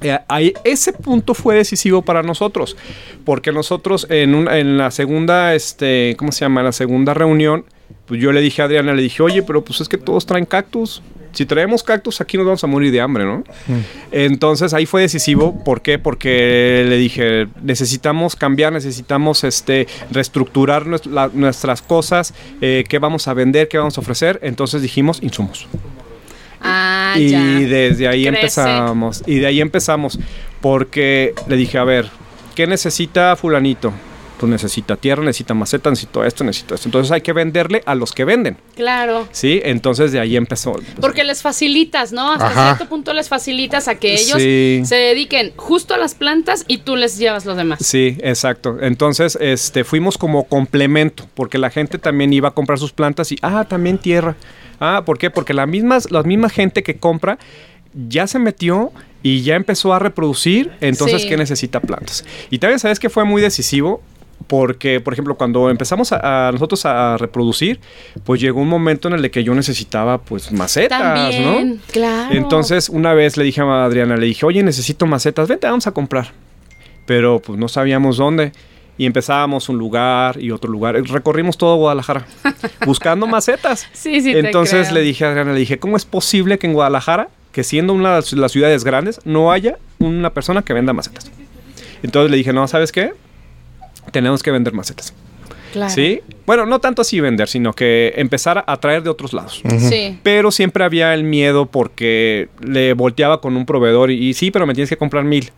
Eh, 0.00 0.18
ese 0.64 0.92
punto 0.92 1.34
fue 1.34 1.54
decisivo 1.54 2.02
para 2.02 2.22
nosotros, 2.22 2.76
porque 3.24 3.52
nosotros 3.52 4.06
en, 4.10 4.46
en 4.48 4.76
la 4.76 4.90
segunda, 4.90 5.54
este, 5.54 6.14
¿cómo 6.18 6.32
se 6.32 6.44
llama? 6.44 6.62
La 6.62 6.72
segunda 6.72 7.14
reunión, 7.14 7.64
pues 8.06 8.20
yo 8.20 8.32
le 8.32 8.40
dije 8.40 8.62
a 8.62 8.66
Adriana, 8.66 8.94
le 8.94 9.02
dije, 9.02 9.22
oye, 9.22 9.42
pero 9.42 9.64
pues 9.64 9.80
es 9.80 9.88
que 9.88 9.98
todos 9.98 10.26
traen 10.26 10.46
cactus. 10.46 11.02
Si 11.32 11.44
traemos 11.44 11.82
cactus, 11.82 12.22
aquí 12.22 12.38
nos 12.38 12.46
vamos 12.46 12.64
a 12.64 12.66
morir 12.66 12.90
de 12.90 13.00
hambre, 13.00 13.24
¿no? 13.24 13.38
Mm. 13.66 13.80
Entonces 14.10 14.72
ahí 14.72 14.86
fue 14.86 15.02
decisivo. 15.02 15.62
¿Por 15.64 15.82
qué? 15.82 15.98
Porque 15.98 16.86
le 16.88 16.96
dije, 16.96 17.46
necesitamos 17.62 18.36
cambiar, 18.36 18.72
necesitamos 18.72 19.44
este, 19.44 19.86
reestructurar 20.10 20.86
nuestras 20.86 21.82
cosas, 21.82 22.32
eh, 22.62 22.84
qué 22.88 22.98
vamos 22.98 23.28
a 23.28 23.34
vender, 23.34 23.68
qué 23.68 23.76
vamos 23.76 23.98
a 23.98 24.00
ofrecer. 24.00 24.38
Entonces 24.42 24.80
dijimos 24.80 25.22
insumos. 25.22 25.68
Ah, 26.66 27.14
y 27.16 27.64
desde 27.64 28.08
ahí 28.08 28.26
empezamos. 28.26 29.22
Y 29.26 29.38
de 29.38 29.46
ahí 29.46 29.60
empezamos. 29.60 30.18
Porque 30.60 31.34
le 31.46 31.56
dije, 31.56 31.78
a 31.78 31.84
ver, 31.84 32.06
¿qué 32.54 32.66
necesita 32.66 33.36
fulanito? 33.36 33.92
Pues 34.38 34.50
necesita 34.50 34.96
tierra, 34.96 35.22
necesita 35.22 35.54
maceta, 35.54 35.90
necesita 35.90 36.26
esto, 36.26 36.44
necesita 36.44 36.74
esto. 36.74 36.88
Entonces 36.88 37.10
hay 37.10 37.22
que 37.22 37.32
venderle 37.32 37.82
a 37.86 37.94
los 37.94 38.12
que 38.12 38.24
venden. 38.24 38.58
Claro. 38.74 39.26
Sí, 39.32 39.60
entonces 39.64 40.12
de 40.12 40.20
ahí 40.20 40.36
empezó. 40.36 40.76
Porque 41.00 41.24
les 41.24 41.42
facilitas, 41.42 42.12
¿no? 42.12 42.32
Hasta 42.32 42.52
cierto 42.52 42.88
punto 42.88 43.14
les 43.14 43.28
facilitas 43.28 43.88
a 43.88 43.94
que 43.94 44.14
ellos 44.14 44.38
se 44.88 44.94
dediquen 44.94 45.52
justo 45.56 45.94
a 45.94 45.98
las 45.98 46.14
plantas 46.14 46.64
y 46.68 46.78
tú 46.78 46.96
les 46.96 47.18
llevas 47.18 47.46
los 47.46 47.56
demás. 47.56 47.78
Sí, 47.82 48.16
exacto. 48.20 48.78
Entonces, 48.80 49.38
este, 49.40 49.84
fuimos 49.84 50.18
como 50.18 50.44
complemento, 50.44 51.26
porque 51.34 51.58
la 51.58 51.70
gente 51.70 51.98
también 51.98 52.32
iba 52.32 52.48
a 52.48 52.52
comprar 52.52 52.78
sus 52.78 52.92
plantas 52.92 53.32
y, 53.32 53.36
ah, 53.42 53.64
también 53.68 53.98
tierra. 53.98 54.36
Ah, 54.80 55.02
¿por 55.06 55.18
qué? 55.18 55.30
Porque 55.30 55.54
la 55.54 55.66
misma, 55.66 55.98
la 56.10 56.22
misma 56.22 56.50
gente 56.50 56.82
que 56.82 56.98
compra 56.98 57.38
ya 58.08 58.26
se 58.26 58.38
metió 58.38 58.92
y 59.22 59.42
ya 59.42 59.56
empezó 59.56 59.92
a 59.92 59.98
reproducir, 59.98 60.72
entonces, 60.80 61.24
¿qué 61.24 61.36
necesita 61.36 61.80
plantas? 61.80 62.24
Y 62.50 62.58
también 62.58 62.78
sabes 62.78 63.00
que 63.00 63.10
fue 63.10 63.24
muy 63.24 63.42
decisivo 63.42 64.02
porque, 64.46 65.00
por 65.00 65.12
ejemplo, 65.12 65.36
cuando 65.36 65.70
empezamos 65.70 66.12
a, 66.12 66.50
nosotros 66.52 66.84
a 66.86 67.16
reproducir, 67.18 67.80
pues 68.24 68.40
llegó 68.40 68.60
un 68.60 68.68
momento 68.68 69.08
en 69.08 69.14
el 69.14 69.30
que 69.30 69.42
yo 69.42 69.54
necesitaba, 69.54 70.18
pues, 70.18 70.52
macetas, 70.52 71.00
También, 71.00 71.80
Claro. 71.90 72.34
Entonces, 72.34 72.88
una 72.88 73.14
vez 73.14 73.36
le 73.36 73.44
dije 73.44 73.60
a 73.60 73.84
Adriana, 73.84 74.16
le 74.16 74.26
dije, 74.26 74.46
oye, 74.46 74.62
necesito 74.62 75.06
macetas, 75.06 75.48
vente, 75.48 75.66
vamos 75.66 75.86
a 75.86 75.92
comprar. 75.92 76.32
Pero, 77.06 77.40
pues, 77.40 77.58
no 77.58 77.68
sabíamos 77.68 78.16
dónde 78.16 78.52
y 78.98 79.06
empezábamos 79.06 79.68
un 79.68 79.78
lugar 79.78 80.40
y 80.40 80.50
otro 80.50 80.70
lugar. 80.70 80.94
Recorrimos 80.94 81.58
todo 81.58 81.76
Guadalajara 81.76 82.26
buscando 82.86 83.26
macetas. 83.26 83.86
Sí, 83.92 84.20
sí. 84.20 84.32
Entonces 84.32 84.92
le 84.92 85.02
dije 85.02 85.24
a 85.24 85.30
Adriana, 85.30 85.52
le 85.52 85.60
dije, 85.60 85.78
¿cómo 85.78 85.96
es 85.96 86.04
posible 86.04 86.58
que 86.58 86.66
en 86.66 86.72
Guadalajara, 86.72 87.28
que 87.52 87.64
siendo 87.64 87.92
una 87.92 88.20
de 88.20 88.36
las 88.36 88.52
ciudades 88.52 88.84
grandes, 88.84 89.20
no 89.24 89.52
haya 89.52 89.78
una 89.98 90.30
persona 90.30 90.62
que 90.62 90.72
venda 90.72 90.92
macetas? 90.92 91.30
Entonces 92.02 92.30
le 92.30 92.36
dije, 92.36 92.52
no, 92.52 92.66
¿sabes 92.68 92.92
qué? 92.92 93.12
Tenemos 94.10 94.42
que 94.42 94.50
vender 94.50 94.72
macetas. 94.72 95.14
Claro. 95.72 95.92
¿Sí? 95.92 96.20
Bueno, 96.46 96.64
no 96.64 96.78
tanto 96.78 97.02
así 97.02 97.20
vender, 97.20 97.48
sino 97.48 97.72
que 97.72 98.14
empezar 98.16 98.64
a 98.66 98.76
traer 98.78 99.02
de 99.02 99.10
otros 99.10 99.32
lados. 99.32 99.62
Sí. 99.78 100.18
Pero 100.22 100.50
siempre 100.50 100.84
había 100.84 101.12
el 101.12 101.24
miedo 101.24 101.66
porque 101.66 102.48
le 102.60 102.94
volteaba 102.94 103.40
con 103.40 103.56
un 103.56 103.66
proveedor 103.66 104.10
y, 104.10 104.28
y 104.28 104.34
sí, 104.34 104.50
pero 104.50 104.66
me 104.66 104.74
tienes 104.74 104.88
que 104.88 104.96
comprar 104.96 105.24
mil. 105.24 105.50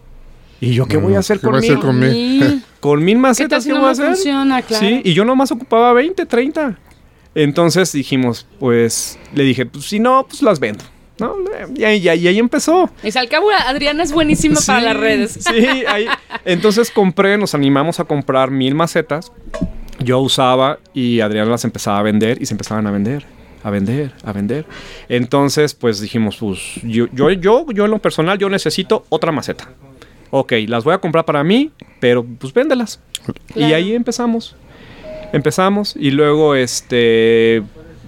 ¿Y 0.61 0.73
yo 0.73 0.87
qué 0.87 0.97
voy 0.97 1.15
a 1.15 1.21
hacer, 1.21 1.41
con, 1.41 1.61
mil? 1.61 1.79
con 1.79 1.99
mil? 2.01 2.63
con 2.81 3.05
mil 3.05 3.19
macetas, 3.19 3.65
¿qué, 3.65 3.73
voy 3.73 3.85
a 3.85 3.91
hacer? 3.91 4.07
Funciona, 4.07 4.63
claro. 4.63 4.87
Sí, 4.87 5.03
y 5.05 5.15
yo 5.15 5.25
nomás 5.25 5.53
ocupaba 5.53 5.93
20, 5.93 6.27
30. 6.27 6.79
Entonces 7.35 7.93
dijimos, 7.93 8.47
pues, 8.59 9.19
le 9.35 9.45
dije, 9.45 9.67
pues 9.67 9.85
si 9.85 10.01
no, 10.01 10.27
pues 10.29 10.43
las 10.43 10.59
vendo. 10.59 10.85
¿No? 11.19 11.35
Y 11.75 11.85
ahí, 11.85 12.09
ahí 12.09 12.39
empezó. 12.39 12.91
Y 13.03 13.17
al 13.17 13.29
cabo, 13.29 13.49
Adriana 13.67 14.03
es 14.03 14.13
buenísima 14.13 14.61
para 14.67 14.81
las 14.81 14.97
redes. 14.97 15.39
Sí, 15.41 15.67
ahí. 15.87 16.07
Entonces 16.45 16.91
compré, 16.91 17.39
nos 17.39 17.55
animamos 17.55 18.01
a 18.01 18.05
comprar 18.05 18.51
mil 18.51 18.75
macetas. 18.75 19.33
Yo 19.99 20.21
usaba 20.21 20.79
y 20.95 21.21
Adriana 21.21 21.51
las 21.51 21.65
empezaba 21.65 21.99
a 21.99 22.03
vender 22.03 22.41
y 22.41 22.47
se 22.47 22.55
empezaban 22.55 22.87
a 22.87 22.91
vender 22.91 23.25
a 23.65 23.71
vender, 23.71 24.13
a 24.23 24.33
vender. 24.33 24.65
Entonces, 25.09 25.75
pues 25.75 26.01
dijimos, 26.01 26.37
pues 26.37 26.61
yo, 26.85 27.07
yo, 27.13 27.31
yo, 27.33 27.67
yo 27.73 27.85
en 27.87 27.91
lo 27.91 27.99
personal, 27.99 28.39
yo 28.39 28.49
necesito 28.49 29.05
otra 29.09 29.33
maceta 29.33 29.69
ok, 30.31 30.53
las 30.67 30.85
voy 30.85 30.95
a 30.95 30.99
comprar 30.99 31.25
para 31.25 31.43
mí, 31.45 31.71
pero 32.01 32.25
pues 32.25 32.53
véndelas. 32.53 33.01
Y 33.55 33.65
ahí 33.73 33.95
empezamos. 33.95 34.57
Empezamos 35.33 35.95
y 35.97 36.11
luego 36.11 36.55
este 36.55 37.63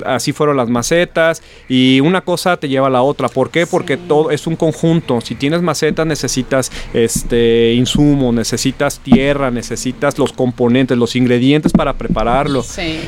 así 0.07 0.32
fueron 0.32 0.57
las 0.57 0.68
macetas 0.68 1.42
y 1.68 2.01
una 2.01 2.20
cosa 2.22 2.57
te 2.57 2.68
lleva 2.68 2.88
a 2.88 2.90
la 2.90 3.03
otra. 3.03 3.28
¿Por 3.28 3.51
qué? 3.51 3.66
Porque 3.66 3.96
todo 3.96 4.30
es 4.30 4.46
un 4.46 4.57
conjunto. 4.57 5.20
Si 5.20 5.34
tienes 5.34 5.62
macetas 5.62 6.07
necesitas 6.07 6.70
este 6.92 7.74
insumo, 7.74 8.32
necesitas 8.32 9.01
tierra, 9.01 9.51
necesitas 9.51 10.18
los 10.18 10.32
componentes, 10.32 10.96
los 10.96 11.16
ingredientes 11.16 11.72
para 11.72 11.94
prepararlo. 11.94 12.64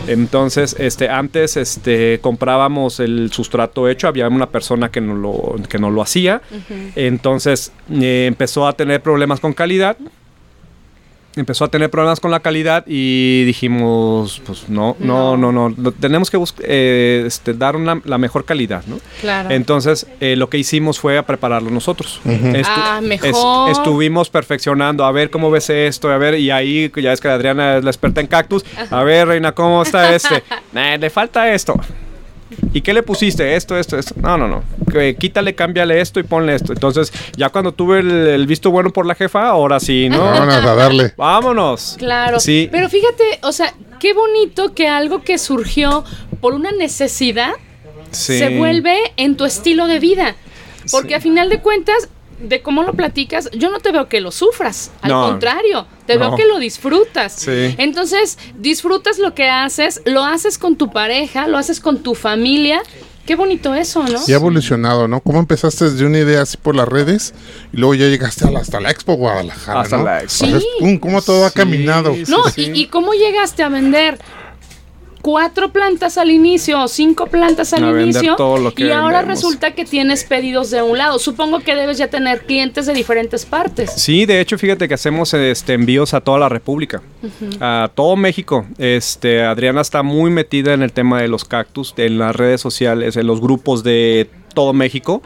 Entonces, 0.06 0.76
este 0.78 1.08
antes 1.08 1.56
este 1.56 2.18
comprábamos 2.20 3.00
el 3.00 3.32
sustrato 3.32 3.88
hecho, 3.88 4.08
había 4.08 4.28
una 4.28 4.50
persona 4.50 4.90
que 4.90 5.00
no 5.00 5.14
lo 5.14 5.56
que 5.68 5.78
no 5.78 5.90
lo 5.90 6.02
hacía. 6.02 6.42
Entonces, 6.96 7.72
eh, 7.90 8.26
empezó 8.26 8.66
a 8.66 8.72
tener 8.74 9.02
problemas 9.02 9.40
con 9.40 9.52
calidad 9.52 9.96
empezó 11.36 11.64
a 11.64 11.68
tener 11.68 11.90
problemas 11.90 12.20
con 12.20 12.30
la 12.30 12.40
calidad 12.40 12.84
y 12.86 13.44
dijimos, 13.44 14.42
pues 14.44 14.68
no, 14.68 14.96
no, 14.98 15.36
no, 15.36 15.52
no, 15.52 15.92
tenemos 15.92 16.30
que 16.30 16.38
eh, 16.62 17.24
este, 17.26 17.54
dar 17.54 17.76
una, 17.76 18.00
la 18.04 18.18
mejor 18.18 18.44
calidad, 18.44 18.84
¿no? 18.86 18.98
Claro. 19.20 19.50
Entonces, 19.50 20.06
eh, 20.20 20.36
lo 20.36 20.48
que 20.48 20.58
hicimos 20.58 20.98
fue 20.98 21.18
a 21.18 21.24
prepararlo 21.24 21.70
nosotros. 21.70 22.20
ah, 22.66 23.00
mejor. 23.02 23.70
estuvimos 23.70 24.28
perfeccionando, 24.30 25.04
a 25.04 25.12
ver 25.12 25.30
cómo 25.30 25.50
ves 25.50 25.70
esto, 25.70 26.10
a 26.10 26.18
ver, 26.18 26.38
y 26.38 26.50
ahí 26.50 26.90
ya 26.96 27.12
es 27.12 27.20
que 27.20 27.28
Adriana 27.28 27.78
es 27.78 27.84
la 27.84 27.90
experta 27.90 28.20
en 28.20 28.26
cactus, 28.26 28.64
a 28.90 29.02
ver, 29.02 29.28
Reina, 29.28 29.52
¿cómo 29.52 29.82
está 29.82 30.14
este? 30.14 30.42
le 30.72 31.10
falta 31.10 31.52
esto. 31.52 31.74
¿Y 32.72 32.80
qué 32.80 32.92
le 32.92 33.02
pusiste? 33.02 33.54
Esto, 33.54 33.76
esto, 33.76 33.98
esto. 33.98 34.14
No, 34.20 34.38
no, 34.38 34.48
no. 34.48 34.62
quítale, 35.18 35.54
cámbiale 35.54 36.00
esto 36.00 36.20
y 36.20 36.22
ponle 36.22 36.54
esto. 36.54 36.72
Entonces, 36.72 37.12
ya 37.36 37.50
cuando 37.50 37.72
tuve 37.72 38.00
el, 38.00 38.46
visto 38.46 38.70
bueno 38.70 38.90
por 38.90 39.06
la 39.06 39.14
jefa, 39.14 39.48
ahora 39.48 39.80
sí, 39.80 40.08
¿no? 40.08 40.24
Vámonos 40.24 40.54
a 40.54 40.74
darle. 40.74 41.14
Vámonos. 41.16 41.96
Claro. 41.98 42.40
Sí. 42.40 42.68
Pero 42.70 42.88
fíjate, 42.88 43.40
o 43.42 43.52
sea, 43.52 43.74
qué 44.00 44.14
bonito 44.14 44.74
que 44.74 44.88
algo 44.88 45.22
que 45.22 45.38
surgió 45.38 46.04
por 46.40 46.54
una 46.54 46.72
necesidad 46.72 47.52
se 48.10 48.56
vuelve 48.56 48.96
en 49.16 49.36
tu 49.36 49.44
estilo 49.44 49.86
de 49.86 49.98
vida. 49.98 50.36
Porque 50.90 51.14
a 51.14 51.20
final 51.20 51.48
de 51.48 51.60
cuentas, 51.60 52.08
de 52.42 52.62
cómo 52.62 52.82
lo 52.82 52.94
platicas, 52.94 53.50
yo 53.52 53.70
no 53.70 53.80
te 53.80 53.92
veo 53.92 54.08
que 54.08 54.20
lo 54.20 54.30
sufras. 54.30 54.90
Al 55.00 55.12
contrario, 55.12 55.86
te 56.06 56.18
veo 56.18 56.34
que 56.36 56.44
lo 56.46 56.58
disfrutas. 56.58 57.46
Entonces, 57.48 58.38
disfrutas 58.58 59.18
lo 59.18 59.34
que 59.34 59.48
haces, 59.48 60.02
lo 60.04 60.24
haces 60.24 60.58
con 60.58 60.76
tu 60.76 60.90
pareja, 60.90 61.46
lo 61.48 61.58
haces 61.58 61.80
con 61.80 62.02
tu 62.02 62.14
familia. 62.14 62.82
Qué 63.26 63.36
bonito 63.36 63.72
eso, 63.72 64.02
¿no? 64.02 64.20
Y 64.26 64.32
ha 64.32 64.36
evolucionado, 64.36 65.06
¿no? 65.06 65.20
¿Cómo 65.20 65.38
empezaste 65.38 65.90
desde 65.90 66.04
una 66.04 66.18
idea 66.18 66.42
así 66.42 66.56
por 66.56 66.74
las 66.74 66.88
redes 66.88 67.34
y 67.72 67.76
luego 67.76 67.94
ya 67.94 68.06
llegaste 68.08 68.44
hasta 68.56 68.80
la 68.80 68.90
Expo 68.90 69.14
Guadalajara, 69.14 69.80
hasta 69.82 69.98
la 69.98 70.22
Expo. 70.24 70.46
Sí. 70.46 70.98
¿Cómo 70.98 71.22
todo 71.22 71.46
ha 71.46 71.52
caminado? 71.52 72.16
no, 72.26 72.42
y, 72.56 72.80
y, 72.80 72.86
cómo 72.86 73.12
llegaste 73.12 73.62
a 73.62 73.68
vender 73.68 74.18
cuatro 75.22 75.72
plantas 75.72 76.18
al 76.18 76.30
inicio 76.30 76.82
o 76.82 76.88
cinco 76.88 77.28
plantas 77.28 77.72
al 77.72 78.00
inicio 78.02 78.36
y 78.76 78.90
ahora 78.90 79.22
resulta 79.22 79.74
que 79.74 79.84
tienes 79.84 80.24
pedidos 80.24 80.70
de 80.70 80.82
un 80.82 80.98
lado. 80.98 81.18
Supongo 81.18 81.60
que 81.60 81.74
debes 81.74 81.96
ya 81.96 82.08
tener 82.08 82.44
clientes 82.44 82.86
de 82.86 82.92
diferentes 82.92 83.46
partes. 83.46 83.92
Sí, 83.92 84.26
de 84.26 84.40
hecho, 84.40 84.58
fíjate 84.58 84.88
que 84.88 84.94
hacemos 84.94 85.32
este 85.32 85.74
envíos 85.74 86.12
a 86.12 86.20
toda 86.20 86.38
la 86.38 86.48
República, 86.48 87.00
a 87.60 87.90
todo 87.94 88.16
México. 88.16 88.66
Este, 88.78 89.42
Adriana 89.42 89.80
está 89.80 90.02
muy 90.02 90.30
metida 90.30 90.74
en 90.74 90.82
el 90.82 90.92
tema 90.92 91.22
de 91.22 91.28
los 91.28 91.44
cactus, 91.44 91.94
en 91.96 92.18
las 92.18 92.34
redes 92.34 92.60
sociales, 92.60 93.16
en 93.16 93.26
los 93.26 93.40
grupos 93.40 93.82
de 93.84 94.28
todo 94.52 94.72
México. 94.72 95.22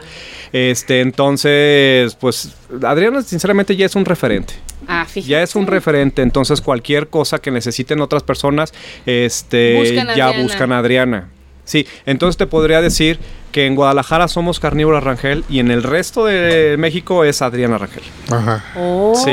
Este, 0.53 1.01
entonces, 1.01 2.15
pues 2.15 2.53
Adriana 2.83 3.21
sinceramente 3.23 3.75
ya 3.75 3.87
es 3.87 3.95
un 3.95 4.05
referente. 4.05 4.53
Ah, 4.87 5.05
ya 5.15 5.41
es 5.41 5.55
un 5.55 5.67
referente, 5.67 6.21
entonces 6.21 6.61
cualquier 6.61 7.07
cosa 7.07 7.39
que 7.39 7.51
necesiten 7.51 8.01
otras 8.01 8.23
personas, 8.23 8.73
este, 9.05 10.05
ya 10.15 10.31
buscan 10.31 10.71
a 10.71 10.79
Adriana. 10.79 11.29
Sí, 11.67 11.85
entonces 12.05 12.37
te 12.37 12.47
podría 12.47 12.81
decir 12.81 13.19
que 13.51 13.65
en 13.65 13.75
Guadalajara 13.75 14.29
somos 14.29 14.59
Carnívora 14.59 15.01
Rangel 15.01 15.43
y 15.49 15.59
en 15.59 15.69
el 15.69 15.83
resto 15.83 16.25
de 16.25 16.77
México 16.77 17.25
es 17.25 17.41
Adriana 17.41 17.77
Rangel. 17.77 18.03
Ajá. 18.31 18.63
Oh, 18.77 19.13
sí, 19.15 19.31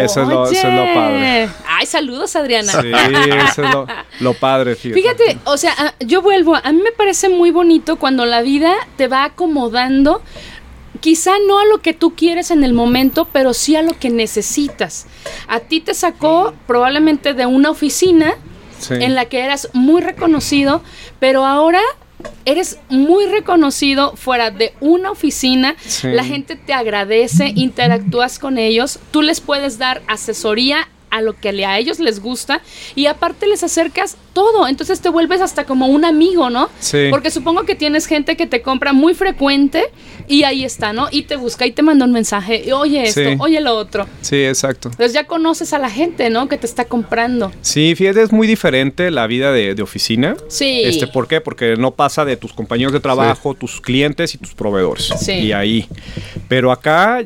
eso 0.00 0.22
es, 0.22 0.28
lo, 0.28 0.44
eso 0.44 0.68
es, 0.68 0.74
lo, 0.74 0.94
padre. 0.94 1.48
Ay, 1.66 1.86
saludos 1.86 2.36
Adriana. 2.36 2.70
Sí, 2.70 2.92
eso 3.50 3.64
es 3.64 4.20
lo, 4.20 4.34
padre. 4.34 4.76
Fíjate. 4.76 5.00
fíjate, 5.00 5.38
o 5.44 5.56
sea, 5.56 5.72
ah, 5.76 5.94
yo 5.98 6.22
vuelvo, 6.22 6.54
a 6.54 6.72
mí 6.72 6.80
me 6.80 6.92
parece 6.92 7.28
muy 7.28 7.50
bonito 7.50 7.96
cuando 7.96 8.24
la 8.24 8.42
vida 8.42 8.72
te 8.96 9.08
va 9.08 9.24
acomodando 9.24 10.22
quizá 11.04 11.32
no 11.46 11.58
a 11.58 11.66
lo 11.66 11.82
que 11.82 11.92
tú 11.92 12.14
quieres 12.16 12.50
en 12.50 12.64
el 12.64 12.72
momento, 12.72 13.28
pero 13.30 13.52
sí 13.52 13.76
a 13.76 13.82
lo 13.82 13.92
que 13.92 14.08
necesitas. 14.08 15.04
A 15.48 15.60
ti 15.60 15.82
te 15.82 15.92
sacó 15.92 16.54
probablemente 16.66 17.34
de 17.34 17.44
una 17.44 17.68
oficina 17.68 18.38
en 18.88 19.14
la 19.14 19.26
que 19.26 19.40
eras 19.40 19.68
muy 19.74 20.00
reconocido, 20.00 20.82
pero 21.20 21.44
ahora 21.44 21.82
eres 22.46 22.78
muy 22.88 23.26
reconocido 23.26 24.16
fuera 24.16 24.50
de 24.50 24.72
una 24.80 25.10
oficina, 25.10 25.76
la 26.04 26.24
gente 26.24 26.56
te 26.56 26.72
agradece, 26.72 27.52
interactúas 27.54 28.38
con 28.38 28.56
ellos, 28.56 28.98
tú 29.10 29.20
les 29.20 29.42
puedes 29.42 29.76
dar 29.76 30.00
asesoría 30.06 30.88
a 31.14 31.22
lo 31.22 31.38
que 31.38 31.64
a 31.64 31.78
ellos 31.78 32.00
les 32.00 32.20
gusta 32.20 32.60
y 32.96 33.06
aparte 33.06 33.46
les 33.46 33.62
acercas 33.62 34.16
todo, 34.32 34.66
entonces 34.66 35.00
te 35.00 35.08
vuelves 35.08 35.40
hasta 35.40 35.64
como 35.64 35.86
un 35.86 36.04
amigo, 36.04 36.50
¿no? 36.50 36.68
Sí. 36.80 37.06
Porque 37.10 37.30
supongo 37.30 37.62
que 37.62 37.76
tienes 37.76 38.06
gente 38.06 38.36
que 38.36 38.48
te 38.48 38.62
compra 38.62 38.92
muy 38.92 39.14
frecuente 39.14 39.84
y 40.26 40.42
ahí 40.42 40.64
está, 40.64 40.92
¿no? 40.92 41.06
Y 41.12 41.22
te 41.22 41.36
busca 41.36 41.66
y 41.66 41.70
te 41.70 41.82
manda 41.82 42.04
un 42.04 42.10
mensaje, 42.10 42.72
oye 42.72 43.04
esto, 43.04 43.20
oye 43.38 43.60
lo 43.60 43.76
otro. 43.76 44.08
Sí, 44.22 44.44
exacto. 44.44 44.88
Entonces 44.88 45.12
ya 45.12 45.28
conoces 45.28 45.72
a 45.72 45.78
la 45.78 45.88
gente, 45.88 46.30
¿no? 46.30 46.48
Que 46.48 46.58
te 46.58 46.66
está 46.66 46.86
comprando. 46.86 47.52
Sí, 47.60 47.94
fíjate, 47.94 48.20
es 48.20 48.32
muy 48.32 48.48
diferente 48.48 49.12
la 49.12 49.28
vida 49.28 49.52
de, 49.52 49.80
oficina. 49.84 50.34
Sí. 50.48 50.82
Este, 50.84 51.06
¿Por 51.06 51.28
qué? 51.28 51.40
Porque 51.40 51.76
no 51.76 51.92
pasa 51.92 52.24
de 52.24 52.36
tus 52.36 52.52
compañeros 52.52 52.92
de 52.92 53.00
trabajo, 53.00 53.54
tus 53.54 53.80
clientes 53.80 54.34
y 54.34 54.38
tus 54.38 54.54
proveedores. 54.54 55.12
Sí. 55.20 55.32
Y 55.32 55.52
ahí. 55.52 55.86
Pero 56.48 56.72
acá 56.72 57.22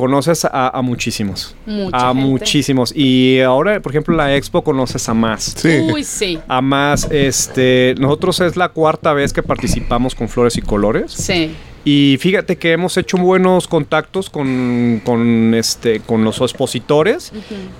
conoces 0.00 0.46
a, 0.50 0.80
muchísimos. 0.82 1.54
a 1.92 2.14
muchísimos. 2.14 2.90
Y 2.96 3.40
ahora, 3.40 3.80
por 3.80 3.92
ejemplo, 3.92 4.16
la 4.16 4.34
expo 4.34 4.64
conoces 4.64 5.06
a 5.10 5.14
más. 5.14 5.54
Sí. 5.56 5.78
Uy, 5.92 6.04
sí. 6.04 6.38
A 6.48 6.62
más, 6.62 7.06
este, 7.10 7.94
nosotros 7.98 8.40
es 8.40 8.56
la 8.56 8.70
cuarta 8.70 9.12
vez 9.12 9.34
que 9.34 9.42
participamos 9.42 10.14
con 10.14 10.30
Flores 10.30 10.56
y 10.56 10.62
Colores. 10.62 11.12
Sí. 11.12 11.54
Y 11.84 12.16
fíjate 12.18 12.56
que 12.56 12.72
hemos 12.72 12.96
hecho 12.96 13.18
buenos 13.18 13.68
contactos 13.68 14.30
con, 14.30 15.02
con 15.04 15.52
este, 15.54 16.00
con 16.00 16.24
los 16.24 16.40
expositores, 16.40 17.32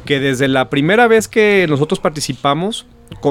que 0.04 0.20
desde 0.20 0.46
la 0.48 0.68
primera 0.68 1.08
vez 1.08 1.26
que 1.26 1.66
nosotros 1.70 2.00
participamos, 2.00 2.86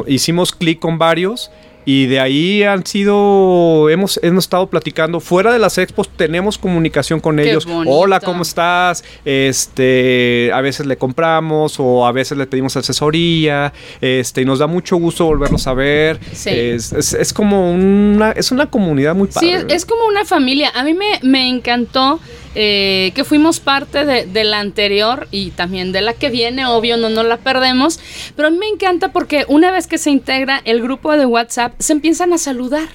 hicimos 0.08 0.52
clic 0.52 0.80
con 0.80 0.98
varios 0.98 1.52
y 1.92 2.06
de 2.06 2.20
ahí 2.20 2.62
han 2.62 2.86
sido, 2.86 3.90
hemos, 3.90 4.20
hemos 4.22 4.44
estado 4.44 4.68
platicando, 4.70 5.20
fuera 5.20 5.52
de 5.52 5.58
las 5.58 5.80
expos 5.80 6.08
tenemos 6.08 6.60
comunicación 6.60 7.20
con 7.20 7.40
ellos. 7.40 7.68
Hola, 7.88 8.20
¿cómo 8.20 8.44
estás? 8.44 9.04
Este, 9.26 10.52
a 10.54 10.62
veces 10.62 10.86
le 10.86 10.98
compramos 10.98 11.80
o 11.80 12.06
a 12.06 12.12
veces 12.12 12.38
le 12.38 12.46
pedimos 12.46 12.78
asesoría, 12.78 13.74
este, 14.02 14.42
y 14.42 14.46
nos 14.46 14.60
da 14.60 14.68
mucho 14.68 14.98
gusto 14.98 15.26
volverlos 15.26 15.66
a 15.66 15.74
ver. 15.74 16.20
Es, 16.46 17.34
como 17.34 17.72
una, 17.72 18.34
es 18.34 18.52
una 18.52 18.70
comunidad 18.70 19.16
muy 19.16 19.28
padre. 19.28 19.62
Sí, 19.62 19.66
es, 19.70 19.84
como 19.84 20.06
una 20.06 20.26
familia. 20.26 20.72
A 20.76 20.84
mí 20.84 20.94
me, 20.94 21.20
me 21.24 21.50
encantó 21.50 22.20
eh, 22.56 23.12
que 23.14 23.24
fuimos 23.24 23.60
parte 23.60 24.06
de, 24.06 24.44
la 24.44 24.60
anterior 24.60 25.28
y 25.30 25.52
también 25.52 25.92
de 25.92 26.02
la 26.02 26.14
que 26.14 26.32
viene, 26.32 26.66
obvio, 26.66 26.98
no 26.98 27.10
nos 27.10 27.26
la 27.26 27.38
perdemos, 27.38 28.00
pero 28.36 28.48
a 28.48 28.52
mí 28.52 28.58
me 28.58 28.68
encanta 28.68 29.12
porque 29.12 29.46
una 29.48 29.72
vez 29.72 29.86
que 29.86 30.00
se 30.00 30.10
integra 30.10 30.60
el 30.66 30.82
grupo 30.82 31.16
de 31.16 31.28
WhatsApp, 31.28 31.74
se 31.80 31.94
empiezan 31.94 32.34
a 32.34 32.38
saludar. 32.38 32.88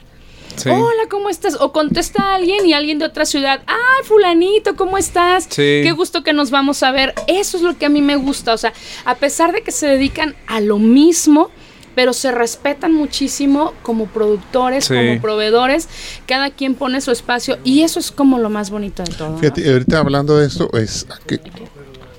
Hola, 0.66 1.08
¿cómo 1.10 1.30
estás? 1.30 1.56
O 1.60 1.72
contesta 1.72 2.22
a 2.22 2.34
alguien 2.36 2.64
y 2.64 2.74
alguien 2.74 3.00
de 3.00 3.06
otra 3.06 3.24
ciudad. 3.24 3.62
¡Ay, 3.66 4.04
fulanito, 4.04 4.76
¿cómo 4.76 4.98
estás? 4.98 5.48
Qué 5.48 5.92
gusto 5.96 6.22
que 6.22 6.32
nos 6.32 6.50
vamos 6.52 6.82
a 6.84 6.92
ver. 6.92 7.12
Eso 7.26 7.56
es 7.56 7.62
lo 7.64 7.76
que 7.76 7.86
a 7.86 7.88
mí 7.88 8.02
me 8.02 8.14
gusta. 8.14 8.54
O 8.54 8.58
sea, 8.58 8.72
a 9.04 9.16
pesar 9.16 9.52
de 9.52 9.62
que 9.62 9.72
se 9.72 9.88
dedican 9.88 10.36
a 10.46 10.60
lo 10.60 10.78
mismo, 10.78 11.50
pero 11.96 12.12
se 12.12 12.30
respetan 12.30 12.92
muchísimo 12.92 13.72
como 13.82 14.06
productores, 14.06 14.88
como 14.88 15.20
proveedores, 15.20 15.88
cada 16.26 16.50
quien 16.50 16.76
pone 16.76 17.00
su 17.00 17.10
espacio 17.10 17.58
y 17.64 17.82
eso 17.82 17.98
es 17.98 18.12
como 18.12 18.38
lo 18.38 18.50
más 18.50 18.70
bonito 18.70 19.02
de 19.02 19.12
todo. 19.12 19.38
Fíjate, 19.38 19.68
ahorita 19.72 19.98
hablando 19.98 20.38
de 20.38 20.46
esto, 20.46 20.70
es 20.74 21.06
que, 21.26 21.40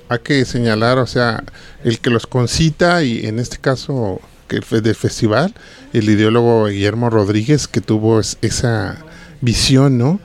hay 0.08 0.18
que 0.18 0.44
señalar, 0.44 0.98
o 0.98 1.06
sea, 1.06 1.42
el 1.84 2.00
que 2.00 2.10
los 2.10 2.26
concita 2.26 3.02
y 3.02 3.26
en 3.26 3.38
este 3.38 3.58
caso 3.58 4.20
que 4.46 4.60
del 4.80 4.94
festival, 4.94 5.54
el 5.92 6.08
ideólogo 6.08 6.66
Guillermo 6.66 7.10
Rodríguez 7.10 7.68
que 7.68 7.80
tuvo 7.80 8.20
esa 8.20 9.04
visión, 9.40 9.98
¿no? 9.98 10.20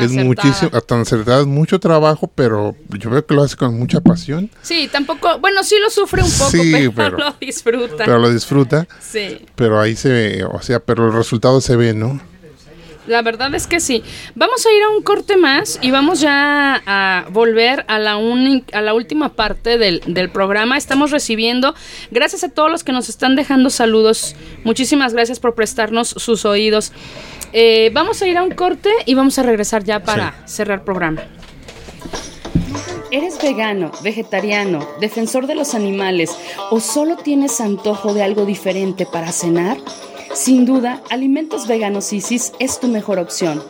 es 0.00 0.12
muchísimo, 0.12 0.70
tan 0.82 1.00
acertada, 1.00 1.44
mucho 1.44 1.80
trabajo, 1.80 2.30
pero 2.32 2.76
yo 2.88 3.10
veo 3.10 3.26
que 3.26 3.34
lo 3.34 3.42
hace 3.42 3.56
con 3.56 3.78
mucha 3.78 4.00
pasión. 4.00 4.50
Sí, 4.62 4.88
tampoco, 4.90 5.38
bueno, 5.40 5.62
sí 5.64 5.76
lo 5.82 5.90
sufre 5.90 6.22
un 6.22 6.30
poco, 6.30 6.92
pero, 6.94 7.18
lo 7.18 7.34
disfruta. 7.40 8.04
Pero 8.04 8.18
lo 8.18 8.30
disfruta. 8.30 8.86
Sí. 9.00 9.44
Pero 9.56 9.80
ahí 9.80 9.96
se 9.96 10.08
ve, 10.10 10.44
o 10.44 10.60
sea, 10.62 10.80
pero 10.80 11.08
el 11.08 11.12
resultado 11.12 11.60
se 11.60 11.76
ve, 11.76 11.94
¿no? 11.94 12.20
La 13.06 13.22
verdad 13.22 13.52
es 13.54 13.66
que 13.66 13.80
sí. 13.80 14.02
Vamos 14.34 14.64
a 14.64 14.72
ir 14.72 14.82
a 14.82 14.90
un 14.90 15.02
corte 15.02 15.36
más 15.36 15.78
y 15.82 15.90
vamos 15.90 16.20
ya 16.20 16.82
a 16.86 17.26
volver 17.30 17.84
a 17.88 17.98
la, 17.98 18.12
a 18.72 18.80
la 18.80 18.94
última 18.94 19.30
parte 19.30 19.76
del, 19.76 20.02
del, 20.06 20.30
programa. 20.30 20.76
Estamos 20.76 21.10
recibiendo, 21.10 21.74
gracias 22.10 22.44
a 22.44 22.48
todos 22.48 22.70
los 22.70 22.84
que 22.84 22.92
nos 22.92 23.08
están 23.08 23.34
dejando 23.34 23.70
saludos. 23.70 24.36
Muchísimas 24.64 25.14
gracias 25.14 25.40
por 25.40 25.54
prestarnos 25.54 26.08
sus 26.08 26.44
oídos. 26.44 26.92
Eh, 27.52 27.90
vamos 27.92 28.22
a 28.22 28.28
ir 28.28 28.38
a 28.38 28.42
un 28.42 28.52
corte 28.52 28.90
y 29.04 29.14
vamos 29.14 29.38
a 29.38 29.42
regresar 29.42 29.84
ya 29.84 30.02
para 30.02 30.46
cerrar 30.46 30.78
el 30.78 30.84
programa. 30.84 31.22
¿Eres 33.10 33.42
vegano, 33.42 33.90
vegetariano, 34.02 34.88
defensor 35.00 35.46
de 35.46 35.54
los 35.54 35.74
animales 35.74 36.30
o 36.70 36.80
solo 36.80 37.16
tienes 37.16 37.60
antojo 37.60 38.14
de 38.14 38.22
algo 38.22 38.46
diferente 38.46 39.04
para 39.04 39.32
cenar? 39.32 39.76
Sin 40.34 40.64
duda, 40.64 41.02
Alimentos 41.10 41.66
Veganos 41.66 42.12
Isis 42.12 42.52
es 42.58 42.80
tu 42.80 42.88
mejor 42.88 43.18
opción. 43.18 43.62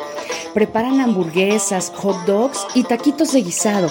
Preparan 0.55 1.01
hamburguesas, 1.01 1.93
hot 1.97 2.25
dogs 2.25 2.67
y 2.75 2.85
taquitos 2.85 3.33
de 3.33 3.43
guisado. 3.43 3.91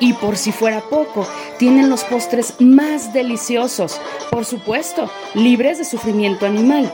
Y 0.00 0.14
por 0.14 0.36
si 0.36 0.50
fuera 0.50 0.80
poco, 0.80 1.26
tienen 1.58 1.88
los 1.88 2.02
postres 2.04 2.54
más 2.60 3.12
deliciosos, 3.12 4.00
por 4.30 4.44
supuesto, 4.44 5.08
libres 5.34 5.78
de 5.78 5.84
sufrimiento 5.84 6.44
animal. 6.44 6.92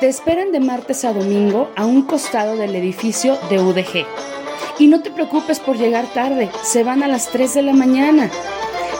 Te 0.00 0.08
esperan 0.08 0.52
de 0.52 0.60
martes 0.60 1.04
a 1.06 1.14
domingo 1.14 1.70
a 1.74 1.86
un 1.86 2.02
costado 2.02 2.56
del 2.56 2.76
edificio 2.76 3.38
de 3.48 3.60
UDG. 3.60 4.06
Y 4.78 4.88
no 4.88 5.00
te 5.00 5.10
preocupes 5.10 5.58
por 5.58 5.78
llegar 5.78 6.06
tarde, 6.12 6.50
se 6.62 6.84
van 6.84 7.02
a 7.02 7.08
las 7.08 7.28
3 7.28 7.54
de 7.54 7.62
la 7.62 7.72
mañana. 7.72 8.30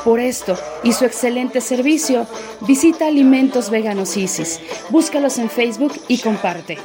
Por 0.04 0.20
esto 0.20 0.58
y 0.82 0.92
su 0.92 1.06
excelente 1.06 1.60
servicio, 1.62 2.26
visita 2.66 3.06
Alimentos 3.06 3.70
Veganos 3.70 4.16
Isis. 4.16 4.60
Búscalos 4.90 5.38
en 5.38 5.48
Facebook 5.48 5.94
y 6.08 6.18
comparte. 6.18 6.78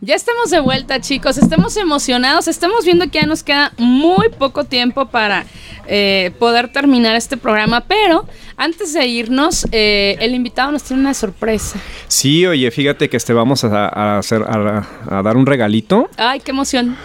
Ya 0.00 0.14
estamos 0.14 0.50
de 0.50 0.60
vuelta, 0.60 1.00
chicos. 1.00 1.38
Estamos 1.38 1.76
emocionados. 1.76 2.46
Estamos 2.46 2.84
viendo 2.84 3.10
que 3.10 3.20
ya 3.20 3.26
nos 3.26 3.42
queda 3.42 3.72
muy 3.78 4.28
poco 4.28 4.64
tiempo 4.64 5.06
para 5.06 5.44
eh, 5.88 6.30
poder 6.38 6.70
terminar 6.70 7.16
este 7.16 7.36
programa. 7.36 7.80
Pero 7.80 8.26
antes 8.56 8.92
de 8.92 9.06
irnos, 9.06 9.66
eh, 9.72 10.16
el 10.20 10.34
invitado 10.34 10.70
nos 10.70 10.84
tiene 10.84 11.02
una 11.02 11.14
sorpresa. 11.14 11.80
Sí, 12.06 12.46
oye, 12.46 12.70
fíjate 12.70 13.08
que 13.08 13.16
este 13.16 13.32
vamos 13.32 13.64
a, 13.64 14.18
hacer 14.18 14.42
a, 14.42 15.22
dar 15.22 15.36
un 15.36 15.46
regalito. 15.46 16.08
Ay, 16.16 16.40
qué 16.40 16.52
emoción. 16.52 16.96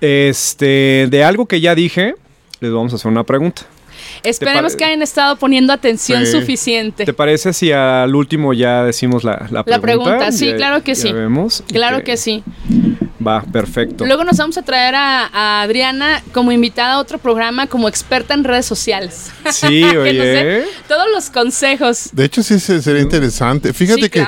Este, 0.00 1.06
de 1.08 1.22
algo 1.22 1.46
que 1.46 1.60
ya 1.60 1.74
dije, 1.74 2.14
les 2.60 2.72
vamos 2.72 2.92
a 2.92 2.96
hacer 2.96 3.10
una 3.10 3.24
pregunta. 3.24 3.62
Esperemos 4.22 4.76
que 4.76 4.84
hayan 4.84 5.02
estado 5.02 5.36
poniendo 5.36 5.72
atención 5.72 6.26
suficiente. 6.26 7.04
¿Te 7.04 7.12
parece 7.12 7.52
si 7.52 7.72
al 7.72 8.14
último 8.14 8.52
ya 8.52 8.84
decimos 8.84 9.24
la, 9.24 9.46
la 9.50 9.64
pregunta? 9.64 9.70
La 9.70 9.80
pregunta, 9.80 10.32
sí, 10.32 10.52
claro 10.54 10.82
que 10.82 10.94
sí. 10.94 11.12
Vemos. 11.12 11.62
Claro 11.68 12.02
que 12.04 12.16
sí. 12.16 12.42
Va, 13.24 13.42
perfecto. 13.42 14.06
Luego 14.06 14.24
nos 14.24 14.38
vamos 14.38 14.56
a 14.56 14.62
traer 14.62 14.94
a, 14.94 15.62
Adriana 15.62 16.22
como 16.32 16.52
invitada 16.52 16.94
a 16.94 16.98
otro 16.98 17.18
programa 17.18 17.66
como 17.66 17.88
experta 17.88 18.32
en 18.32 18.44
redes 18.44 18.64
sociales. 18.64 19.30
Sí, 19.50 19.84
oye. 19.96 20.64
todos 20.88 21.06
los 21.12 21.28
consejos. 21.28 22.10
De 22.12 22.24
hecho, 22.24 22.42
sí 22.42 22.58
sería 22.58 23.02
interesante. 23.02 23.72
Fíjate 23.74 24.08
que 24.08 24.26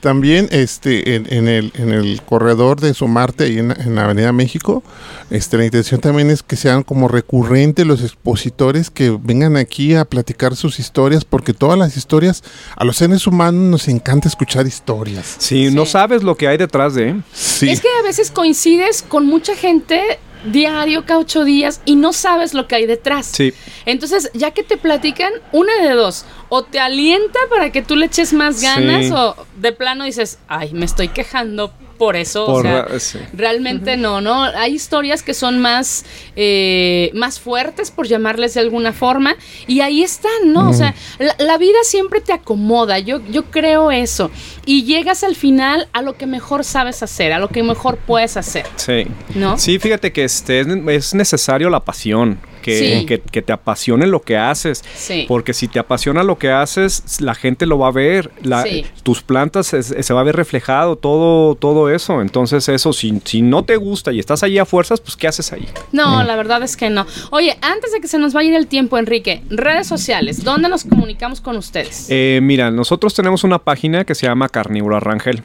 también 0.00 0.48
este, 0.50 1.16
en, 1.16 1.48
el, 1.48 1.72
en 1.74 1.90
el 1.90 2.22
corredor 2.22 2.80
de 2.80 2.94
Sumarte, 2.94 3.44
ahí 3.44 3.58
en, 3.58 3.72
en 3.72 3.94
la 3.94 4.04
Avenida 4.04 4.32
México, 4.32 4.82
este, 5.30 5.58
la 5.58 5.64
intención 5.64 6.00
también 6.00 6.30
es 6.30 6.42
que 6.42 6.56
sean 6.56 6.82
como 6.82 7.08
recurrentes 7.08 7.86
los 7.86 8.02
expositores 8.02 8.90
que 8.90 9.10
vengan 9.30 9.56
aquí 9.56 9.94
a 9.94 10.04
platicar 10.04 10.56
sus 10.56 10.80
historias, 10.80 11.24
porque 11.24 11.54
todas 11.54 11.78
las 11.78 11.96
historias, 11.96 12.42
a 12.74 12.84
los 12.84 12.96
seres 12.96 13.28
humanos 13.28 13.62
nos 13.62 13.86
encanta 13.86 14.26
escuchar 14.26 14.66
historias. 14.66 15.36
Sí, 15.38 15.70
no 15.70 15.86
sabes 15.86 16.24
lo 16.24 16.36
que 16.36 16.48
hay 16.48 16.56
detrás 16.56 16.96
de. 16.96 17.20
Sí. 17.32 17.70
Es 17.70 17.80
que 17.80 17.86
a 18.00 18.02
veces 18.02 18.32
coincides 18.32 19.02
con 19.02 19.26
mucha 19.26 19.54
gente 19.54 20.18
diario, 20.44 21.06
cada 21.06 21.20
ocho 21.20 21.44
días, 21.44 21.80
y 21.84 21.94
no 21.94 22.12
sabes 22.12 22.54
lo 22.54 22.66
que 22.66 22.74
hay 22.74 22.86
detrás. 22.86 23.26
Sí. 23.26 23.54
Entonces, 23.86 24.32
ya 24.34 24.50
que 24.50 24.64
te 24.64 24.76
platican, 24.76 25.32
una 25.52 25.76
de 25.80 25.90
dos, 25.90 26.24
o 26.48 26.64
te 26.64 26.80
alienta 26.80 27.38
para 27.50 27.70
que 27.70 27.82
tú 27.82 27.94
le 27.94 28.06
eches 28.06 28.32
más 28.32 28.60
ganas, 28.60 29.12
o 29.12 29.36
de 29.58 29.70
plano 29.70 30.04
dices, 30.04 30.38
ay, 30.48 30.72
me 30.72 30.86
estoy 30.86 31.08
quejando 31.08 31.72
por 32.00 32.16
eso. 32.16 32.46
o 32.46 32.62
sea, 32.62 32.88
Realmente 33.34 33.98
no, 33.98 34.22
¿no? 34.22 34.44
Hay 34.44 34.74
historias 34.74 35.22
que 35.22 35.34
son 35.34 35.58
más, 35.58 36.06
eh, 36.34 37.10
más 37.12 37.38
fuertes, 37.38 37.90
por 37.90 38.06
llamarles 38.08 38.54
de 38.54 38.60
alguna 38.60 38.94
forma, 38.94 39.36
y 39.66 39.80
ahí 39.82 40.02
están, 40.02 40.50
¿no? 40.50 40.70
O 40.70 40.72
sea, 40.72 40.94
la, 41.18 41.58
vida 41.58 41.76
siempre 41.82 42.22
te 42.22 42.32
acomoda, 42.32 42.98
yo, 42.98 43.20
yo 43.30 43.44
creo 43.50 43.90
eso. 43.90 44.30
Y 44.64 44.84
llegas 44.84 45.24
al 45.24 45.36
final 45.36 45.88
a 45.92 46.00
lo 46.00 46.16
que 46.16 46.24
mejor 46.24 46.64
sabes 46.64 47.02
hacer, 47.02 47.34
a 47.34 47.38
lo 47.38 47.48
que 47.48 47.62
mejor 47.62 47.98
puedes 47.98 48.38
hacer. 48.38 48.64
Sí. 48.76 49.06
¿No? 49.34 49.58
Sí, 49.58 49.78
fíjate 49.78 50.10
que 50.10 50.24
este, 50.24 50.60
es 50.60 51.12
necesario 51.12 51.68
la 51.68 51.80
pasión 51.80 52.40
que, 52.60 53.22
que, 53.30 53.42
te 53.42 53.52
apasione 53.52 54.06
lo 54.06 54.22
que 54.22 54.36
haces. 54.36 54.82
Porque 55.28 55.54
si 55.54 55.68
te 55.68 55.78
apasiona 55.78 56.22
lo 56.22 56.38
que 56.38 56.50
haces, 56.50 57.20
la 57.20 57.34
gente 57.34 57.66
lo 57.66 57.78
va 57.78 57.88
a 57.88 57.92
ver, 57.92 58.30
la, 58.42 58.64
tus 59.02 59.22
plantas 59.22 59.66
se, 59.68 60.14
va 60.14 60.20
a 60.20 60.24
ver 60.24 60.36
reflejado, 60.36 60.96
todo, 60.96 61.54
todo 61.54 61.90
eso. 61.90 62.20
Entonces 62.22 62.68
eso, 62.68 62.92
si, 62.92 63.20
si 63.24 63.42
no 63.42 63.64
te 63.64 63.76
gusta 63.76 64.12
y 64.12 64.18
estás 64.18 64.42
allí 64.42 64.58
a 64.58 64.64
fuerzas, 64.64 65.00
pues 65.00 65.16
¿qué 65.16 65.28
haces 65.28 65.52
ahí? 65.52 65.66
No, 65.92 66.22
la 66.24 66.36
verdad 66.36 66.62
es 66.62 66.76
que 66.76 66.90
no. 66.90 67.06
Oye, 67.30 67.56
antes 67.62 67.92
de 67.92 68.00
que 68.00 68.08
se 68.08 68.18
nos 68.18 68.32
vaya 68.32 68.56
el 68.56 68.66
tiempo, 68.66 68.98
Enrique, 68.98 69.42
redes 69.50 69.86
sociales, 69.86 70.44
¿dónde 70.44 70.68
nos 70.68 70.84
comunicamos 70.84 71.40
con 71.40 71.56
ustedes? 71.56 72.06
Eh, 72.10 72.40
mira, 72.42 72.70
nosotros 72.70 73.14
tenemos 73.14 73.44
una 73.44 73.58
página 73.58 74.04
que 74.04 74.14
se 74.14 74.26
llama 74.26 74.48
Carnívoro 74.48 75.00
Rangel. 75.00 75.42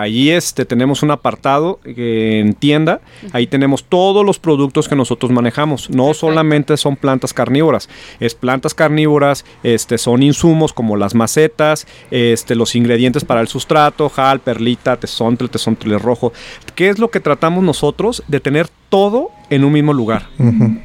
Allí 0.00 0.30
este, 0.30 0.64
tenemos 0.64 1.02
un 1.02 1.10
apartado 1.10 1.78
en 1.84 2.54
tienda, 2.54 3.00
ahí 3.32 3.46
tenemos 3.46 3.84
todos 3.84 4.24
los 4.24 4.38
productos 4.38 4.88
que 4.88 4.96
nosotros 4.96 5.30
manejamos. 5.30 5.90
No 5.90 6.14
solamente 6.14 6.76
son 6.76 6.96
plantas 6.96 7.34
carnívoras, 7.34 7.88
es 8.18 8.34
plantas 8.34 8.74
carnívoras, 8.74 9.44
este, 9.62 9.98
son 9.98 10.22
insumos 10.22 10.72
como 10.72 10.96
las 10.96 11.14
macetas, 11.14 11.86
este, 12.10 12.54
los 12.54 12.74
ingredientes 12.74 13.24
para 13.24 13.40
el 13.40 13.48
sustrato, 13.48 14.08
jal, 14.08 14.40
perlita, 14.40 14.96
tesontle, 14.96 15.48
tesontle 15.48 15.98
rojo. 15.98 16.32
¿Qué 16.74 16.88
es 16.88 16.98
lo 16.98 17.10
que 17.10 17.20
tratamos 17.20 17.62
nosotros? 17.62 18.22
De 18.28 18.40
tener 18.40 18.68
todo 18.88 19.30
en 19.50 19.64
un 19.64 19.72
mismo 19.72 19.92
lugar. 19.92 20.28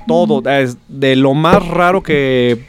Todo, 0.07 0.47
es 0.49 0.77
de 0.87 1.15
lo 1.15 1.33
más 1.33 1.65
raro 1.65 2.03
que 2.03 2.59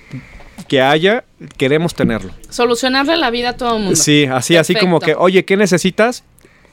que 0.66 0.80
haya, 0.80 1.24
queremos 1.56 1.94
tenerlo. 1.94 2.32
Solucionarle 2.48 3.16
la 3.16 3.30
vida 3.30 3.50
a 3.50 3.56
todo 3.56 3.76
el 3.76 3.82
mundo. 3.82 3.96
Sí, 3.96 4.26
así, 4.26 4.56
así 4.56 4.74
como 4.74 5.00
que, 5.00 5.14
oye, 5.14 5.44
¿qué 5.44 5.56
necesitas? 5.56 6.24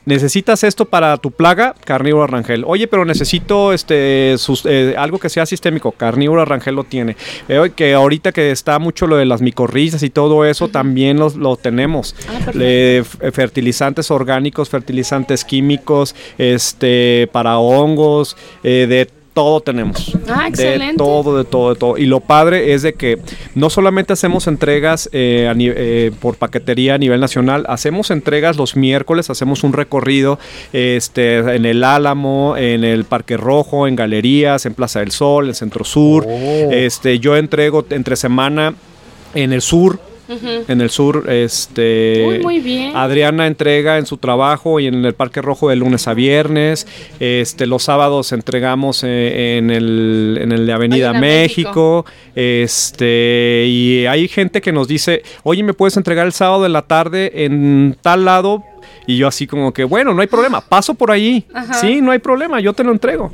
Necesitas 0.05 0.63
esto 0.63 0.85
para 0.85 1.17
tu 1.17 1.31
plaga, 1.31 1.75
carnívoro 1.85 2.27
rangel. 2.27 2.63
Oye, 2.67 2.87
pero 2.87 3.05
necesito 3.05 3.73
este 3.73 4.35
eh, 4.65 4.95
algo 4.97 5.19
que 5.19 5.29
sea 5.29 5.45
sistémico, 5.45 5.91
carnívoro 5.91 6.45
rangel 6.45 6.75
lo 6.75 6.83
tiene. 6.83 7.15
Eh, 7.47 7.71
que 7.75 7.93
ahorita 7.93 8.31
que 8.31 8.51
está 8.51 8.79
mucho 8.79 9.07
lo 9.07 9.17
de 9.17 9.25
las 9.25 9.41
micorrizas 9.41 10.03
y 10.03 10.09
todo 10.09 10.45
eso, 10.45 10.67
también 10.67 11.19
lo 11.19 11.57
tenemos. 11.57 12.15
Ah, 12.27 12.51
fertilizantes 13.31 14.11
orgánicos, 14.11 14.69
fertilizantes 14.69 15.45
químicos, 15.45 16.15
este 16.37 17.29
para 17.31 17.57
hongos, 17.57 18.37
eh, 18.63 18.87
de 18.87 19.22
todo 19.33 19.61
tenemos. 19.61 20.17
Ah, 20.27 20.47
excelente. 20.47 20.93
De 20.93 20.97
todo, 20.97 21.37
de 21.37 21.43
todo, 21.43 21.73
de 21.73 21.79
todo. 21.79 21.97
Y 21.97 22.05
lo 22.05 22.19
padre 22.19 22.73
es 22.73 22.81
de 22.83 22.93
que 22.93 23.19
no 23.55 23.69
solamente 23.69 24.13
hacemos 24.13 24.47
entregas 24.47 25.09
eh, 25.11 25.51
eh, 25.57 26.11
por 26.19 26.35
paquetería 26.35 26.95
a 26.95 26.97
nivel 26.97 27.19
nacional, 27.19 27.65
hacemos 27.67 28.11
entregas 28.11 28.57
los 28.57 28.75
miércoles, 28.75 29.29
hacemos 29.29 29.63
un 29.63 29.73
recorrido 29.73 30.39
este, 30.71 31.37
en 31.37 31.65
el 31.65 31.83
Álamo, 31.83 32.55
en 32.57 32.83
el 32.83 33.05
Parque 33.05 33.37
Rojo, 33.37 33.87
en 33.87 33.95
galerías, 33.95 34.65
en 34.65 34.73
Plaza 34.73 34.99
del 34.99 35.11
Sol, 35.11 35.47
en 35.47 35.55
Centro 35.55 35.83
Sur. 35.83 36.25
Oh. 36.27 36.69
Este, 36.71 37.19
yo 37.19 37.35
entrego 37.35 37.85
entre 37.89 38.15
semana 38.15 38.75
en 39.33 39.53
el 39.53 39.61
sur, 39.61 39.99
en 40.27 40.81
el 40.81 40.89
sur. 40.89 41.29
Este, 41.29 42.39
muy 42.41 42.59
bien. 42.59 42.95
Adriana 42.95 43.47
entrega 43.47 43.97
en 43.97 44.05
su 44.05 44.17
trabajo 44.17 44.79
y 44.79 44.87
en 44.87 45.05
el 45.05 45.13
Parque 45.13 45.41
Rojo 45.41 45.69
de 45.69 45.75
lunes 45.75 46.07
a 46.07 46.13
viernes. 46.13 46.87
Este, 47.19 47.67
los 47.67 47.83
sábados 47.83 48.31
entregamos 48.31 49.03
eh, 49.03 49.57
en, 49.57 49.69
el, 49.69 50.39
en 50.41 50.51
el 50.51 50.65
de 50.65 50.73
Avenida 50.73 51.13
México. 51.13 52.05
Este, 52.35 53.65
y 53.67 54.05
hay 54.05 54.27
gente 54.27 54.61
que 54.61 54.71
nos 54.71 54.87
dice, 54.87 55.23
oye, 55.43 55.63
¿me 55.63 55.73
puedes 55.73 55.97
entregar 55.97 56.25
el 56.25 56.33
sábado 56.33 56.63
de 56.63 56.69
la 56.69 56.83
tarde 56.83 57.45
en 57.45 57.97
tal 58.01 58.25
lado? 58.25 58.63
Y 59.05 59.17
yo 59.17 59.27
así 59.27 59.47
como 59.47 59.73
que, 59.73 59.83
bueno, 59.83 60.13
no 60.13 60.21
hay 60.21 60.27
problema, 60.27 60.61
paso 60.61 60.93
por 60.93 61.11
ahí. 61.11 61.45
Sí, 61.73 62.01
no 62.01 62.11
hay 62.11 62.19
problema, 62.19 62.59
yo 62.59 62.73
te 62.73 62.83
lo 62.83 62.91
entrego. 62.91 63.31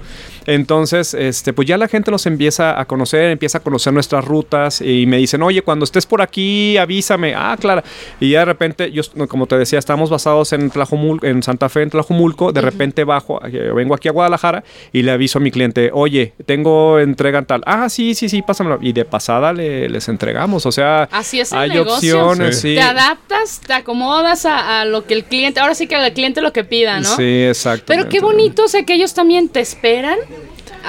Entonces, 0.50 1.14
este, 1.14 1.54
pues 1.54 1.68
ya 1.68 1.78
la 1.78 1.88
gente 1.88 2.10
nos 2.10 2.26
empieza 2.26 2.80
a 2.80 2.86
conocer, 2.86 3.30
empieza 3.30 3.60
a 3.60 3.62
conocer 3.62 3.94
nuestras 3.94 4.26
rutas 4.26 4.82
y 4.82 5.06
me 5.06 5.18
dicen, 5.18 5.44
oye, 5.44 5.62
cuando 5.62 5.86
estés 5.86 6.08
por 6.08 6.24
aquí, 6.24 6.76
avísame. 6.76 7.36
Ah, 7.36 7.56
claro. 7.60 7.84
Y 8.20 8.32
ya 8.32 8.40
de 8.40 8.46
repente, 8.46 8.92
yo, 8.92 9.04
como 9.28 9.46
te 9.46 9.60
decía, 9.60 9.78
estamos 9.78 10.10
basados 10.10 10.52
en 10.54 10.72
Tlajumulco, 10.72 11.24
en 11.28 11.44
Santa 11.44 11.70
Fe, 11.70 11.84
en 11.84 11.92
Tlajumulco. 11.92 12.52
De 12.52 12.62
repente 12.62 13.04
bajo, 13.04 13.40
eh, 13.46 13.72
vengo 13.76 13.94
aquí 13.94 14.08
a 14.08 14.12
Guadalajara 14.12 14.64
y 14.92 15.04
le 15.04 15.12
aviso 15.12 15.38
a 15.38 15.42
mi 15.42 15.52
cliente, 15.52 15.92
oye, 15.94 16.34
tengo 16.48 16.98
entrega 16.98 17.44
tal. 17.44 17.62
Ah, 17.68 17.88
sí, 17.88 18.16
sí, 18.16 18.28
sí, 18.28 18.42
pásamelo. 18.42 18.80
Y 18.82 18.92
de 18.94 19.06
pasada 19.06 19.54
le, 19.54 19.88
les 19.88 20.10
entregamos. 20.10 20.66
O 20.66 20.72
sea, 20.72 21.04
Así 21.12 21.40
es 21.40 21.54
hay 21.54 21.78
opciones. 21.78 22.60
Sí. 22.60 22.74
Te 22.74 22.82
adaptas, 22.82 23.62
te 23.66 23.74
acomodas 23.74 24.48
a, 24.48 24.84
lo 24.86 25.06
que 25.06 25.14
el 25.14 25.26
cliente, 25.26 25.60
ahora 25.60 25.76
sí 25.76 25.86
que 25.86 25.96
al 25.96 26.12
cliente 26.14 26.42
lo 26.42 26.54
que 26.54 26.64
pida, 26.64 27.00
¿no? 27.00 27.16
Sí, 27.16 27.44
exacto. 27.46 27.86
Pero 27.86 28.10
qué 28.10 28.20
bonito, 28.20 28.64
o 28.64 28.68
sea, 28.68 28.84
que 28.84 28.96
ellos 28.96 29.14
también 29.14 29.48
te 29.50 29.60
esperan 29.60 30.18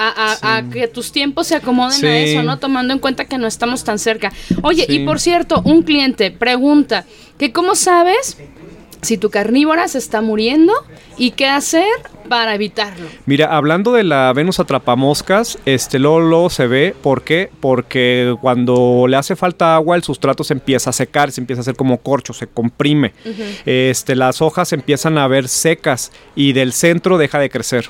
a, 0.09 0.63
que 0.71 0.87
tus 0.87 1.11
tiempos 1.11 1.47
se 1.47 1.55
acomoden 1.55 2.05
a 2.05 2.17
eso, 2.19 2.43
¿no? 2.43 2.59
Tomando 2.59 2.93
en 2.93 2.99
cuenta 2.99 3.25
que 3.25 3.37
no 3.37 3.47
estamos 3.47 3.83
tan 3.83 3.99
cerca. 3.99 4.31
Oye, 4.63 4.85
y 4.87 5.05
por 5.05 5.19
cierto, 5.19 5.61
un 5.63 5.83
cliente 5.83 6.31
pregunta 6.31 7.05
que 7.37 7.51
cómo 7.51 7.75
sabes 7.75 8.37
si 9.01 9.17
tu 9.17 9.29
carnívora 9.29 9.87
se 9.87 9.97
está 9.97 10.21
muriendo 10.21 10.73
y 11.17 11.31
qué 11.31 11.47
hacer 11.47 11.87
para 12.29 12.55
evitarlo. 12.55 13.07
Mira, 13.25 13.55
hablando 13.55 13.91
de 13.91 14.03
la 14.03 14.31
Venus 14.33 14.59
atrapamoscas, 14.59 15.57
este 15.65 15.99
Lolo 15.99 16.49
se 16.49 16.67
ve, 16.67 16.95
¿por 17.01 17.23
qué? 17.23 17.49
Porque 17.59 18.35
cuando 18.41 19.05
le 19.07 19.17
hace 19.17 19.35
falta 19.35 19.75
agua, 19.75 19.95
el 19.95 20.03
sustrato 20.03 20.43
se 20.43 20.53
empieza 20.53 20.91
a 20.91 20.93
secar, 20.93 21.31
se 21.31 21.41
empieza 21.41 21.59
a 21.59 21.63
hacer 21.63 21.75
como 21.75 21.97
corcho, 21.97 22.33
se 22.33 22.47
comprime. 22.47 23.13
Este, 23.65 24.15
las 24.15 24.41
hojas 24.41 24.71
empiezan 24.71 25.17
a 25.17 25.27
ver 25.27 25.47
secas 25.47 26.11
y 26.35 26.53
del 26.53 26.73
centro 26.73 27.17
deja 27.17 27.39
de 27.39 27.49
crecer. 27.49 27.89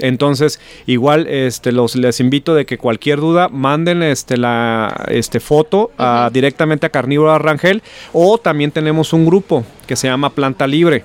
Entonces, 0.00 0.60
igual 0.86 1.26
este, 1.26 1.72
los, 1.72 1.96
les 1.96 2.20
invito 2.20 2.54
de 2.54 2.66
que 2.66 2.78
cualquier 2.78 3.20
duda 3.20 3.48
manden 3.48 4.02
este, 4.02 4.36
la 4.36 5.06
este, 5.08 5.40
foto 5.40 5.90
directamente 6.32 6.86
a 6.86 6.90
Carnívoro 6.90 7.38
Rangel 7.38 7.82
o 8.12 8.38
también 8.38 8.70
tenemos 8.70 9.12
un 9.12 9.26
grupo 9.26 9.64
que 9.86 9.96
se 9.96 10.08
llama 10.08 10.30
Planta 10.30 10.66
Libre. 10.66 11.04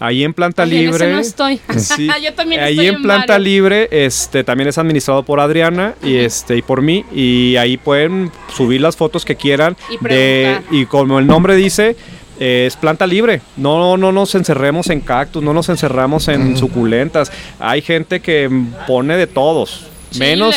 Ahí 0.00 0.22
en 0.22 0.32
Planta 0.32 0.64
Libre. 0.64 1.12
no 1.12 1.18
estoy. 1.18 1.60
Yo 2.22 2.32
también 2.34 2.60
ahí 2.60 2.86
en, 2.86 3.02
Planta 3.02 3.38
Libre, 3.38 3.88
este, 3.90 4.44
también 4.44 4.68
es 4.68 4.78
administrado 4.78 5.24
por 5.24 5.40
Adriana 5.40 5.94
y 6.02 6.16
este 6.16 6.56
y 6.56 6.62
por 6.62 6.82
mí. 6.82 7.04
Y 7.12 7.56
ahí 7.56 7.76
pueden 7.76 8.30
subir 8.54 8.80
las 8.80 8.96
fotos 8.96 9.24
que 9.24 9.34
quieran. 9.34 9.76
Y, 9.90 10.76
y 10.82 10.86
como 10.86 11.18
el 11.18 11.26
nombre 11.26 11.56
dice, 11.56 11.96
es 12.38 12.76
planta 12.76 13.06
libre. 13.06 13.40
No, 13.56 13.96
no 13.96 14.12
nos 14.12 14.34
encerremos 14.34 14.90
en 14.90 15.00
cactus, 15.00 15.42
no 15.42 15.52
nos 15.52 15.68
encerramos 15.68 16.28
en 16.28 16.56
suculentas. 16.56 17.32
Hay 17.58 17.82
gente 17.82 18.20
que 18.20 18.50
pone 18.86 19.16
de 19.16 19.26
todos. 19.26 19.86
menos, 20.18 20.54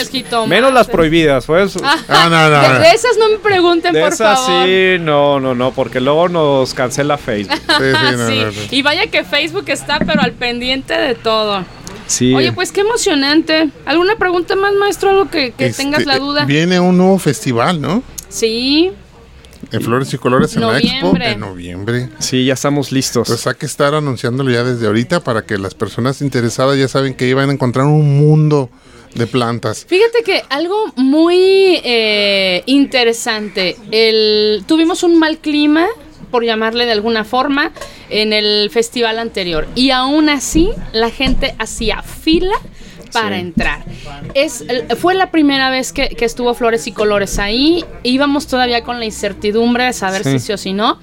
menos 0.47 0.73
las 0.73 0.87
prohibidas, 0.87 1.45
pues. 1.45 1.77
Ah, 1.83 1.97
ah, 2.07 2.79
de, 2.79 2.91
esas 2.91 3.17
no 3.17 3.29
me 3.29 3.37
pregunten, 3.37 3.93
por 3.93 4.13
esas 4.13 4.45
sí, 4.45 4.97
no, 4.99 5.39
no, 5.39 5.53
no, 5.55 5.71
porque 5.71 5.99
luego 5.99 6.29
nos 6.29 6.73
cancela 6.73 7.17
Facebook. 7.17 7.59
sí, 8.27 8.67
Y 8.71 8.81
vaya 8.81 9.07
que 9.07 9.23
Facebook 9.23 9.65
está, 9.67 9.99
pero 9.99 10.21
al 10.21 10.31
pendiente 10.33 10.93
de 10.97 11.15
todo. 11.15 11.65
Sí. 12.07 12.33
Oye, 12.33 12.51
pues 12.51 12.71
qué 12.71 12.81
emocionante. 12.81 13.69
¿Alguna 13.85 14.15
pregunta 14.17 14.55
más, 14.55 14.73
maestro? 14.73 15.09
Algo 15.11 15.29
que, 15.29 15.53
este, 15.57 15.83
tengas 15.83 16.05
la 16.05 16.17
duda. 16.17 16.45
Viene 16.45 16.79
un 16.79 16.97
nuevo 16.97 17.17
festival, 17.17 17.79
¿no? 17.79 18.03
Sí. 18.27 18.91
En 19.71 19.81
Flores 19.81 20.13
y 20.13 20.17
Colores 20.17 20.55
en 20.55 20.61
la 20.61 20.77
Expo 20.77 21.15
en 21.17 21.39
noviembre. 21.39 22.09
Sí, 22.19 22.45
ya 22.45 22.53
estamos 22.53 22.91
listos. 22.91 23.27
Pues 23.27 23.47
hay 23.47 23.55
que 23.55 23.65
estar 23.65 23.95
anunciándolo 23.95 24.51
ya 24.51 24.63
desde 24.63 24.87
ahorita 24.87 25.23
para 25.23 25.43
que 25.43 25.57
las 25.57 25.75
personas 25.75 26.21
interesadas 26.21 26.77
ya 26.77 26.87
saben 26.87 27.13
que 27.13 27.27
iban 27.27 27.49
a 27.49 27.53
encontrar 27.53 27.85
un 27.85 28.19
mundo 28.19 28.69
de 29.15 29.27
plantas. 29.27 29.85
Fíjate 29.87 30.23
que 30.23 30.43
algo 30.49 30.91
muy 30.95 31.79
eh, 31.83 32.63
interesante, 32.65 33.77
el, 33.91 34.63
tuvimos 34.67 35.03
un 35.03 35.19
mal 35.19 35.37
clima, 35.39 35.87
por 36.31 36.45
llamarle 36.45 36.85
de 36.85 36.93
alguna 36.93 37.23
forma, 37.23 37.71
en 38.09 38.33
el 38.33 38.69
festival 38.71 39.19
anterior. 39.19 39.67
Y 39.75 39.91
aún 39.91 40.29
así 40.29 40.71
la 40.93 41.09
gente 41.09 41.55
hacía 41.59 42.01
fila 42.01 42.55
para 43.11 43.37
entrar. 43.37 43.83
Es, 44.33 44.63
fue 44.97 45.15
la 45.15 45.31
primera 45.31 45.69
vez 45.69 45.93
que, 45.93 46.15
estuvo 46.19 46.53
Flores 46.53 46.87
y 46.87 46.91
Colores 46.91 47.39
ahí. 47.39 47.85
Íbamos 48.03 48.47
todavía 48.47 48.83
con 48.83 48.99
la 48.99 49.05
incertidumbre 49.05 49.85
de 49.85 49.93
saber 49.93 50.23
si 50.23 50.39
sí 50.39 50.53
o 50.53 50.57
si 50.57 50.73
no. 50.73 50.99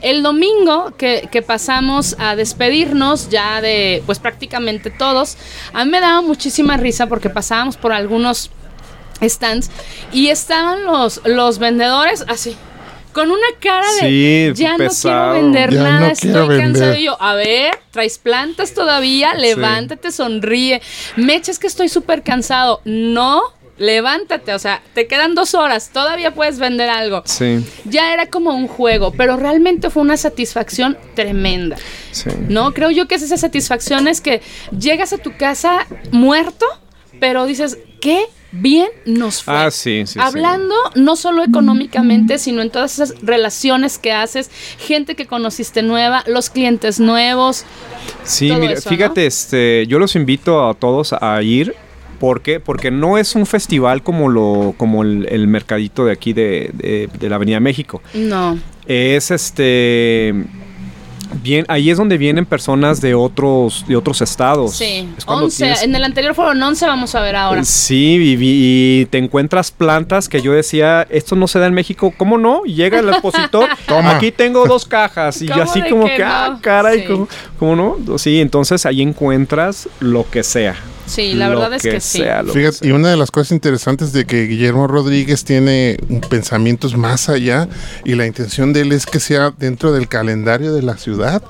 El 0.00 0.22
domingo 0.22 0.92
que, 0.96 1.44
pasamos 1.46 2.16
a 2.18 2.36
despedirnos 2.36 3.30
ya 3.30 3.60
de 3.60 4.02
pues 4.06 4.18
prácticamente 4.18 4.90
todos, 4.90 5.36
a 5.72 5.84
mí 5.84 5.90
me 5.90 6.00
daba 6.00 6.20
muchísima 6.20 6.76
risa 6.76 7.06
porque 7.06 7.30
pasábamos 7.30 7.76
por 7.76 7.92
algunos 7.92 8.50
stands 9.22 9.70
y 10.12 10.28
estaban 10.28 10.84
los, 10.84 11.20
los 11.24 11.58
vendedores 11.58 12.24
así 12.28 12.56
con 13.18 13.32
una 13.32 13.48
cara 13.58 13.84
de 14.00 14.52
ya 14.54 14.78
no 14.78 14.88
quiero 14.88 15.32
vender 15.32 15.72
nada, 15.72 16.12
estoy 16.12 16.56
cansado. 16.56 16.94
Y 16.94 17.02
yo, 17.06 17.20
a 17.20 17.34
ver, 17.34 17.76
traes 17.90 18.16
plantas 18.16 18.74
todavía, 18.74 19.34
levántate, 19.34 20.12
sonríe. 20.12 20.80
Mecha, 21.16 21.50
es 21.50 21.58
que 21.58 21.66
estoy 21.66 21.88
súper 21.88 22.22
cansado. 22.22 22.80
No, 22.84 23.42
levántate, 23.76 24.54
o 24.54 24.58
sea, 24.60 24.82
te 24.94 25.08
quedan 25.08 25.34
dos 25.34 25.54
horas, 25.54 25.90
todavía 25.92 26.32
puedes 26.32 26.60
vender 26.60 26.88
algo. 26.90 27.24
Sí. 27.24 27.58
Ya 27.86 28.14
era 28.14 28.26
como 28.26 28.54
un 28.54 28.68
juego, 28.68 29.10
pero 29.10 29.36
realmente 29.36 29.90
fue 29.90 30.02
una 30.02 30.16
satisfacción 30.16 30.96
tremenda. 31.16 31.76
Sí. 32.12 32.30
¿No? 32.48 32.72
Creo 32.72 32.92
yo 32.92 33.08
que 33.08 33.16
esa 33.16 33.36
satisfacción 33.36 34.06
es 34.06 34.20
que 34.20 34.42
llegas 34.78 35.12
a 35.12 35.18
tu 35.18 35.36
casa 35.36 35.88
muerto, 36.12 36.66
pero 37.18 37.46
dices, 37.46 37.78
qué 38.00 38.26
bien 38.52 38.88
nos 39.04 39.42
fue. 39.42 39.54
Ah, 39.54 39.70
sí, 39.70 40.04
sí. 40.06 40.18
Hablando 40.20 40.74
no 40.94 41.16
solo 41.16 41.42
económicamente, 41.44 42.38
sino 42.38 42.62
en 42.62 42.70
todas 42.70 42.94
esas 42.98 43.14
relaciones 43.22 43.98
que 43.98 44.12
haces, 44.12 44.50
gente 44.78 45.14
que 45.14 45.26
conociste 45.26 45.82
nueva, 45.82 46.24
los 46.26 46.50
clientes 46.50 47.00
nuevos. 47.00 47.64
Sí, 48.24 48.50
mira, 48.52 48.80
fíjate, 48.80 49.26
este, 49.26 49.86
yo 49.86 49.98
los 49.98 50.16
invito 50.16 50.68
a 50.68 50.74
todos 50.74 51.12
a 51.12 51.42
ir. 51.42 51.74
¿Por 52.18 52.42
qué? 52.42 52.58
Porque 52.58 52.90
no 52.90 53.16
es 53.16 53.36
un 53.36 53.46
festival 53.46 54.02
como 54.02 54.28
lo, 54.28 54.74
como 54.76 55.04
el, 55.04 55.46
mercadito 55.46 56.04
de 56.04 56.12
aquí 56.12 56.32
de, 56.32 57.08
de 57.16 57.28
la 57.28 57.36
Avenida 57.36 57.60
México. 57.60 58.02
No. 58.12 58.58
Es 58.86 59.30
este 59.30 60.34
Bien, 61.42 61.64
ahí 61.68 61.90
es 61.90 61.98
donde 61.98 62.16
vienen 62.18 62.46
personas 62.46 63.00
de 63.00 63.14
otros 63.14 63.84
de 63.86 63.96
otros 63.96 64.20
estados. 64.20 64.74
Sí, 64.74 65.08
11. 65.26 65.84
En 65.84 65.94
el 65.94 66.04
anterior 66.04 66.34
fueron 66.34 66.62
11, 66.62 66.86
vamos 66.86 67.14
a 67.14 67.20
ver 67.20 67.36
ahora. 67.36 67.64
Sí, 67.64 68.36
y, 68.38 69.06
te 69.06 69.18
encuentras 69.18 69.70
plantas 69.70 70.28
que 70.28 70.40
yo 70.40 70.52
decía, 70.52 71.06
esto 71.10 71.36
no 71.36 71.46
se 71.46 71.58
da 71.58 71.66
en 71.66 71.74
México. 71.74 72.12
¿Cómo 72.16 72.38
no? 72.38 72.62
Llega 72.64 72.98
el 72.98 73.08
expositor, 73.08 73.68
aquí 74.04 74.32
tengo 74.32 74.66
dos 74.66 74.86
cajas. 74.86 75.40
Y 75.42 75.46
yo 75.46 75.62
así 75.62 75.82
como 75.82 76.06
que, 76.06 76.22
ah, 76.24 76.58
caray, 76.60 77.06
¿cómo, 77.58 77.76
no? 77.76 78.18
Sí, 78.18 78.40
entonces 78.40 78.86
ahí 78.86 79.02
encuentras 79.02 79.88
lo 80.00 80.28
que 80.28 80.42
sea. 80.42 80.76
Sí, 81.08 81.32
la 81.34 81.48
verdad 81.48 81.72
es 81.74 81.82
que, 81.82 82.00
sí. 82.00 82.22
Fíjate, 82.52 82.86
y 82.86 82.92
una 82.92 83.10
de 83.10 83.16
las 83.16 83.30
cosas 83.30 83.52
interesantes 83.52 84.12
de 84.12 84.26
que 84.26 84.44
Guillermo 84.44 84.86
Rodríguez 84.86 85.44
tiene 85.44 85.96
pensamientos 86.28 86.96
más 86.96 87.28
allá 87.28 87.68
y 88.04 88.14
la 88.14 88.26
intención 88.26 88.72
de 88.72 88.82
él 88.82 88.92
es 88.92 89.06
que 89.06 89.18
sea 89.20 89.52
dentro 89.56 89.92
del 89.92 90.08
calendario 90.08 90.72
de 90.74 90.82
la 90.82 90.96
ciudad 90.96 91.42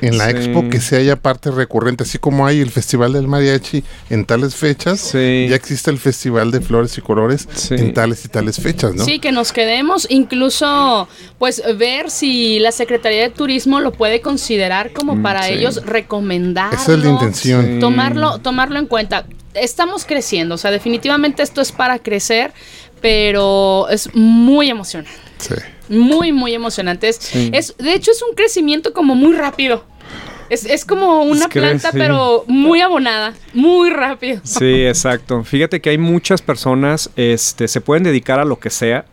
en 0.00 0.18
la 0.18 0.30
expo 0.30 0.68
que 0.68 0.80
se 0.80 0.96
haya 0.96 1.16
parte 1.16 1.50
recurrente, 1.50 2.04
así 2.04 2.18
como 2.18 2.46
hay 2.46 2.60
el 2.60 2.70
Festival 2.70 3.12
del 3.12 3.28
Mariachi 3.28 3.84
en 4.08 4.24
tales 4.24 4.54
fechas, 4.54 5.12
ya 5.12 5.54
existe 5.54 5.90
el 5.90 5.98
Festival 5.98 6.50
de 6.50 6.60
Flores 6.60 6.96
y 6.98 7.00
Colores 7.00 7.48
en 7.70 7.94
tales 7.94 8.24
y 8.24 8.28
tales 8.28 8.60
fechas, 8.60 8.94
¿no? 8.94 9.04
Sí, 9.04 9.18
que 9.18 9.32
nos 9.32 9.52
quedemos, 9.52 10.06
incluso 10.10 11.08
pues 11.38 11.62
ver 11.78 12.10
si 12.10 12.58
la 12.58 12.72
Secretaría 12.72 13.22
de 13.22 13.30
Turismo 13.30 13.80
lo 13.80 13.92
puede 13.92 14.20
considerar 14.20 14.92
como 14.92 15.16
mm, 15.16 15.22
para 15.22 15.48
ellos 15.48 15.84
recomendar. 15.84 16.72
Esa 16.74 16.94
es 16.94 16.98
la 17.00 17.10
intención. 17.10 17.80
Tomarlo, 17.80 18.38
tomarlo 18.38 18.78
en 18.78 18.86
cuenta. 18.86 19.26
Estamos 19.54 20.04
creciendo, 20.04 20.54
o 20.54 20.58
sea, 20.58 20.70
definitivamente 20.70 21.42
esto 21.42 21.60
es 21.60 21.72
para 21.72 21.98
crecer, 21.98 22.52
pero 23.00 23.88
es 23.88 24.14
muy 24.14 24.70
emocionante. 24.70 25.10
Sí. 25.38 25.54
Muy, 25.88 26.32
muy 26.32 26.54
emocionante. 26.54 27.08
Es, 27.08 27.32
de 27.32 27.94
hecho, 27.94 28.12
es 28.12 28.22
un 28.22 28.34
crecimiento 28.36 28.92
como 28.92 29.16
muy 29.16 29.34
rápido. 29.34 29.84
Es, 30.50 30.84
como 30.84 31.22
una 31.22 31.48
planta, 31.48 31.90
pero 31.92 32.44
muy 32.48 32.80
abonada, 32.80 33.34
muy 33.54 33.88
rápido. 33.90 34.40
Sí, 34.42 34.84
exacto. 34.84 35.44
Fíjate 35.44 35.80
que 35.80 35.90
hay 35.90 35.98
muchas 35.98 36.42
personas, 36.42 37.08
este, 37.14 37.68
se 37.68 37.80
pueden 37.80 38.02
dedicar 38.02 38.40
a 38.40 38.44
lo 38.44 38.58
que 38.58 38.68
sea, 38.68 39.04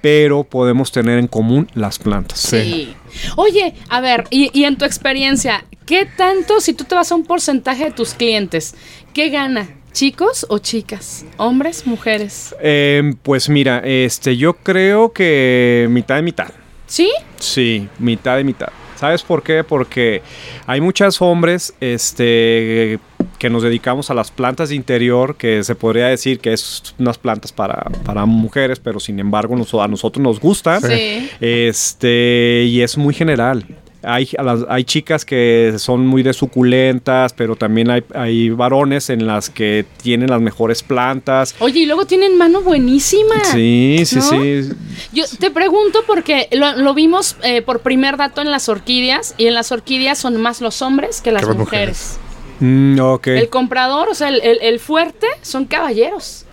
pero 0.00 0.42
podemos 0.42 0.90
tener 0.90 1.18
en 1.18 1.28
común 1.28 1.68
las 1.74 1.98
plantas. 1.98 2.40
Sí. 2.40 2.94
Oye, 3.36 3.74
a 3.90 4.00
ver, 4.00 4.24
y, 4.30 4.50
y, 4.58 4.64
en 4.64 4.76
tu 4.76 4.86
experiencia, 4.86 5.66
¿qué 5.84 6.06
tanto, 6.06 6.60
si 6.60 6.72
tú 6.72 6.84
te 6.84 6.94
vas 6.94 7.12
a 7.12 7.14
un 7.14 7.24
porcentaje 7.24 7.84
de 7.84 7.90
tus 7.90 8.14
clientes, 8.14 8.74
qué 9.12 9.28
gana? 9.28 9.68
¿Chicos 9.92 10.44
o 10.48 10.58
chicas? 10.58 11.24
¿Hombres, 11.36 11.86
mujeres? 11.86 12.52
Em, 12.60 13.14
pues 13.14 13.48
mira, 13.48 13.78
este, 13.84 14.36
yo 14.36 14.54
creo 14.54 15.12
que 15.12 15.86
mitad 15.88 16.16
de 16.16 16.22
mitad. 16.22 16.48
¿Sí? 16.86 17.12
Sí, 17.38 17.88
mitad 17.98 18.36
de 18.36 18.44
mitad. 18.44 18.70
¿Sabes 18.96 19.22
por 19.22 19.42
qué? 19.42 19.64
Porque 19.64 20.22
hay 20.66 20.80
muchos 20.80 21.20
hombres 21.20 21.74
este, 21.80 22.98
que 23.38 23.50
nos 23.50 23.62
dedicamos 23.62 24.10
a 24.10 24.14
las 24.14 24.30
plantas 24.30 24.70
de 24.70 24.76
interior, 24.76 25.36
que 25.36 25.62
se 25.64 25.74
podría 25.74 26.06
decir 26.06 26.38
que 26.40 26.52
es 26.52 26.94
unas 26.98 27.18
plantas 27.18 27.52
para, 27.52 27.84
para 28.04 28.24
mujeres, 28.26 28.80
pero 28.80 29.00
sin 29.00 29.18
embargo 29.18 29.54
a 29.54 29.88
nosotros 29.88 30.22
nos 30.22 30.40
gustan. 30.40 30.80
Sí. 30.80 31.28
Este, 31.40 32.64
y 32.66 32.80
es 32.80 32.96
muy 32.96 33.14
general. 33.14 33.66
Hay, 34.06 34.28
hay 34.68 34.84
chicas 34.84 35.24
que 35.24 35.74
son 35.78 36.06
muy 36.06 36.22
de 36.22 36.32
suculentas, 36.32 37.32
pero 37.32 37.56
también 37.56 37.90
hay, 37.90 38.04
hay, 38.14 38.50
varones 38.50 39.10
en 39.10 39.26
las 39.26 39.50
que 39.50 39.84
tienen 40.02 40.30
las 40.30 40.40
mejores 40.40 40.82
plantas. 40.82 41.54
Oye, 41.58 41.80
y 41.80 41.86
luego 41.86 42.04
tienen 42.04 42.36
mano 42.36 42.62
buenísima. 42.62 43.44
Sí, 43.44 44.02
sí, 44.04 44.20
sí. 44.20 44.70
Yo 45.12 45.24
te 45.38 45.50
pregunto 45.50 46.00
porque 46.06 46.48
lo, 46.52 46.94
vimos 46.94 47.36
eh, 47.42 47.62
por 47.62 47.80
primer 47.80 48.16
dato 48.16 48.40
en 48.40 48.50
las 48.50 48.68
orquídeas, 48.68 49.34
y 49.38 49.46
en 49.46 49.54
las 49.54 49.72
orquídeas 49.72 50.18
son 50.18 50.40
más 50.40 50.60
los 50.60 50.82
hombres 50.82 51.20
que 51.20 51.32
las 51.32 51.46
mujeres. 51.46 52.18
Mm, 52.60 52.98
el 53.24 53.48
comprador, 53.48 54.08
o 54.08 54.14
sea, 54.14 54.28
el 54.28 54.80
fuerte, 54.80 55.26
son 55.42 55.64
caballeros. 55.64 56.43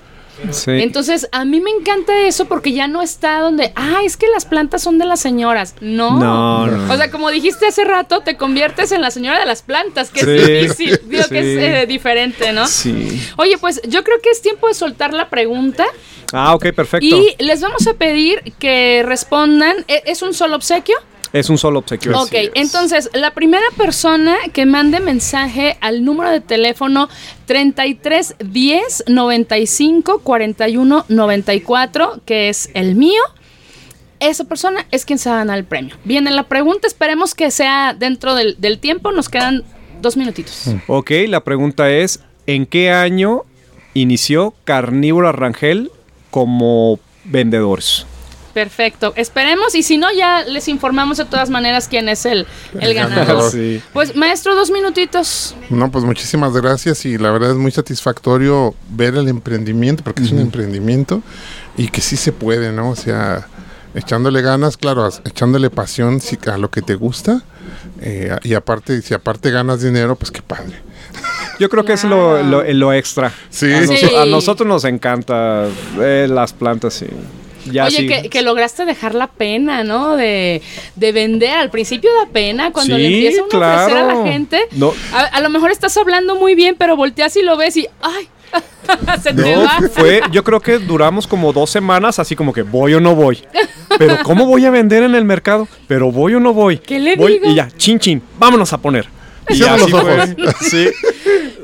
Entonces, 0.68 1.28
a 1.32 1.46
mí 1.46 1.62
me 1.62 1.70
encanta 1.72 2.20
eso 2.22 2.46
porque 2.46 2.74
ya 2.74 2.88
no 2.88 3.02
está 3.02 3.40
donde, 3.40 3.72
ah, 3.76 4.00
es 4.04 4.18
que 4.18 4.28
las 4.28 4.46
plantas 4.46 4.82
son 4.82 4.98
de 4.98 5.06
las 5.06 5.20
señoras. 5.20 5.76
No. 5.82 6.20
No, 6.20 6.92
O 6.92 6.98
sea, 6.98 7.12
como 7.12 7.30
dijiste 7.30 7.68
hace 7.68 7.84
rato, 7.84 8.22
te 8.22 8.38
conviertes 8.38 8.92
en 8.92 9.02
la 9.02 9.12
señora 9.12 9.40
de 9.40 9.46
las 9.46 9.62
plantas, 9.62 10.10
que 10.10 10.22
es 10.22 10.48
difícil. 10.70 11.00
Digo 11.06 11.24
que 11.30 11.40
es 11.40 11.84
eh, 11.84 11.86
diferente, 11.88 12.52
¿no? 12.54 12.68
Sí. 12.68 13.22
Oye, 13.38 13.58
pues 13.58 13.82
yo 13.88 14.04
creo 14.04 14.20
que 14.22 14.30
es 14.30 14.42
tiempo 14.42 14.68
de 14.68 14.74
soltar 14.74 15.14
la 15.14 15.30
pregunta. 15.30 15.86
Ah, 16.34 16.56
ok, 16.56 16.72
perfecto. 16.74 17.06
Y 17.06 17.36
les 17.40 17.62
vamos 17.62 17.88
a 17.88 17.94
pedir 17.94 18.54
que 18.60 19.04
respondan. 19.06 19.78
¿E-, 19.88 20.04
¿Es 20.06 20.22
un 20.22 20.34
solo 20.34 20.56
obsequio? 20.56 20.96
Es 21.34 21.50
un 21.50 21.58
solo 21.58 21.80
obsequio. 21.80 22.20
Ok, 22.20 22.34
entonces 22.56 23.10
la 23.14 23.32
primera 23.32 23.66
persona 23.78 24.36
que 24.52 24.66
mande 24.66 25.00
mensaje 25.00 25.78
al 25.80 26.04
número 26.04 26.30
de 26.30 26.42
teléfono 26.42 27.08
33 27.46 28.36
10 28.40 29.06
95 29.08 30.20
41 30.20 31.06
94, 31.08 32.22
que 32.26 32.50
es 32.50 32.70
el 32.74 32.96
mío, 32.96 33.22
esa 34.20 34.44
persona 34.44 34.86
es 34.92 35.06
quien 35.06 35.20
se 35.20 35.30
va 35.30 35.36
a 35.36 35.40
ganar 35.40 35.58
el 35.58 35.66
premio. 35.66 35.96
Viene 36.04 36.32
la 36.32 36.44
pregunta, 36.44 36.88
esperemos 36.88 37.34
que 37.34 37.50
sea 37.50 37.96
dentro 37.98 38.36
del, 38.36 38.56
del 38.60 38.80
tiempo, 38.80 39.12
nos 39.12 39.30
quedan 39.30 39.64
dos 40.02 40.18
minutitos. 40.18 40.68
Mm. 40.68 40.78
Ok, 40.88 41.12
la 41.28 41.44
pregunta 41.44 41.90
es, 41.90 42.20
¿en 42.46 42.66
qué 42.66 42.92
año 42.92 43.44
inició 43.94 44.54
Carnívoro 44.66 45.32
Rangel 45.32 45.92
como 46.30 47.00
vendedores? 47.24 48.06
Perfecto. 48.54 49.14
Esperemos 49.16 49.76
y 49.76 49.84
si 49.84 49.98
no, 49.98 50.12
ya 50.12 50.44
les 50.44 50.68
informamos 50.68 51.18
de 51.18 51.26
todas 51.26 51.50
maneras 51.50 51.88
quién 51.88 52.10
es 52.10 52.26
el, 52.26 52.46
el 52.80 52.94
ganador. 52.94 53.52
Pues 53.94 54.16
maestro, 54.16 54.56
dos 54.56 54.72
minutitos. 54.72 55.56
No, 55.70 55.90
pues 55.90 56.04
muchísimas 56.04 56.54
gracias 56.54 57.06
y 57.06 57.18
la 57.18 57.32
verdad 57.32 57.52
es 57.52 57.58
muy 57.58 57.72
satisfactorio 57.72 58.76
ver 58.90 59.16
el 59.16 59.28
emprendimiento, 59.28 60.04
porque 60.04 60.24
es 60.24 60.32
un 60.32 60.40
emprendimiento 60.40 61.22
y 61.78 61.88
que 61.88 62.02
sí 62.02 62.18
se 62.18 62.32
puede, 62.32 62.72
¿no? 62.72 62.90
O 62.90 62.96
sea, 62.96 63.48
echándole 63.96 64.42
ganas, 64.42 64.78
claro, 64.78 65.10
echándole 65.26 65.70
pasión 65.70 66.20
a 66.48 66.58
lo 66.58 66.70
que 66.70 66.82
te 66.82 66.96
gusta 66.96 67.44
eh, 68.02 68.36
y 68.44 68.54
aparte, 68.54 69.02
si 69.02 69.14
aparte 69.14 69.52
ganas 69.52 69.82
dinero, 69.82 70.16
pues 70.16 70.32
qué 70.32 70.42
padre. 70.42 70.82
Yo 71.60 71.70
creo 71.70 71.86
que 71.86 71.94
es 71.94 72.04
lo, 72.04 72.42
lo, 72.42 72.94
extra. 72.94 73.32
Sí. 73.50 73.72
A, 74.18 74.26
nosotros 74.26 74.68
nos 74.68 74.86
encanta 74.86 75.68
eh, 76.00 76.28
las 76.30 76.54
plantas, 76.54 76.96
sí. 76.96 77.08
Oye, 77.70 78.30
que, 78.30 78.42
lograste 78.42 78.86
dejar 78.86 79.16
la 79.16 79.28
pena, 79.28 79.84
¿no? 79.84 80.16
De, 80.16 80.62
vender. 80.96 81.52
Al 81.52 81.70
principio 81.70 82.10
da 82.14 82.32
pena 82.32 82.72
cuando 82.72 82.98
le 82.98 83.08
empieza 83.08 83.42
a 83.42 83.46
ofrecer 83.46 83.98
a 83.98 84.06
la 84.06 84.24
gente. 84.24 84.62
A, 85.14 85.40
lo 85.42 85.50
mejor 85.50 85.72
estás 85.72 85.96
hablando 85.98 86.36
muy 86.36 86.56
bien, 86.56 86.76
pero 86.78 86.96
volteas 86.96 87.36
y 87.38 87.42
lo 87.42 87.58
ves 87.58 87.78
y 87.78 87.88
¡ay! 88.02 88.28
Se 89.24 89.34
te 89.34 89.56
va. 89.56 89.80
Fue, 89.94 90.22
yo 90.32 90.44
creo 90.44 90.60
que 90.60 90.78
duramos 90.78 91.26
como 91.26 91.54
dos 91.54 91.70
semanas 91.70 92.20
así 92.20 92.36
como 92.36 92.52
que 92.52 92.64
voy 92.64 92.94
o 92.94 93.00
no 93.00 93.16
voy. 93.16 93.44
Pero 93.98 94.18
¿cómo 94.24 94.46
voy 94.46 94.66
a 94.66 94.72
vender 94.72 95.04
en 95.04 95.16
el 95.16 95.26
mercado? 95.26 95.68
Pero 95.88 96.12
voy 96.12 96.36
o 96.36 96.40
no 96.40 96.54
voy. 96.54 96.78
¿Qué 96.78 97.00
le 97.00 97.16
voy, 97.16 97.34
digo? 97.34 97.52
Y 97.52 97.56
ya, 97.56 97.70
chin 97.78 98.00
chin, 98.00 98.22
vámonos 98.38 98.74
a 98.74 98.78
poner. 98.78 99.08
Y 99.50 99.64
así 99.64 99.92
fue. 99.92 100.36
Sí. 100.62 100.90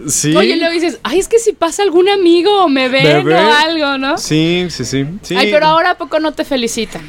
Sí. 0.08 0.36
Oye, 0.36 0.56
luego 0.56 0.74
dices, 0.74 1.00
ay, 1.04 1.20
es 1.20 1.28
que 1.28 1.40
si 1.40 1.54
pasa 1.54 1.84
algún 1.84 2.10
amigo 2.10 2.64
o 2.64 2.70
me 2.70 2.90
ven 2.90 3.28
o 3.28 3.38
algo, 3.38 3.98
¿no? 3.98 4.18
Sí, 4.18 4.68
sí, 4.70 4.86
sí, 4.86 5.06
sí. 5.22 5.36
Ay, 5.36 5.52
pero 5.52 5.68
ahora 5.68 5.92
¿a 5.92 5.98
poco 5.98 6.20
no 6.20 6.34
te 6.34 6.46
felicitan? 6.46 7.02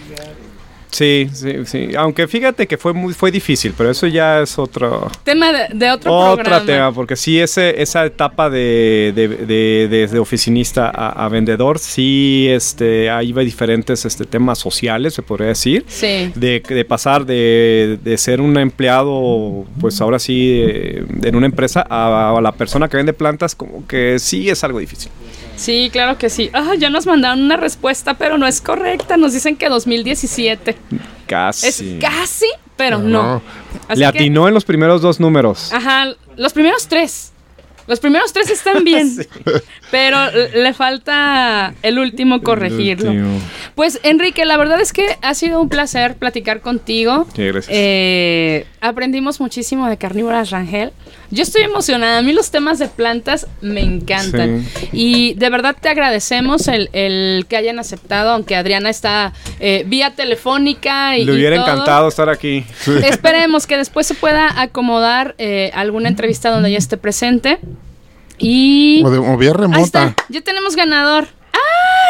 Sí, 0.90 1.28
sí, 1.32 1.52
sí. 1.66 1.90
Aunque 1.96 2.26
fíjate 2.26 2.66
que 2.66 2.78
fue 2.78 2.92
muy 2.92 3.12
fue 3.12 3.30
difícil, 3.30 3.74
pero 3.76 3.90
eso 3.90 4.06
ya 4.06 4.40
es 4.40 4.58
otro 4.58 5.10
tema 5.22 5.52
de, 5.52 5.90
otro 5.90 6.14
Otro 6.14 6.62
tema, 6.62 6.92
porque 6.92 7.16
sí 7.16 7.38
ese 7.38 7.80
esa 7.80 8.06
etapa 8.06 8.50
de, 8.50 9.12
de, 9.14 10.18
oficinista 10.18 10.88
a, 10.88 11.28
vendedor, 11.28 11.78
sí, 11.78 12.46
este, 12.48 13.10
ahí 13.10 13.32
va 13.32 13.42
diferentes 13.42 14.04
este 14.04 14.24
temas 14.24 14.58
sociales, 14.58 15.14
se 15.14 15.22
podría 15.22 15.48
decir. 15.48 15.84
Sí. 15.88 16.32
De, 16.34 16.84
pasar 16.88 17.26
de, 17.26 18.14
ser 18.16 18.40
un 18.40 18.56
empleado, 18.58 19.66
pues 19.80 20.00
ahora 20.00 20.18
sí, 20.18 20.62
en 20.64 21.36
una 21.36 21.46
empresa 21.46 21.86
a, 21.88 22.36
a 22.36 22.40
la 22.40 22.52
persona 22.52 22.88
que 22.88 22.96
vende 22.96 23.12
plantas, 23.12 23.54
como 23.54 23.86
que 23.86 24.18
sí 24.18 24.48
es 24.48 24.64
algo 24.64 24.78
difícil. 24.78 25.10
Sí, 25.58 25.90
claro 25.92 26.16
que 26.16 26.30
sí. 26.30 26.50
Ah, 26.52 26.74
ya 26.78 26.88
nos 26.88 27.06
mandaron 27.06 27.42
una 27.42 27.56
respuesta, 27.56 28.14
pero 28.14 28.38
no 28.38 28.46
es 28.46 28.60
correcta. 28.60 29.16
Nos 29.16 29.32
dicen 29.32 29.56
que 29.56 29.68
2017. 29.68 30.76
Casi. 31.26 31.66
Es 31.66 31.84
casi, 32.00 32.46
pero 32.76 32.98
no. 32.98 33.42
Le 33.94 34.06
atinó 34.06 34.48
en 34.48 34.54
los 34.54 34.64
primeros 34.64 35.02
dos 35.02 35.20
números. 35.20 35.72
Ajá, 35.72 36.14
los 36.36 36.52
primeros 36.52 36.86
tres. 36.86 37.32
Los 37.88 38.00
primeros 38.00 38.34
tres 38.34 38.50
están 38.50 38.84
bien, 38.84 39.10
pero 39.90 40.18
le 40.30 40.74
falta 40.74 41.74
el 41.82 41.98
último 41.98 42.42
corregirlo. 42.42 43.12
Pues 43.78 44.00
Enrique, 44.02 44.44
la 44.44 44.56
verdad 44.56 44.80
es 44.80 44.92
que 44.92 45.06
ha 45.22 45.34
sido 45.34 45.60
un 45.60 45.68
placer 45.68 46.16
platicar 46.16 46.62
contigo. 46.62 47.28
Sí, 47.32 47.44
gracias. 47.44 47.68
Eh, 47.70 48.66
aprendimos 48.80 49.38
muchísimo 49.38 49.86
de 49.88 49.96
carnívoras 49.96 50.50
Rangel. 50.50 50.90
Yo 51.30 51.44
estoy 51.44 51.62
emocionada. 51.62 52.18
A 52.18 52.22
mí 52.22 52.32
los 52.32 52.50
temas 52.50 52.80
de 52.80 52.88
plantas 52.88 53.46
me 53.60 53.82
encantan. 53.82 54.66
Y 54.90 55.34
de 55.34 55.48
verdad 55.48 55.76
te 55.80 55.88
agradecemos 55.90 56.66
el, 56.66 57.46
que 57.48 57.56
hayan 57.56 57.78
aceptado, 57.78 58.32
aunque 58.32 58.56
Adriana 58.56 58.90
está 58.90 59.32
eh, 59.60 59.84
vía 59.86 60.12
telefónica. 60.12 61.16
Y, 61.16 61.24
Le 61.24 61.34
hubiera 61.34 61.54
encantado 61.54 62.08
estar 62.08 62.28
aquí. 62.28 62.64
Esperemos 63.04 63.68
que 63.68 63.76
después 63.76 64.08
se 64.08 64.14
pueda 64.14 64.60
acomodar 64.60 65.36
eh, 65.38 65.70
alguna 65.72 66.08
entrevista 66.08 66.50
donde 66.50 66.70
ella 66.70 66.78
esté 66.78 66.96
presente. 66.96 67.60
Y. 68.38 69.04
O, 69.04 69.10
de, 69.10 69.36
vía 69.36 69.52
remota. 69.52 70.16
Ya 70.30 70.40
tenemos 70.40 70.74
ganador. 70.74 71.37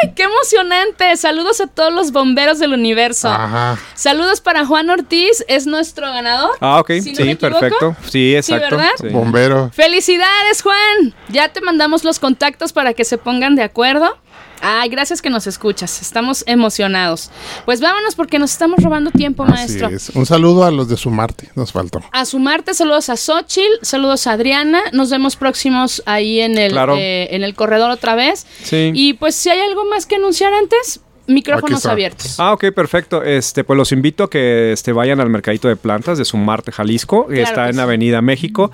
¡Ay, 0.03 0.13
qué 0.15 0.25
emocionante! 0.25 1.17
Saludos 1.17 1.61
a 1.61 1.67
todos 1.67 1.93
los 1.93 2.13
bomberos 2.13 2.59
del 2.59 2.73
universo. 2.73 3.29
Ajá. 3.29 3.79
Saludos 3.95 4.41
para 4.41 4.65
Juan 4.65 4.91
Ortiz, 4.91 5.45
es 5.49 5.67
nuestro 5.67 6.07
ganador. 6.13 6.57
Ah, 6.61 6.81
ok, 6.81 6.93
sí, 7.03 7.35
perfecto. 7.35 7.97
Sí, 8.09 8.35
exacto. 8.37 8.69
¿Sí, 8.69 8.77
¿verdad? 8.77 9.13
Bombero. 9.13 9.71
Felicidades, 9.73 10.63
Juan. 10.63 11.15
Ya 11.29 11.49
te 11.49 11.61
mandamos 11.61 12.05
los 12.05 12.19
contactos 12.19 12.73
para 12.73 12.95
que 12.95 13.05
se 13.05 13.19
pongan 13.19 13.57
de 13.57 13.63
acuerdo. 13.63 14.19
Ay, 14.61 14.89
gracias 14.89 15.23
que 15.23 15.31
nos 15.31 15.47
escuchas. 15.47 16.03
Estamos 16.03 16.45
emocionados. 16.47 17.31
Pues 17.65 17.81
vámonos 17.81 18.15
porque 18.15 18.39
nos 18.39 18.53
estamos 18.53 18.83
robando 18.83 19.11
tiempo, 19.11 19.45
maestro. 19.45 19.89
Un 20.15 20.27
saludo 20.27 20.65
a 20.65 20.71
los 20.71 20.89
de 20.89 20.97
Sumarte, 20.97 21.51
nos 21.55 21.73
faltó. 21.73 22.03
A 22.13 22.25
Sumarte, 22.25 22.75
saludos 22.75 23.09
a 23.09 23.17
Xochil, 23.17 23.71
saludos 23.83 24.27
a 24.27 24.33
Adriana. 24.33 24.83
Nos 24.93 25.11
vemos 25.11 25.37
próximos 25.37 26.03
ahí 26.07 26.41
en 26.41 26.59
el, 26.59 26.77
eh, 26.97 27.29
en 27.35 27.43
el 27.43 27.55
corredor 27.55 27.91
otra 27.91 28.15
vez. 28.15 28.47
Sí. 28.63 28.91
Y 28.95 29.15
pues 29.15 29.35
si 29.35 29.51
hay 29.51 29.61
algo 29.61 29.85
más 29.85 30.07
que 30.07 30.17
anunciar 30.17 30.53
antes, 30.53 31.01
micrófonos 31.29 31.87
abiertos. 31.87 32.41
Ah, 32.41 32.53
ok, 32.53 32.73
perfecto. 32.75 33.23
Este, 33.23 33.63
pues 33.63 33.77
los 33.77 33.93
invito 33.93 34.25
a 34.25 34.31
que 34.31 34.73
este, 34.73 34.93
vayan 34.93 35.21
al 35.21 35.31
mercadito 35.31 35.69
de 35.69 35.77
plantas 35.77 36.19
de 36.19 36.25
Sumarte, 36.25 36.73
Jalisco, 36.73 37.29
que 37.29 37.43
está 37.43 37.69
en 37.69 37.79
Avenida 37.79 38.21
México. 38.23 38.73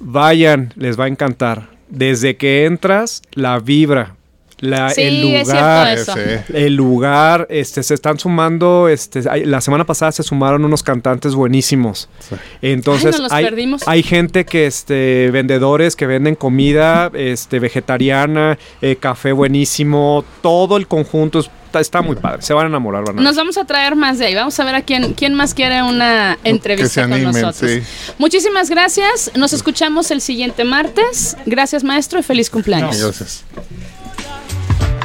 Vayan, 0.00 0.72
les 0.76 0.98
va 0.98 1.04
a 1.04 1.08
encantar. 1.08 1.70
Desde 1.88 2.36
que 2.36 2.66
entras, 2.66 3.22
la 3.32 3.58
vibra, 3.60 4.16
la, 4.60 4.90
el 4.92 5.20
lugar, 5.20 5.98
el 6.52 6.74
lugar, 6.74 7.46
este, 7.48 7.82
se 7.82 7.94
están 7.94 8.18
sumando, 8.18 8.88
este, 8.88 9.22
la 9.46 9.60
semana 9.60 9.84
pasada 9.84 10.12
se 10.12 10.22
sumaron 10.22 10.64
unos 10.64 10.82
cantantes 10.82 11.34
buenísimos. 11.34 12.08
Entonces 12.60 13.20
hay, 13.30 13.46
hay, 13.86 14.02
gente 14.02 14.44
que, 14.44 14.66
este, 14.66 15.30
vendedores 15.30 15.94
que 15.94 16.06
venden 16.06 16.34
comida, 16.34 17.10
este, 17.14 17.60
vegetariana, 17.60 18.58
eh, 18.82 18.96
café 18.96 19.32
buenísimo, 19.32 20.24
todo 20.42 20.76
el 20.76 20.88
conjunto 20.88 21.44
está, 21.78 22.02
muy 22.02 22.16
padre. 22.16 22.42
Se 22.42 22.52
van 22.52 22.66
a 22.66 22.68
enamorar. 22.68 23.04
Van 23.04 23.16
Nos 23.16 23.36
vamos 23.36 23.58
a 23.58 23.64
traer 23.64 23.94
más 23.94 24.18
de 24.18 24.26
ahí. 24.26 24.34
Vamos 24.34 24.58
a 24.58 24.64
ver 24.64 24.74
a 24.74 24.82
quién, 24.82 25.14
quién 25.14 25.34
más 25.34 25.54
quiere 25.54 25.82
una 25.82 26.38
entrevista 26.44 27.08
con 27.08 27.22
nosotros. 27.22 27.70
Muchísimas 28.18 28.70
gracias. 28.70 29.30
Nos 29.36 29.52
escuchamos 29.52 30.10
el 30.10 30.20
siguiente 30.20 30.64
martes. 30.64 31.36
Gracias, 31.46 31.84
maestro, 31.84 32.18
y 32.18 32.22
feliz 32.22 32.50
cumpleaños. 32.50 33.00
Gracias 33.00 33.44